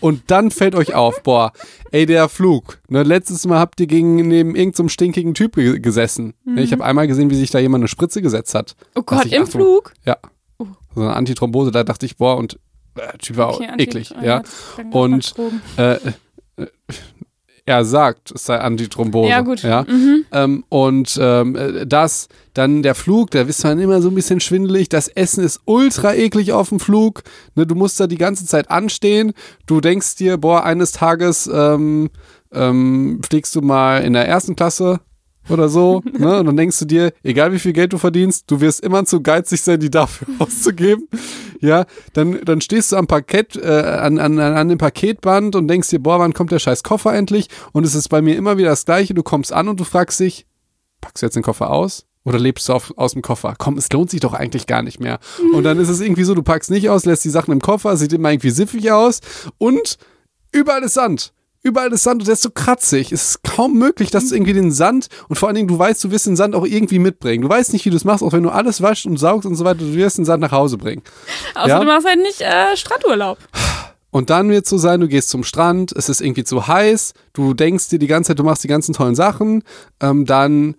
Und 0.00 0.24
dann 0.32 0.50
fällt 0.50 0.74
euch 0.74 0.94
auf, 0.94 1.22
boah, 1.22 1.52
ey, 1.92 2.06
der 2.06 2.28
Flug. 2.28 2.80
Ne, 2.88 3.04
letztes 3.04 3.46
Mal 3.46 3.58
habt 3.58 3.80
ihr 3.80 3.86
gegen 3.86 4.16
neben 4.16 4.56
irgendeinem 4.56 4.88
so 4.88 4.92
stinkige 4.92 5.32
Typ 5.32 5.54
gesessen. 5.54 6.34
Mhm. 6.44 6.58
Ich 6.58 6.72
habe 6.72 6.84
einmal 6.84 7.06
gesehen, 7.06 7.30
wie 7.30 7.36
sich 7.36 7.50
da 7.50 7.58
jemand 7.58 7.82
eine 7.82 7.88
Spritze 7.88 8.20
gesetzt 8.20 8.54
hat. 8.54 8.76
Oh 8.94 9.02
Gott, 9.02 9.26
im 9.26 9.42
Achtung, 9.42 9.46
Flug? 9.46 9.92
Ja. 10.04 10.16
Uh. 10.58 10.66
So 10.94 11.00
eine 11.02 11.14
Antithrombose, 11.14 11.70
da 11.70 11.84
dachte 11.84 12.04
ich, 12.04 12.16
boah, 12.16 12.36
und 12.36 12.58
äh, 12.96 13.16
Typ 13.18 13.36
war 13.36 13.54
okay, 13.54 13.68
auch 13.70 13.78
eklig, 13.78 14.14
ja. 14.22 14.42
Und 14.90 15.34
äh, 15.78 15.94
äh, 15.94 16.66
er 17.64 17.84
sagt, 17.84 18.32
es 18.32 18.46
sei 18.46 18.58
Antithrombose. 18.58 19.30
Ja, 19.30 19.40
gut. 19.40 19.62
Ja? 19.62 19.84
Mhm. 19.88 20.24
Ähm, 20.32 20.64
und 20.68 21.18
ähm, 21.20 21.54
äh, 21.56 21.86
das, 21.86 22.28
dann 22.54 22.82
der 22.82 22.94
Flug, 22.94 23.30
da 23.30 23.44
bist 23.44 23.62
du 23.62 23.68
dann 23.68 23.78
immer 23.78 24.02
so 24.02 24.08
ein 24.08 24.14
bisschen 24.14 24.40
schwindelig. 24.40 24.88
Das 24.88 25.08
Essen 25.08 25.44
ist 25.44 25.60
ultra 25.64 26.14
eklig 26.14 26.52
auf 26.52 26.70
dem 26.70 26.80
Flug. 26.80 27.22
Ne, 27.54 27.66
du 27.66 27.74
musst 27.74 28.00
da 28.00 28.06
die 28.06 28.18
ganze 28.18 28.46
Zeit 28.46 28.70
anstehen. 28.70 29.32
Du 29.66 29.80
denkst 29.80 30.16
dir, 30.16 30.38
boah, 30.38 30.64
eines 30.64 30.92
Tages 30.92 31.48
ähm, 31.52 32.10
ähm, 32.52 33.20
fliegst 33.28 33.54
du 33.54 33.62
mal 33.62 34.02
in 34.02 34.12
der 34.12 34.26
ersten 34.26 34.56
Klasse 34.56 35.00
oder 35.48 35.68
so. 35.68 36.02
ne? 36.18 36.38
Und 36.38 36.46
dann 36.46 36.56
denkst 36.56 36.78
du 36.78 36.84
dir, 36.84 37.12
egal 37.22 37.52
wie 37.52 37.58
viel 37.58 37.72
Geld 37.72 37.92
du 37.92 37.98
verdienst, 37.98 38.50
du 38.50 38.60
wirst 38.60 38.80
immer 38.80 39.04
zu 39.04 39.22
geizig 39.22 39.62
sein, 39.62 39.80
die 39.80 39.90
dafür 39.90 40.28
auszugeben. 40.38 41.08
Ja, 41.60 41.86
dann, 42.12 42.40
dann 42.44 42.60
stehst 42.60 42.92
du 42.92 42.96
am 42.96 43.06
Parkett, 43.06 43.56
äh, 43.56 43.68
an, 43.68 44.18
an, 44.18 44.38
an 44.38 44.68
dem 44.68 44.78
Paketband 44.78 45.54
und 45.54 45.68
denkst 45.68 45.90
dir, 45.90 46.00
boah, 46.00 46.18
wann 46.18 46.34
kommt 46.34 46.52
der 46.52 46.58
scheiß 46.58 46.82
Koffer 46.82 47.14
endlich? 47.14 47.48
Und 47.72 47.84
es 47.84 47.94
ist 47.94 48.08
bei 48.08 48.22
mir 48.22 48.36
immer 48.36 48.58
wieder 48.58 48.70
das 48.70 48.84
Gleiche. 48.84 49.14
Du 49.14 49.22
kommst 49.22 49.52
an 49.52 49.68
und 49.68 49.78
du 49.78 49.84
fragst 49.84 50.18
dich, 50.20 50.46
packst 51.00 51.22
du 51.22 51.26
jetzt 51.26 51.36
den 51.36 51.42
Koffer 51.42 51.70
aus? 51.70 52.06
Oder 52.24 52.38
lebst 52.38 52.68
du 52.68 52.72
auf, 52.72 52.92
aus 52.96 53.12
dem 53.12 53.22
Koffer? 53.22 53.54
Komm, 53.58 53.78
es 53.78 53.90
lohnt 53.92 54.10
sich 54.10 54.20
doch 54.20 54.32
eigentlich 54.32 54.66
gar 54.66 54.82
nicht 54.82 55.00
mehr. 55.00 55.18
Und 55.54 55.64
dann 55.64 55.78
ist 55.78 55.88
es 55.88 56.00
irgendwie 56.00 56.22
so, 56.22 56.34
du 56.34 56.42
packst 56.42 56.70
nicht 56.70 56.88
aus, 56.88 57.04
lässt 57.04 57.24
die 57.24 57.30
Sachen 57.30 57.52
im 57.52 57.60
Koffer, 57.60 57.96
sieht 57.96 58.12
immer 58.12 58.30
irgendwie 58.30 58.50
siffig 58.50 58.92
aus 58.92 59.20
und 59.58 59.98
überall 60.52 60.84
ist 60.84 60.94
Sand. 60.94 61.32
Überall 61.64 61.92
ist 61.92 62.02
Sand 62.02 62.22
und 62.22 62.26
der 62.26 62.32
ist 62.32 62.42
so 62.42 62.50
kratzig. 62.50 63.12
Es 63.12 63.30
ist 63.30 63.44
kaum 63.44 63.78
möglich, 63.78 64.10
dass 64.10 64.28
du 64.28 64.34
irgendwie 64.34 64.52
den 64.52 64.72
Sand 64.72 65.06
und 65.28 65.36
vor 65.36 65.48
allen 65.48 65.54
Dingen, 65.54 65.68
du 65.68 65.78
weißt, 65.78 66.02
du 66.02 66.10
wirst 66.10 66.26
den 66.26 66.34
Sand 66.34 66.56
auch 66.56 66.66
irgendwie 66.66 66.98
mitbringen. 66.98 67.42
Du 67.42 67.48
weißt 67.48 67.72
nicht, 67.72 67.84
wie 67.84 67.90
du 67.90 67.96
es 67.96 68.04
machst, 68.04 68.24
auch 68.24 68.32
wenn 68.32 68.42
du 68.42 68.50
alles 68.50 68.82
waschst 68.82 69.06
und 69.06 69.16
saugst 69.16 69.46
und 69.46 69.54
so 69.54 69.64
weiter, 69.64 69.78
du 69.78 69.94
wirst 69.94 70.18
den 70.18 70.24
Sand 70.24 70.40
nach 70.40 70.50
Hause 70.50 70.76
bringen. 70.76 71.02
Außer 71.54 71.68
ja? 71.68 71.78
du 71.78 71.86
machst 71.86 72.06
halt 72.06 72.20
nicht 72.20 72.40
äh, 72.40 72.76
Strandurlaub. 72.76 73.38
Und 74.10 74.28
dann 74.28 74.50
wird 74.50 74.64
es 74.64 74.70
so 74.70 74.76
sein, 74.76 75.00
du 75.00 75.08
gehst 75.08 75.30
zum 75.30 75.44
Strand, 75.44 75.92
es 75.92 76.08
ist 76.08 76.20
irgendwie 76.20 76.44
zu 76.44 76.66
heiß, 76.66 77.14
du 77.32 77.54
denkst 77.54 77.88
dir 77.88 77.98
die 77.98 78.08
ganze 78.08 78.28
Zeit, 78.28 78.40
du 78.40 78.44
machst 78.44 78.64
die 78.64 78.68
ganzen 78.68 78.92
tollen 78.92 79.14
Sachen, 79.14 79.62
ähm, 80.00 80.26
dann 80.26 80.74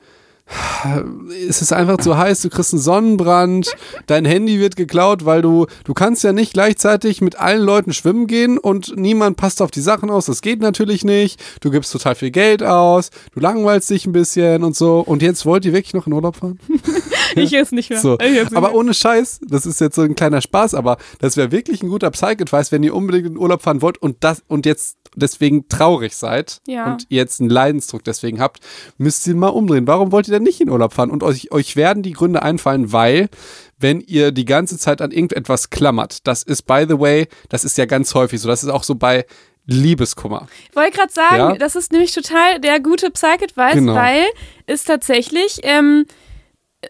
es 1.48 1.62
ist 1.62 1.72
einfach 1.72 1.98
zu 1.98 2.18
heiß, 2.18 2.42
du 2.42 2.50
kriegst 2.50 2.74
einen 2.74 2.82
Sonnenbrand, 2.82 3.74
dein 4.08 4.26
Handy 4.26 4.60
wird 4.60 4.76
geklaut, 4.76 5.26
weil 5.26 5.42
du, 5.42 5.68
du 5.86 5.94
kannst 5.94 6.24
ja 6.24 6.34
nicht 6.34 6.54
gleichzeitig 6.54 7.22
mit 7.22 7.40
allen 7.40 7.62
Leuten 7.62 7.94
schwimmen 7.94 8.28
gehen 8.28 8.58
und 8.58 8.94
niemand 8.98 9.38
passt 9.38 9.62
auf 9.62 9.72
die 9.72 9.82
Sachen 9.82 10.10
aus, 10.10 10.26
das 10.26 10.42
geht 10.42 10.60
natürlich 10.60 11.06
nicht, 11.06 11.42
du 11.62 11.72
gibst 11.72 11.92
total 11.92 12.16
viel 12.16 12.32
Geld 12.32 12.64
aus, 12.64 13.10
du 13.34 13.40
langweilst 13.40 13.90
dich 13.90 14.06
ein 14.06 14.12
bisschen 14.12 14.64
und 14.64 14.76
so. 14.76 15.00
Und 15.00 15.22
jetzt 15.22 15.46
wollt 15.46 15.66
ihr 15.66 15.74
wirklich 15.74 15.94
noch 15.94 16.08
in 16.08 16.14
Urlaub 16.14 16.36
fahren? 16.36 16.60
ich 17.42 17.52
jetzt 17.52 17.72
nicht 17.72 17.90
mehr. 17.90 18.00
So. 18.00 18.16
Nicht 18.16 18.56
Aber 18.56 18.70
mehr. 18.70 18.76
ohne 18.76 18.94
Scheiß, 18.94 19.40
das 19.48 19.66
ist 19.66 19.80
jetzt 19.82 19.96
so 19.96 20.02
ein 20.02 20.16
kleiner 20.16 20.42
Spaß, 20.42 20.74
aber 20.74 20.98
das 21.20 21.38
wäre 21.38 21.52
wirklich 21.52 21.82
ein 21.84 21.90
guter 21.90 22.12
Psych-Advice, 22.12 22.72
wenn 22.72 22.84
ihr 22.84 22.96
unbedingt 22.96 23.28
in 23.28 23.38
Urlaub 23.38 23.62
fahren 23.62 23.82
wollt 23.82 23.98
und 23.98 24.24
das 24.24 24.44
und 24.48 24.66
jetzt 24.66 24.98
deswegen 25.16 25.68
traurig 25.70 26.16
seid 26.16 26.60
Ja. 26.68 26.92
und 26.94 27.06
jetzt 27.10 27.40
einen 27.40 27.50
Leidensdruck 27.50 28.04
deswegen 28.04 28.40
habt, 28.42 28.60
müsst 28.98 29.28
ihr 29.28 29.36
mal 29.36 29.50
umdrehen. 29.50 29.86
Warum 29.86 30.12
wollt 30.12 30.28
ihr 30.28 30.34
denn 30.34 30.44
nicht 30.44 30.60
in 30.62 30.70
Urlaub 30.70 30.94
fahren? 30.94 31.12
Und 31.12 31.22
euch, 31.24 31.52
euch 31.52 31.76
werden 31.76 32.02
die 32.04 32.14
Gründe 32.14 32.42
einfallen, 32.42 32.92
weil 32.92 33.30
wenn 33.78 34.02
ihr 34.02 34.32
die 34.32 34.46
ganze 34.46 34.78
Zeit 34.78 35.02
an 35.02 35.12
irgendetwas 35.12 35.70
klammert, 35.70 36.26
das 36.28 36.42
ist, 36.44 36.64
by 36.64 36.86
the 36.88 37.00
way, 37.00 37.28
das 37.50 37.64
ist 37.66 37.78
ja 37.78 37.86
ganz 37.86 38.16
häufig 38.16 38.40
so, 38.42 38.48
das 38.48 38.64
ist 38.64 38.70
auch 38.70 38.84
so 38.84 38.96
bei 38.96 39.26
Liebeskummer. 39.66 40.48
Ich 40.70 40.76
wollte 40.76 40.98
gerade 40.98 41.14
sagen, 41.14 41.38
Ja. 41.38 41.54
das 41.56 41.76
ist 41.76 41.92
nämlich 41.92 42.12
total 42.14 42.60
der 42.60 42.80
gute 42.80 43.10
Psych-Advice, 43.12 43.74
Genau. 43.76 43.96
weil 43.96 44.24
es 44.66 44.84
tatsächlich, 44.84 45.60
ähm, 45.64 46.06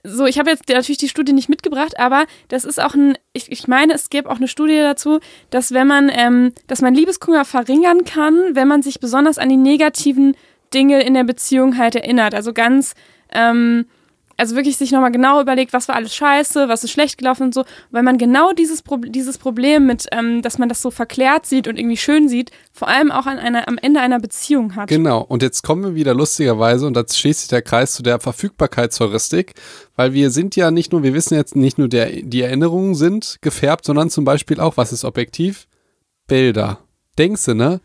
so, 0.04 0.26
ich 0.26 0.40
habe 0.40 0.50
jetzt 0.50 0.68
natürlich 0.70 0.98
die 0.98 1.10
Studie 1.10 1.34
nicht 1.34 1.50
mitgebracht, 1.50 2.00
aber 2.00 2.26
das 2.48 2.66
ist 2.66 2.82
auch 2.82 2.94
ein, 2.94 3.18
ich, 3.34 3.52
ich 3.52 3.68
meine, 3.68 3.94
es 3.94 4.10
gäbe 4.10 4.30
auch 4.30 4.38
eine 4.38 4.48
Studie 4.48 4.78
dazu, 4.78 5.20
dass 5.50 5.74
wenn 5.74 5.88
man, 5.88 6.12
ähm, 6.14 6.54
dass 6.68 6.82
man 6.82 6.94
Liebeskummer 6.94 7.46
verringern 7.46 8.06
kann, 8.06 8.56
wenn 8.56 8.68
man 8.68 8.82
sich 8.82 9.00
besonders 9.00 9.38
an 9.38 9.50
die 9.50 9.58
negativen 9.58 10.36
Dinge 10.74 11.04
in 11.04 11.14
der 11.14 11.24
Beziehung 11.24 11.78
halt 11.78 11.96
erinnert. 11.96 12.34
Also 12.34 12.54
ganz, 12.54 12.96
ähm, 13.32 13.86
also 14.38 14.56
wirklich 14.56 14.78
sich 14.78 14.92
nochmal 14.92 15.12
genau 15.12 15.42
überlegt, 15.42 15.74
was 15.74 15.88
war 15.88 15.96
alles 15.96 16.16
scheiße, 16.16 16.68
was 16.68 16.84
ist 16.84 16.92
schlecht 16.92 17.18
gelaufen 17.18 17.44
und 17.44 17.54
so, 17.54 17.64
weil 17.92 18.04
man 18.04 18.18
genau 18.18 18.52
dieses, 18.54 18.82
Pro 18.82 18.98
dieses 18.98 19.38
Problem 19.38 19.86
mit, 19.86 20.08
ähm, 20.12 20.42
dass 20.42 20.58
man 20.58 20.70
das 20.70 20.82
so 20.82 20.92
verklärt 20.92 21.46
sieht 21.46 21.68
und 21.68 21.78
irgendwie 21.78 21.98
schön 21.98 22.28
sieht, 22.28 22.52
vor 22.72 22.88
allem 22.88 23.12
auch 23.12 23.26
an 23.26 23.38
einer, 23.38 23.68
am 23.68 23.78
Ende 23.78 24.00
einer 24.00 24.20
Beziehung 24.20 24.76
hat. 24.76 24.90
Genau, 24.90 25.22
und 25.22 25.42
jetzt 25.44 25.62
kommen 25.62 25.84
wir 25.84 25.96
wieder 25.96 26.14
lustigerweise, 26.14 26.88
und 26.88 26.96
da 26.96 27.04
schließt 27.08 27.42
sich 27.42 27.50
der 27.50 27.62
Kreis 27.62 27.94
zu 27.94 28.04
der 28.04 28.20
Verfügbarkeitsheuristik, 28.20 29.54
weil 29.96 30.14
wir 30.14 30.32
sind 30.32 30.56
ja 30.56 30.72
nicht 30.72 30.92
nur, 30.92 31.04
wir 31.04 31.14
wissen 31.14 31.36
jetzt 31.36 31.56
nicht 31.56 31.78
nur, 31.78 31.88
der, 31.88 32.10
die 32.10 32.42
Erinnerungen 32.42 32.96
sind 32.96 33.38
gefärbt, 33.42 33.86
sondern 33.86 34.10
zum 34.10 34.26
Beispiel 34.26 34.60
auch, 34.60 34.78
was 34.78 34.92
ist 34.92 35.06
objektiv? 35.06 35.68
Bilder. 36.28 36.80
Denkst 37.18 37.46
du, 37.46 37.54
ne? 37.54 37.80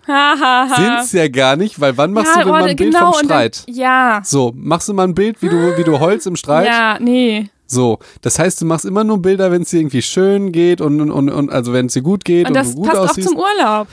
Sind's 0.77 1.13
ja 1.13 1.29
gar 1.29 1.57
nicht, 1.57 1.81
weil 1.81 1.97
wann 1.99 2.13
machst 2.13 2.35
du 2.35 2.39
denn 2.41 2.49
oh, 2.49 2.53
mal 2.53 2.65
ein 2.65 2.77
Bild 2.77 2.93
genau, 2.95 3.13
vom 3.13 3.21
und 3.23 3.31
dann- 3.31 3.53
Streit? 3.53 3.65
Ja. 3.69 4.23
So, 4.25 4.53
machst 4.57 4.89
du 4.89 4.95
mal 4.95 5.05
ein 5.05 5.15
Bild, 5.15 5.43
wie 5.43 5.49
du, 5.51 5.77
wie 5.77 5.85
du 5.85 6.01
heulst 6.01 6.27
im 6.27 6.37
Streit? 6.37 6.67
Ja, 6.67 6.99
nee. 6.99 7.51
So, 7.67 7.99
das 8.23 8.39
heißt, 8.39 8.63
du 8.63 8.65
machst 8.65 8.87
immer 8.87 9.05
nur 9.05 9.21
Bilder, 9.21 9.51
wenn 9.51 9.61
es 9.63 9.69
dir 9.71 9.81
irgendwie 9.81 10.01
schön 10.01 10.53
geht 10.53 10.81
und, 10.81 11.01
und, 11.11 11.29
und, 11.29 11.51
also 11.53 11.75
wenn 11.75 11.87
es 11.87 11.93
dir 11.93 12.01
gut 12.01 12.25
geht 12.25 12.47
und, 12.47 12.53
Und 12.53 12.55
das 12.57 12.71
du 12.75 12.77
gut 12.77 12.87
passt 12.87 12.99
auch 13.01 13.11
aussiehst. 13.11 13.29
zum 13.29 13.37
Urlaub. 13.37 13.89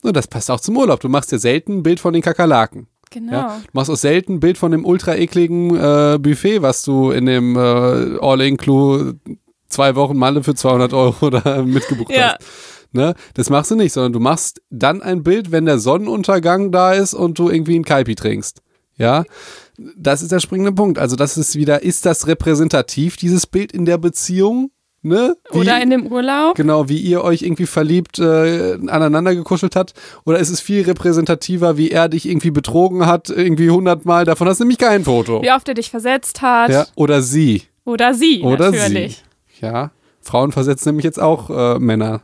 Und 0.00 0.16
das 0.16 0.26
passt 0.26 0.50
auch 0.50 0.60
zum 0.60 0.76
Urlaub. 0.78 1.00
Du 1.00 1.10
machst 1.10 1.30
dir 1.32 1.38
selten 1.38 1.78
ein 1.78 1.82
Bild 1.82 2.00
von 2.00 2.14
den 2.14 2.22
Kakerlaken. 2.22 2.86
Genau. 3.10 3.32
Ja? 3.32 3.46
Du 3.64 3.70
machst 3.74 3.90
auch 3.90 3.96
selten 3.96 4.34
ein 4.34 4.40
Bild 4.40 4.56
von 4.56 4.70
dem 4.72 4.86
ultra 4.86 5.14
ekligen 5.16 5.76
äh, 5.76 6.18
Buffet, 6.18 6.62
was 6.62 6.82
du 6.82 7.10
in 7.10 7.26
dem 7.26 7.56
äh, 7.56 8.18
All-Inclu 8.20 9.12
zwei 9.68 9.94
Wochen 9.96 10.16
Malle 10.16 10.42
für 10.42 10.54
200 10.54 10.94
Euro 10.94 11.28
da 11.30 11.62
mitgebucht 11.62 12.10
Ja. 12.10 12.36
hast. 12.38 12.46
Ne? 12.92 13.14
Das 13.34 13.50
machst 13.50 13.70
du 13.70 13.74
nicht, 13.76 13.92
sondern 13.92 14.12
du 14.12 14.20
machst 14.20 14.62
dann 14.70 15.02
ein 15.02 15.22
Bild, 15.22 15.52
wenn 15.52 15.66
der 15.66 15.78
Sonnenuntergang 15.78 16.72
da 16.72 16.92
ist 16.92 17.14
und 17.14 17.38
du 17.38 17.50
irgendwie 17.50 17.74
einen 17.74 17.84
Kaipi 17.84 18.14
trinkst. 18.14 18.62
Ja, 18.96 19.24
das 19.96 20.22
ist 20.22 20.32
der 20.32 20.40
springende 20.40 20.72
Punkt. 20.72 20.98
Also 20.98 21.14
das 21.14 21.36
ist 21.36 21.54
wieder, 21.54 21.82
ist 21.82 22.04
das 22.06 22.26
repräsentativ, 22.26 23.16
dieses 23.16 23.46
Bild 23.46 23.70
in 23.72 23.84
der 23.84 23.98
Beziehung? 23.98 24.70
Ne? 25.02 25.36
Wie- 25.52 25.58
Oder 25.58 25.80
in 25.80 25.90
dem 25.90 26.06
Urlaub. 26.08 26.56
Genau, 26.56 26.88
wie 26.88 26.98
ihr 26.98 27.22
euch 27.22 27.42
irgendwie 27.42 27.66
verliebt 27.66 28.18
äh, 28.18 28.74
aneinander 28.88 29.34
gekuschelt 29.36 29.76
hat? 29.76 29.94
Oder 30.24 30.40
ist 30.40 30.50
es 30.50 30.60
viel 30.60 30.82
repräsentativer, 30.82 31.76
wie 31.76 31.92
er 31.92 32.08
dich 32.08 32.28
irgendwie 32.28 32.50
betrogen 32.50 33.06
hat, 33.06 33.30
irgendwie 33.30 33.70
hundertmal? 33.70 34.24
Davon 34.24 34.48
hast 34.48 34.58
du 34.58 34.64
nämlich 34.64 34.78
kein 34.78 35.04
Foto. 35.04 35.40
Wie 35.42 35.52
oft 35.52 35.68
er 35.68 35.74
dich 35.74 35.90
versetzt 35.90 36.42
hat. 36.42 36.70
Ja, 36.70 36.86
oder 36.96 37.22
sie. 37.22 37.62
Oder 37.84 38.14
sie, 38.14 38.42
Oder 38.42 38.72
natürlich. 38.72 39.22
sie. 39.60 39.64
Ja. 39.66 39.92
Frauen 40.20 40.50
versetzen 40.50 40.88
nämlich 40.88 41.04
jetzt 41.04 41.20
auch 41.20 41.48
äh, 41.76 41.78
Männer. 41.78 42.22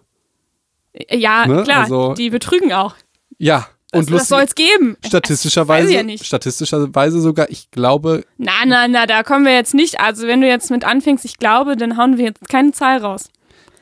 Ja, 1.10 1.46
Ne? 1.46 1.62
klar, 1.64 1.82
Also- 1.84 2.14
die 2.14 2.30
betrügen 2.30 2.72
auch. 2.72 2.94
Ja. 3.38 3.68
Und 3.92 4.10
das, 4.10 4.22
das 4.22 4.28
soll 4.28 4.42
es 4.42 4.54
geben. 4.56 4.96
Weiß 5.02 5.08
statistischerweise, 5.08 5.92
ich 5.94 6.20
ja 6.20 6.24
statistischerweise 6.24 7.20
sogar, 7.20 7.48
ich 7.50 7.70
glaube, 7.70 8.24
Na, 8.38 8.50
na, 8.66 8.88
na, 8.88 9.06
da 9.06 9.22
kommen 9.22 9.44
wir 9.44 9.54
jetzt 9.54 9.72
nicht. 9.72 10.00
Also, 10.00 10.26
wenn 10.26 10.40
du 10.40 10.48
jetzt 10.48 10.70
mit 10.72 10.84
anfängst, 10.84 11.24
ich 11.24 11.38
glaube, 11.38 11.76
dann 11.76 11.96
hauen 11.96 12.18
wir 12.18 12.24
jetzt 12.26 12.48
keine 12.48 12.72
Zahl 12.72 12.98
raus. 12.98 13.30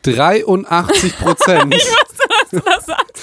83 0.02 1.16
Prozent. 1.18 1.74
Was 2.52 2.64
das 2.64 2.86
sagst. 2.86 3.22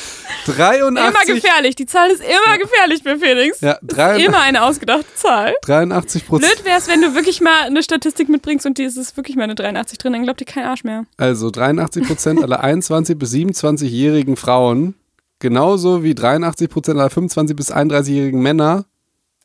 83, 0.58 1.08
Immer 1.28 1.36
gefährlich. 1.36 1.76
Die 1.76 1.86
Zahl 1.86 2.10
ist 2.10 2.22
immer 2.22 2.58
gefährlich 2.58 3.04
bei 3.04 3.18
Felix. 3.18 3.62
Ja, 3.62 3.78
Das 3.82 3.92
ist 3.92 3.98
83 3.98 4.26
immer 4.28 4.39
eine 4.42 4.63
ausgedachte 4.63 5.06
Zahl. 5.15 5.54
83 5.63 6.28
Prozent. 6.28 6.52
Blöd 6.56 6.65
wäre 6.65 6.78
es, 6.80 6.88
wenn 6.88 7.02
du 7.02 7.13
wirklich 7.15 7.42
mal 7.42 7.63
eine 7.65 7.84
Statistik 7.84 8.30
mitbringst 8.30 8.65
und 8.65 8.78
die 8.78 8.84
ist 8.84 8.98
es 8.98 9.15
wirklich 9.18 9.36
mal 9.36 9.44
eine 9.44 9.56
83 9.56 9.98
drin, 9.98 10.13
dann 10.13 10.24
glaubt 10.24 10.39
dir 10.39 10.46
kein 10.46 10.65
Arsch 10.65 10.84
mehr. 10.84 11.06
Also 11.18 11.52
83 11.52 12.08
Prozent 12.08 12.44
aller 12.44 12.62
21 12.62 13.18
bis 13.18 13.32
27-jährigen 13.34 14.36
Frauen, 14.36 14.96
genauso 15.39 16.04
wie 16.04 16.15
83 16.15 16.70
Prozent 16.70 17.00
aller 17.00 17.10
25 17.10 17.56
bis 17.56 17.72
31-jährigen 17.72 18.42
Männer, 18.42 18.86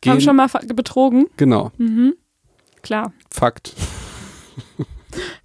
gehen. 0.01 0.13
Haben 0.13 0.21
schon 0.21 0.37
mal 0.37 0.49
betrogen? 0.75 1.27
genau, 1.37 1.73
Klar. 2.83 3.13
Fakt. 3.31 3.75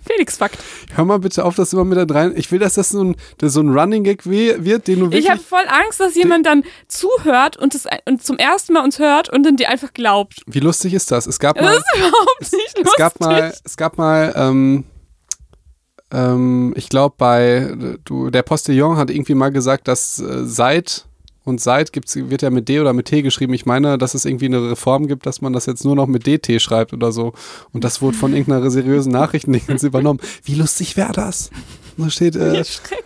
Felix 0.06 0.38
Fakt. 0.38 0.58
Hör 0.96 1.06
mal 1.06 1.20
bitte 1.20 1.46
auf, 1.46 1.56
das 1.56 1.74
immer 1.74 1.84
mit 1.86 1.98
da 1.98 2.06
rein. 2.14 2.34
Ich 2.36 2.52
will, 2.52 2.60
dass 2.60 2.74
das 2.76 2.90
so 2.90 3.04
ein, 3.04 3.16
dass 3.38 3.54
so 3.54 3.62
ein 3.62 3.70
Running 3.70 4.04
Gag 4.04 4.26
wird, 4.26 4.88
den 4.88 5.00
du 5.00 5.06
wirklich. 5.08 5.26
Ich 5.26 5.30
habe 5.30 5.40
voll 5.42 5.66
Angst, 5.68 6.00
dass 6.00 6.16
jemand 6.16 6.46
dann 6.46 6.64
zuhört 6.88 7.58
und, 7.58 7.74
das, 7.74 7.86
und 8.06 8.24
zum 8.24 8.38
ersten 8.38 8.74
Mal 8.74 8.84
uns 8.84 9.00
hört 9.00 9.30
und 9.30 9.44
dann 9.44 9.56
dir 9.56 9.70
einfach 9.70 9.94
glaubt. 9.94 10.42
wie 10.48 10.60
lustig 10.60 10.94
ist 10.94 11.12
das? 11.12 11.28
Es 11.28 11.40
gab 11.40 11.58
Das 11.58 11.66
mal, 11.66 11.76
ist 11.76 11.86
überhaupt 11.96 12.42
nicht 12.42 12.78
lustig. 12.78 12.86
es 12.88 12.96
gab 12.98 13.20
mal, 13.20 13.54
es 13.64 13.78
gab 13.78 13.98
mal, 13.98 14.34
ähm, 14.36 14.84
ähm, 16.12 16.74
ich 16.76 16.90
glaube 16.90 17.16
bei, 17.18 17.76
du, 18.06 18.30
der 18.30 18.44
Postillon 18.44 18.98
hat 18.98 19.10
irgendwie 19.12 19.36
mal 19.36 19.50
gesagt, 19.52 19.88
dass 19.88 20.20
äh, 20.20 20.46
seit 20.46 21.06
und 21.50 21.60
seit 21.60 21.92
gibt's, 21.92 22.16
wird 22.16 22.42
ja 22.42 22.50
mit 22.50 22.70
D 22.70 22.80
oder 22.80 22.94
mit 22.94 23.08
T 23.08 23.22
geschrieben. 23.22 23.54
Ich 23.54 23.66
meine, 23.66 23.98
dass 23.98 24.14
es 24.14 24.24
irgendwie 24.26 24.46
eine 24.46 24.72
Reform 24.72 25.08
gibt, 25.08 25.26
dass 25.26 25.42
man 25.42 25.52
das 25.52 25.66
jetzt 25.66 25.84
nur 25.84 25.96
noch 25.96 26.08
mit 26.08 26.26
DT 26.26 26.62
schreibt 26.62 26.94
oder 26.94 27.12
so. 27.12 27.34
Und 27.74 27.84
das 27.84 28.02
wurde 28.02 28.16
von 28.18 28.34
irgendeiner 28.34 28.70
seriösen 28.72 29.12
Nachrichtendingens 29.12 29.84
übernommen. 29.84 30.20
Wie 30.44 30.56
lustig 30.56 30.96
wäre 30.96 31.12
das? 31.12 31.50
Da 31.98 32.10
steht, 32.10 32.38
äh, 32.38 32.64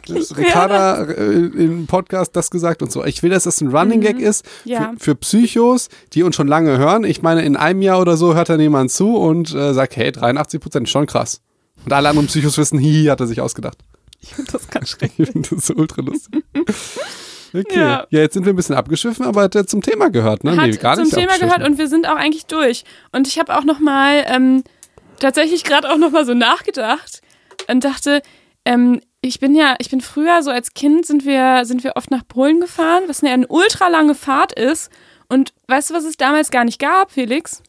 Ricarda 0.09 1.03
äh, 1.05 1.31
im 1.31 1.87
Podcast 1.87 2.35
das 2.35 2.51
gesagt 2.51 2.83
und 2.83 2.91
so. 2.91 3.03
Ich 3.05 3.23
will, 3.23 3.31
dass 3.31 3.45
das 3.45 3.59
ein 3.61 3.69
Running 3.75 4.01
Gag 4.01 4.19
ist 4.19 4.45
Mhm. 4.65 4.71
Ja. 4.71 4.91
für, 4.97 5.11
für 5.11 5.15
Psychos, 5.15 5.89
die 6.13 6.21
uns 6.23 6.35
schon 6.35 6.47
lange 6.47 6.77
hören. 6.77 7.03
Ich 7.03 7.21
meine, 7.23 7.43
in 7.43 7.55
einem 7.55 7.81
Jahr 7.81 7.99
oder 7.99 8.17
so 8.17 8.35
hört 8.35 8.49
dann 8.49 8.59
jemand 8.59 8.91
zu 8.91 9.15
und 9.17 9.53
äh, 9.55 9.73
sagt, 9.73 9.95
hey, 9.95 10.11
83 10.11 10.59
Prozent, 10.59 10.89
schon 10.89 11.07
krass. 11.07 11.41
Und 11.85 11.91
alle 11.93 12.09
anderen 12.09 12.27
Psychos 12.27 12.57
wissen, 12.57 12.77
hihi, 12.77 13.05
hat 13.07 13.19
er 13.19 13.27
sich 13.27 13.41
ausgedacht. 13.41 13.77
Ich 14.21 14.35
finde 14.35 14.51
das 14.51 14.69
ganz 14.69 14.89
schrecklich. 14.91 15.27
Ich 15.27 15.31
finde 15.33 15.49
das 15.55 15.65
so 15.67 15.73
ultra 15.73 16.01
lustig. 16.01 16.43
Okay. 17.53 17.79
Ja. 17.79 18.07
Ja. 18.09 18.19
jetzt 18.21 18.33
sind 18.33 18.45
wir 18.45 18.53
ein 18.53 18.55
bisschen 18.55 18.75
abgeschwiffen, 18.75 19.25
aber 19.25 19.43
hat 19.43 19.55
er 19.55 19.67
zum 19.67 19.81
Thema 19.81 20.09
gehört, 20.09 20.43
ne? 20.43 20.55
Hat 20.57 20.67
nee, 20.67 20.75
gar 20.75 20.95
zum 20.95 21.05
nicht 21.05 21.15
Thema 21.15 21.37
gehört 21.37 21.63
und 21.63 21.77
wir 21.77 21.87
sind 21.87 22.07
auch 22.07 22.15
eigentlich 22.15 22.45
durch. 22.47 22.83
Und 23.11 23.27
ich 23.27 23.37
habe 23.37 23.55
auch 23.55 23.63
noch 23.63 23.79
mal 23.79 24.25
ähm, 24.27 24.63
tatsächlich 25.19 25.63
gerade 25.63 25.91
auch 25.91 25.97
noch 25.97 26.11
mal 26.11 26.25
so 26.25 26.33
nachgedacht 26.33 27.21
und 27.67 27.83
dachte, 27.83 28.21
ähm, 28.65 29.01
ich 29.21 29.39
bin 29.39 29.55
ja, 29.55 29.75
ich 29.79 29.89
bin 29.89 30.01
früher 30.01 30.41
so 30.43 30.51
als 30.51 30.73
Kind 30.73 31.05
sind 31.05 31.25
wir 31.25 31.65
sind 31.65 31.83
wir 31.83 31.93
oft 31.95 32.11
nach 32.11 32.27
Polen 32.27 32.59
gefahren, 32.59 33.03
was 33.07 33.23
eine, 33.23 33.31
eine 33.33 33.47
ultra 33.47 33.87
lange 33.87 34.15
Fahrt 34.15 34.51
ist. 34.53 34.91
Und 35.29 35.53
weißt 35.67 35.89
du, 35.89 35.93
was 35.93 36.03
es 36.03 36.17
damals 36.17 36.51
gar 36.51 36.65
nicht 36.65 36.79
gab, 36.79 37.11
Felix? 37.11 37.63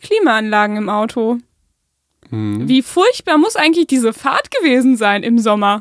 Klimaanlagen 0.00 0.76
im 0.76 0.88
Auto. 0.88 1.38
Mhm. 2.30 2.68
Wie 2.68 2.82
furchtbar 2.82 3.38
muss 3.38 3.56
eigentlich 3.56 3.86
diese 3.86 4.12
Fahrt 4.12 4.50
gewesen 4.50 4.96
sein 4.96 5.22
im 5.22 5.38
Sommer? 5.38 5.80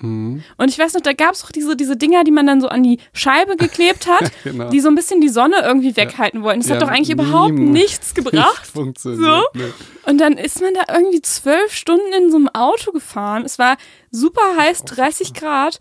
Mhm. 0.00 0.42
Und 0.56 0.68
ich 0.70 0.78
weiß 0.78 0.94
noch, 0.94 1.02
da 1.02 1.12
gab 1.12 1.32
es 1.34 1.42
doch 1.42 1.52
diese, 1.52 1.76
diese 1.76 1.96
Dinger, 1.98 2.24
die 2.24 2.30
man 2.30 2.46
dann 2.46 2.60
so 2.62 2.68
an 2.68 2.82
die 2.82 2.98
Scheibe 3.12 3.56
geklebt 3.56 4.06
hat, 4.06 4.32
Genau. 4.44 4.70
die 4.70 4.80
so 4.80 4.88
ein 4.88 4.94
bisschen 4.94 5.20
die 5.20 5.28
Sonne 5.28 5.56
irgendwie 5.62 5.94
weghalten 5.96 6.42
wollten. 6.42 6.60
Das 6.60 6.68
Ja, 6.70 6.76
hat 6.76 6.82
doch 6.82 6.88
eigentlich 6.88 7.10
überhaupt 7.10 7.52
nichts 7.54 8.14
gebracht. 8.14 8.66
Funktioniert. 8.66 9.20
So? 9.22 9.42
Nee. 9.58 9.72
Und 10.06 10.18
dann 10.18 10.38
ist 10.38 10.60
man 10.62 10.72
da 10.74 10.94
irgendwie 10.94 11.20
zwölf 11.20 11.74
Stunden 11.74 12.10
in 12.14 12.30
so 12.30 12.36
einem 12.38 12.48
Auto 12.48 12.90
gefahren. 12.92 13.44
Es 13.44 13.58
war 13.58 13.76
super 14.10 14.56
heiß, 14.56 14.84
30 14.84 15.34
Grad. 15.34 15.78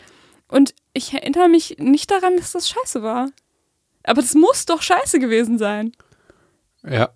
Und 0.49 0.75
ich 0.93 1.13
erinnere 1.13 1.47
mich 1.47 1.77
nicht 1.79 2.11
daran, 2.11 2.35
dass 2.35 2.51
das 2.51 2.67
scheiße 2.69 3.01
war. 3.01 3.29
Aber 4.03 4.21
das 4.21 4.33
muss 4.33 4.65
doch 4.65 4.81
scheiße 4.81 5.19
gewesen 5.19 5.57
sein. 5.57 5.93
Ja. 6.85 7.09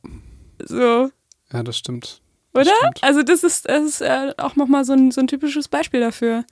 So, 0.64 1.10
ja, 1.52 1.64
das 1.64 1.78
stimmt. 1.78 2.22
Das 2.54 2.68
oder? 2.68 2.76
stimmt. 2.78 3.04
Also 3.04 3.24
das 3.24 3.44
ist, 3.44 3.68
das 3.68 3.84
ist 3.84 4.02
äh, 4.02 4.34
auch 4.38 4.56
nochmal 4.56 4.86
so 4.86 4.94
ein, 4.94 5.12
so 5.12 5.20
ein 5.20 5.28
typisches 5.28 5.68
Beispiel 5.68 6.00
dafür. 6.00 6.46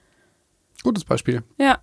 Gutes 0.84 1.04
Beispiel. 1.06 1.44
Ja. 1.58 1.80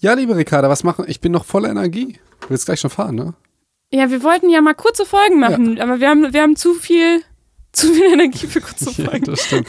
Ja, 0.00 0.12
liebe 0.14 0.36
Ricarda, 0.36 0.68
was 0.68 0.84
machen? 0.84 1.04
Ich 1.08 1.20
bin 1.20 1.32
noch 1.32 1.44
voller 1.44 1.70
Energie. 1.70 2.18
Du 2.40 2.50
willst 2.50 2.66
gleich 2.66 2.80
schon 2.80 2.90
fahren, 2.90 3.16
ne? 3.16 3.34
Ja, 3.92 4.10
wir 4.10 4.22
wollten 4.22 4.48
ja 4.50 4.60
mal 4.60 4.74
kurze 4.74 5.04
Folgen 5.06 5.40
machen, 5.40 5.80
aber 5.80 5.98
wir 6.00 6.08
haben, 6.08 6.32
wir 6.32 6.42
haben 6.42 6.56
zu 6.56 6.74
viel, 6.74 7.22
zu 7.72 7.92
viel 7.92 8.12
Energie 8.12 8.46
für 8.46 8.60
kurze 8.60 8.90
Ja, 9.02 9.08
Folgen. 9.10 9.24
das 9.24 9.40
stimmt. 9.44 9.66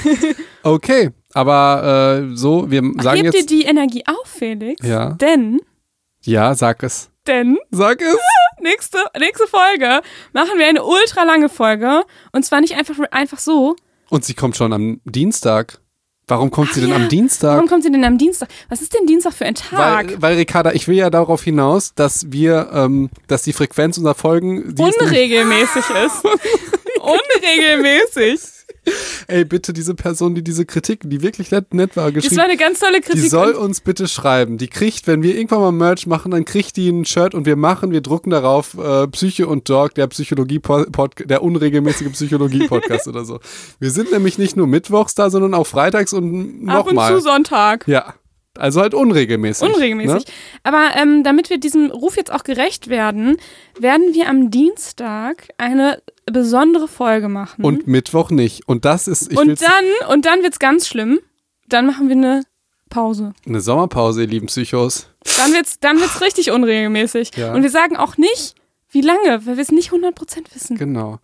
Okay, 0.62 1.12
aber 1.34 2.22
äh, 2.32 2.36
so, 2.36 2.70
wir 2.70 2.82
sagen 3.02 3.22
Hebt 3.24 3.34
dir 3.34 3.40
jetzt. 3.40 3.50
die 3.50 3.64
Energie 3.64 4.04
auf, 4.06 4.28
Felix? 4.28 4.86
Ja. 4.86 5.12
Denn, 5.14 5.62
Ja, 6.24 6.54
sag 6.54 6.84
es. 6.84 7.10
denn 7.28 7.58
Sag 7.72 8.02
es. 8.02 8.18
nächste, 8.62 8.98
nächste 9.18 9.48
Folge 9.48 10.02
machen 10.34 10.58
wir 10.60 10.68
eine 10.68 10.84
ultra 10.84 11.24
lange 11.24 11.50
Folge. 11.50 12.04
Und 12.34 12.44
zwar 12.46 12.62
nicht 12.62 12.76
einfach, 12.76 13.00
einfach 13.12 13.40
so. 13.40 13.76
Und 14.10 14.26
sie 14.26 14.34
kommt 14.34 14.58
schon 14.58 14.74
am 14.74 15.00
Dienstag. 15.06 15.80
Warum 16.30 16.52
kommt 16.52 16.74
sie 16.74 16.80
Ach 16.80 16.84
denn 16.84 16.90
ja. 16.92 16.96
am 16.96 17.10
Dienstag? 17.10 17.54
Warum 17.56 17.68
kommt 17.68 17.84
sie 17.84 17.92
denn 17.92 18.04
am 18.04 18.18
Dienstag? 18.18 18.50
Was 18.70 18.82
ist 18.82 18.94
denn 18.94 19.06
Dienstag 19.08 19.34
für 19.34 19.46
ein 19.46 19.56
Tag? 19.56 20.08
Weil, 20.08 20.22
weil 20.22 20.36
Ricarda, 20.38 20.72
ich 20.72 20.88
will 20.88 20.96
ja 20.96 21.10
darauf 21.10 21.44
hinaus, 21.44 21.94
dass 21.96 22.32
wir, 22.32 22.70
ähm, 22.72 23.10
dass 23.28 23.44
die 23.44 23.54
Frequenz 23.54 23.98
unserer 23.98 24.16
Folgen, 24.16 24.76
die 24.76 24.84
ist 24.84 25.02
Unregelmäßig 25.02 25.84
ist. 26.06 26.24
Unregelmäßig. 27.02 28.59
Ey, 29.28 29.46
bitte 29.46 29.74
diese 29.74 29.96
Person, 29.96 30.36
die 30.36 30.44
diese 30.44 30.66
Kritik, 30.66 31.02
die 31.04 31.22
wirklich 31.22 31.52
nett, 31.52 31.74
nett 31.74 31.96
war, 31.96 32.12
Das 32.12 32.24
geschrieben 32.24 32.38
war 32.38 32.46
eine 32.46 32.58
ganz 32.58 32.80
tolle 32.80 33.02
Kritik. 33.02 33.22
Die 33.22 33.28
soll 33.28 33.52
uns 33.52 33.82
bitte 33.82 34.08
schreiben. 34.08 34.58
Die 34.58 34.68
kriegt, 34.68 35.08
wenn 35.08 35.24
wir 35.24 35.36
irgendwann 35.36 35.62
mal 35.62 35.72
Merch 35.72 36.08
machen, 36.08 36.32
dann 36.32 36.46
kriegt 36.46 36.78
die 36.78 36.90
ein 36.90 37.06
Shirt 37.06 37.34
und 37.34 37.46
wir 37.46 37.56
machen, 37.56 37.92
wir 37.92 38.02
drucken 38.02 38.30
darauf 38.30 38.78
äh, 38.78 39.08
Psyche 39.08 39.48
und 39.48 39.70
Dog, 39.70 39.96
der 39.96 40.08
Psychologie 40.08 40.62
der 41.26 41.44
unregelmäßige 41.44 42.12
Psychologie-Podcast 42.12 43.08
oder 43.08 43.26
so. 43.26 43.40
Wir 43.80 43.92
sind 43.92 44.12
nämlich 44.12 44.38
nicht 44.38 44.56
nur 44.56 44.68
mittwochs 44.68 45.16
da, 45.16 45.30
sondern 45.30 45.54
auch 45.54 45.68
freitags 45.68 46.14
und 46.14 46.70
ab 46.70 46.86
und 46.86 46.90
zu 46.90 46.96
nochmal. 46.96 47.22
Sonntag. 47.22 47.88
Ja. 47.88 48.14
Also 48.60 48.82
halt 48.82 48.94
unregelmäßig. 48.94 49.68
Unregelmäßig. 49.68 50.26
Ne? 50.26 50.34
Aber 50.64 50.92
ähm, 50.96 51.24
damit 51.24 51.50
wir 51.50 51.60
diesem 51.60 51.92
Ruf 51.92 52.18
jetzt 52.18 52.32
auch 52.32 52.44
gerecht 52.44 52.90
werden, 52.90 53.38
werden 53.80 54.14
wir 54.14 54.30
am 54.30 54.52
Dienstag 54.52 55.50
eine 55.58 56.02
besondere 56.26 56.88
Folge 56.88 57.30
machen. 57.30 57.64
Und 57.64 57.88
Mittwoch 57.88 58.30
nicht. 58.30 58.68
Und 58.68 58.86
das 58.86 59.08
ist, 59.08 59.36
und 59.36 59.62
dann, 59.62 60.10
und 60.12 60.26
dann 60.26 60.44
wird's 60.44 60.60
ganz 60.60 60.88
schlimm. 60.88 61.20
Dann 61.68 61.86
machen 61.86 62.10
wir 62.10 62.16
eine 62.16 62.44
Pause. 62.90 63.34
eine 63.46 63.62
Sommerpause, 63.62 64.22
ihr 64.22 64.28
lieben 64.28 64.48
Psychos. 64.48 65.08
Dann 65.38 65.54
wird's, 65.54 65.80
dann 65.80 66.00
wird's 66.00 66.22
richtig 66.22 66.52
unregelmäßig. 66.52 67.32
Ja. 67.36 67.54
Und 67.54 67.62
wir 67.62 67.70
sagen 67.70 67.96
auch 67.98 68.18
nicht, 68.18 68.56
wie 68.90 69.02
lange, 69.02 69.46
weil 69.46 69.58
wir 69.58 69.62
es 69.62 69.72
nicht 69.72 69.92
100% 69.92 70.14
wissen. 70.54 70.78
Genau. 70.78 71.20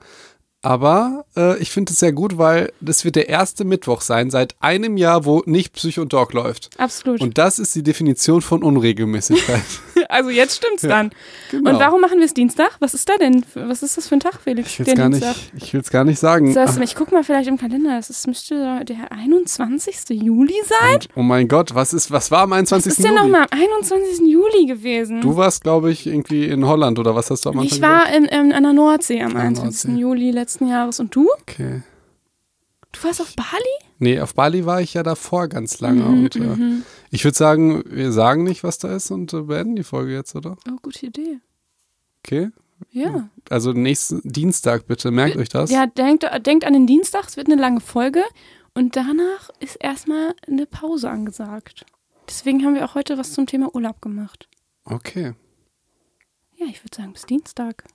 Aber 0.65 1.25
äh, 1.37 1.57
ich 1.59 1.69
finde 1.71 1.91
es 1.93 1.99
sehr 1.99 2.11
gut, 2.11 2.37
weil 2.39 2.71
das 2.81 3.05
wird 3.05 3.15
der 3.15 3.29
erste 3.29 3.65
Mittwoch 3.65 4.01
sein 4.01 4.31
seit 4.31 4.55
einem 4.59 4.97
Jahr, 4.97 5.25
wo 5.25 5.43
nicht 5.45 5.73
Psycho 5.73 6.01
und 6.01 6.11
Dog 6.11 6.33
läuft. 6.33 6.69
Absolut. 6.77 7.21
Und 7.21 7.37
das 7.37 7.59
ist 7.59 7.75
die 7.75 7.83
Definition 7.83 8.41
von 8.41 8.63
Unregelmäßigkeit. 8.63 9.61
also 10.09 10.29
jetzt 10.31 10.57
stimmt's 10.57 10.81
dann. 10.81 11.11
genau. 11.51 11.69
Und 11.71 11.79
warum 11.79 12.01
machen 12.01 12.17
wir 12.17 12.25
es 12.25 12.33
Dienstag? 12.33 12.71
Was 12.79 12.93
ist 12.95 13.07
da 13.07 13.17
denn? 13.17 13.45
Was 13.53 13.83
ist 13.83 13.95
das 13.97 14.07
für 14.07 14.15
ein 14.15 14.19
Tag, 14.19 14.39
Felix? 14.43 14.71
Ich 14.71 14.79
will 14.79 14.87
es 14.87 14.95
gar, 14.95 15.09
nicht- 15.09 15.23
Dienstag? 15.23 15.43
ich 15.55 15.73
will's 15.73 15.91
gar 15.91 16.03
nicht 16.03 16.19
sagen. 16.19 16.53
Das, 16.55 16.77
ich 16.77 16.95
guck 16.95 17.11
mal 17.11 17.23
vielleicht 17.23 17.47
im 17.47 17.57
Kalender. 17.57 17.95
Das 17.95 18.09
ist, 18.09 18.25
müsste 18.27 18.83
der 18.85 19.11
21. 19.11 20.19
Juli 20.21 20.55
sein. 20.67 20.99
oh 21.15 21.21
mein 21.21 21.47
Gott, 21.47 21.75
was 21.75 21.93
ist, 21.93 22.09
was 22.11 22.31
war 22.31 22.41
am 22.41 22.53
21. 22.53 22.91
Was 22.91 22.97
ist 22.97 23.03
denn 23.05 23.11
Juli? 23.15 23.23
nochmal 23.23 23.47
am 23.51 23.59
21. 23.59 24.27
Juli 24.27 24.65
gewesen? 24.65 25.21
Du 25.21 25.35
warst, 25.35 25.63
glaube 25.63 25.91
ich, 25.91 26.07
irgendwie 26.07 26.45
in 26.45 26.65
Holland 26.65 26.97
oder 26.97 27.15
was 27.15 27.29
hast 27.29 27.45
du 27.45 27.49
am 27.49 27.59
Anfang 27.59 27.75
ich 27.77 27.81
war 27.81 28.11
in, 28.11 28.27
ähm, 28.31 28.51
an 28.51 28.63
der 28.63 28.73
Nordsee 28.73 29.21
am 29.21 29.35
Ah, 29.35 29.41
21. 29.41 29.85
Nordsee. 29.91 30.01
Juli 30.01 30.31
letzten 30.55 30.67
Jahres. 30.67 30.99
Und 30.99 31.15
du? 31.15 31.29
Okay. 31.41 31.83
Du 32.91 33.03
warst 33.03 33.21
auf 33.21 33.35
Bali? 33.35 33.91
Nee, 33.99 34.21
auf 34.21 34.35
Bali 34.35 34.65
war 34.65 34.81
ich 34.81 34.93
ja 34.93 35.03
davor 35.03 35.49
ganz 35.49 35.81
lange. 35.81 36.03
Mhm, 36.03 36.23
und 36.23 36.35
äh, 36.35 36.83
ich 37.11 37.25
würde 37.25 37.37
sagen, 37.37 37.83
wir 37.87 38.11
sagen 38.11 38.43
nicht, 38.43 38.63
was 38.63 38.77
da 38.77 38.95
ist 38.95 39.11
und 39.11 39.33
äh, 39.33 39.41
beenden 39.41 39.75
die 39.75 39.83
Folge 39.83 40.13
jetzt, 40.13 40.35
oder? 40.35 40.57
Oh, 40.69 40.77
gute 40.81 41.07
Idee. 41.07 41.39
Okay. 42.19 42.51
Ja. 42.91 43.29
Also 43.49 43.73
nächsten 43.73 44.21
Dienstag 44.23 44.87
bitte, 44.87 45.11
merkt 45.11 45.37
euch 45.37 45.49
das. 45.49 45.71
Ja, 45.71 45.85
denkt, 45.85 46.25
denkt 46.45 46.65
an 46.65 46.73
den 46.73 46.87
Dienstag, 46.87 47.27
es 47.27 47.37
wird 47.37 47.47
eine 47.47 47.59
lange 47.59 47.81
Folge. 47.81 48.23
Und 48.73 48.95
danach 48.95 49.49
ist 49.59 49.77
erstmal 49.77 50.35
eine 50.47 50.65
Pause 50.65 51.09
angesagt. 51.09 51.85
Deswegen 52.27 52.65
haben 52.65 52.75
wir 52.75 52.85
auch 52.85 52.95
heute 52.95 53.17
was 53.17 53.33
zum 53.33 53.45
Thema 53.45 53.73
Urlaub 53.73 54.01
gemacht. 54.01 54.49
Okay. 54.83 55.33
Ja, 56.55 56.65
ich 56.67 56.83
würde 56.83 56.95
sagen, 56.95 57.13
bis 57.13 57.25
Dienstag. 57.25 57.85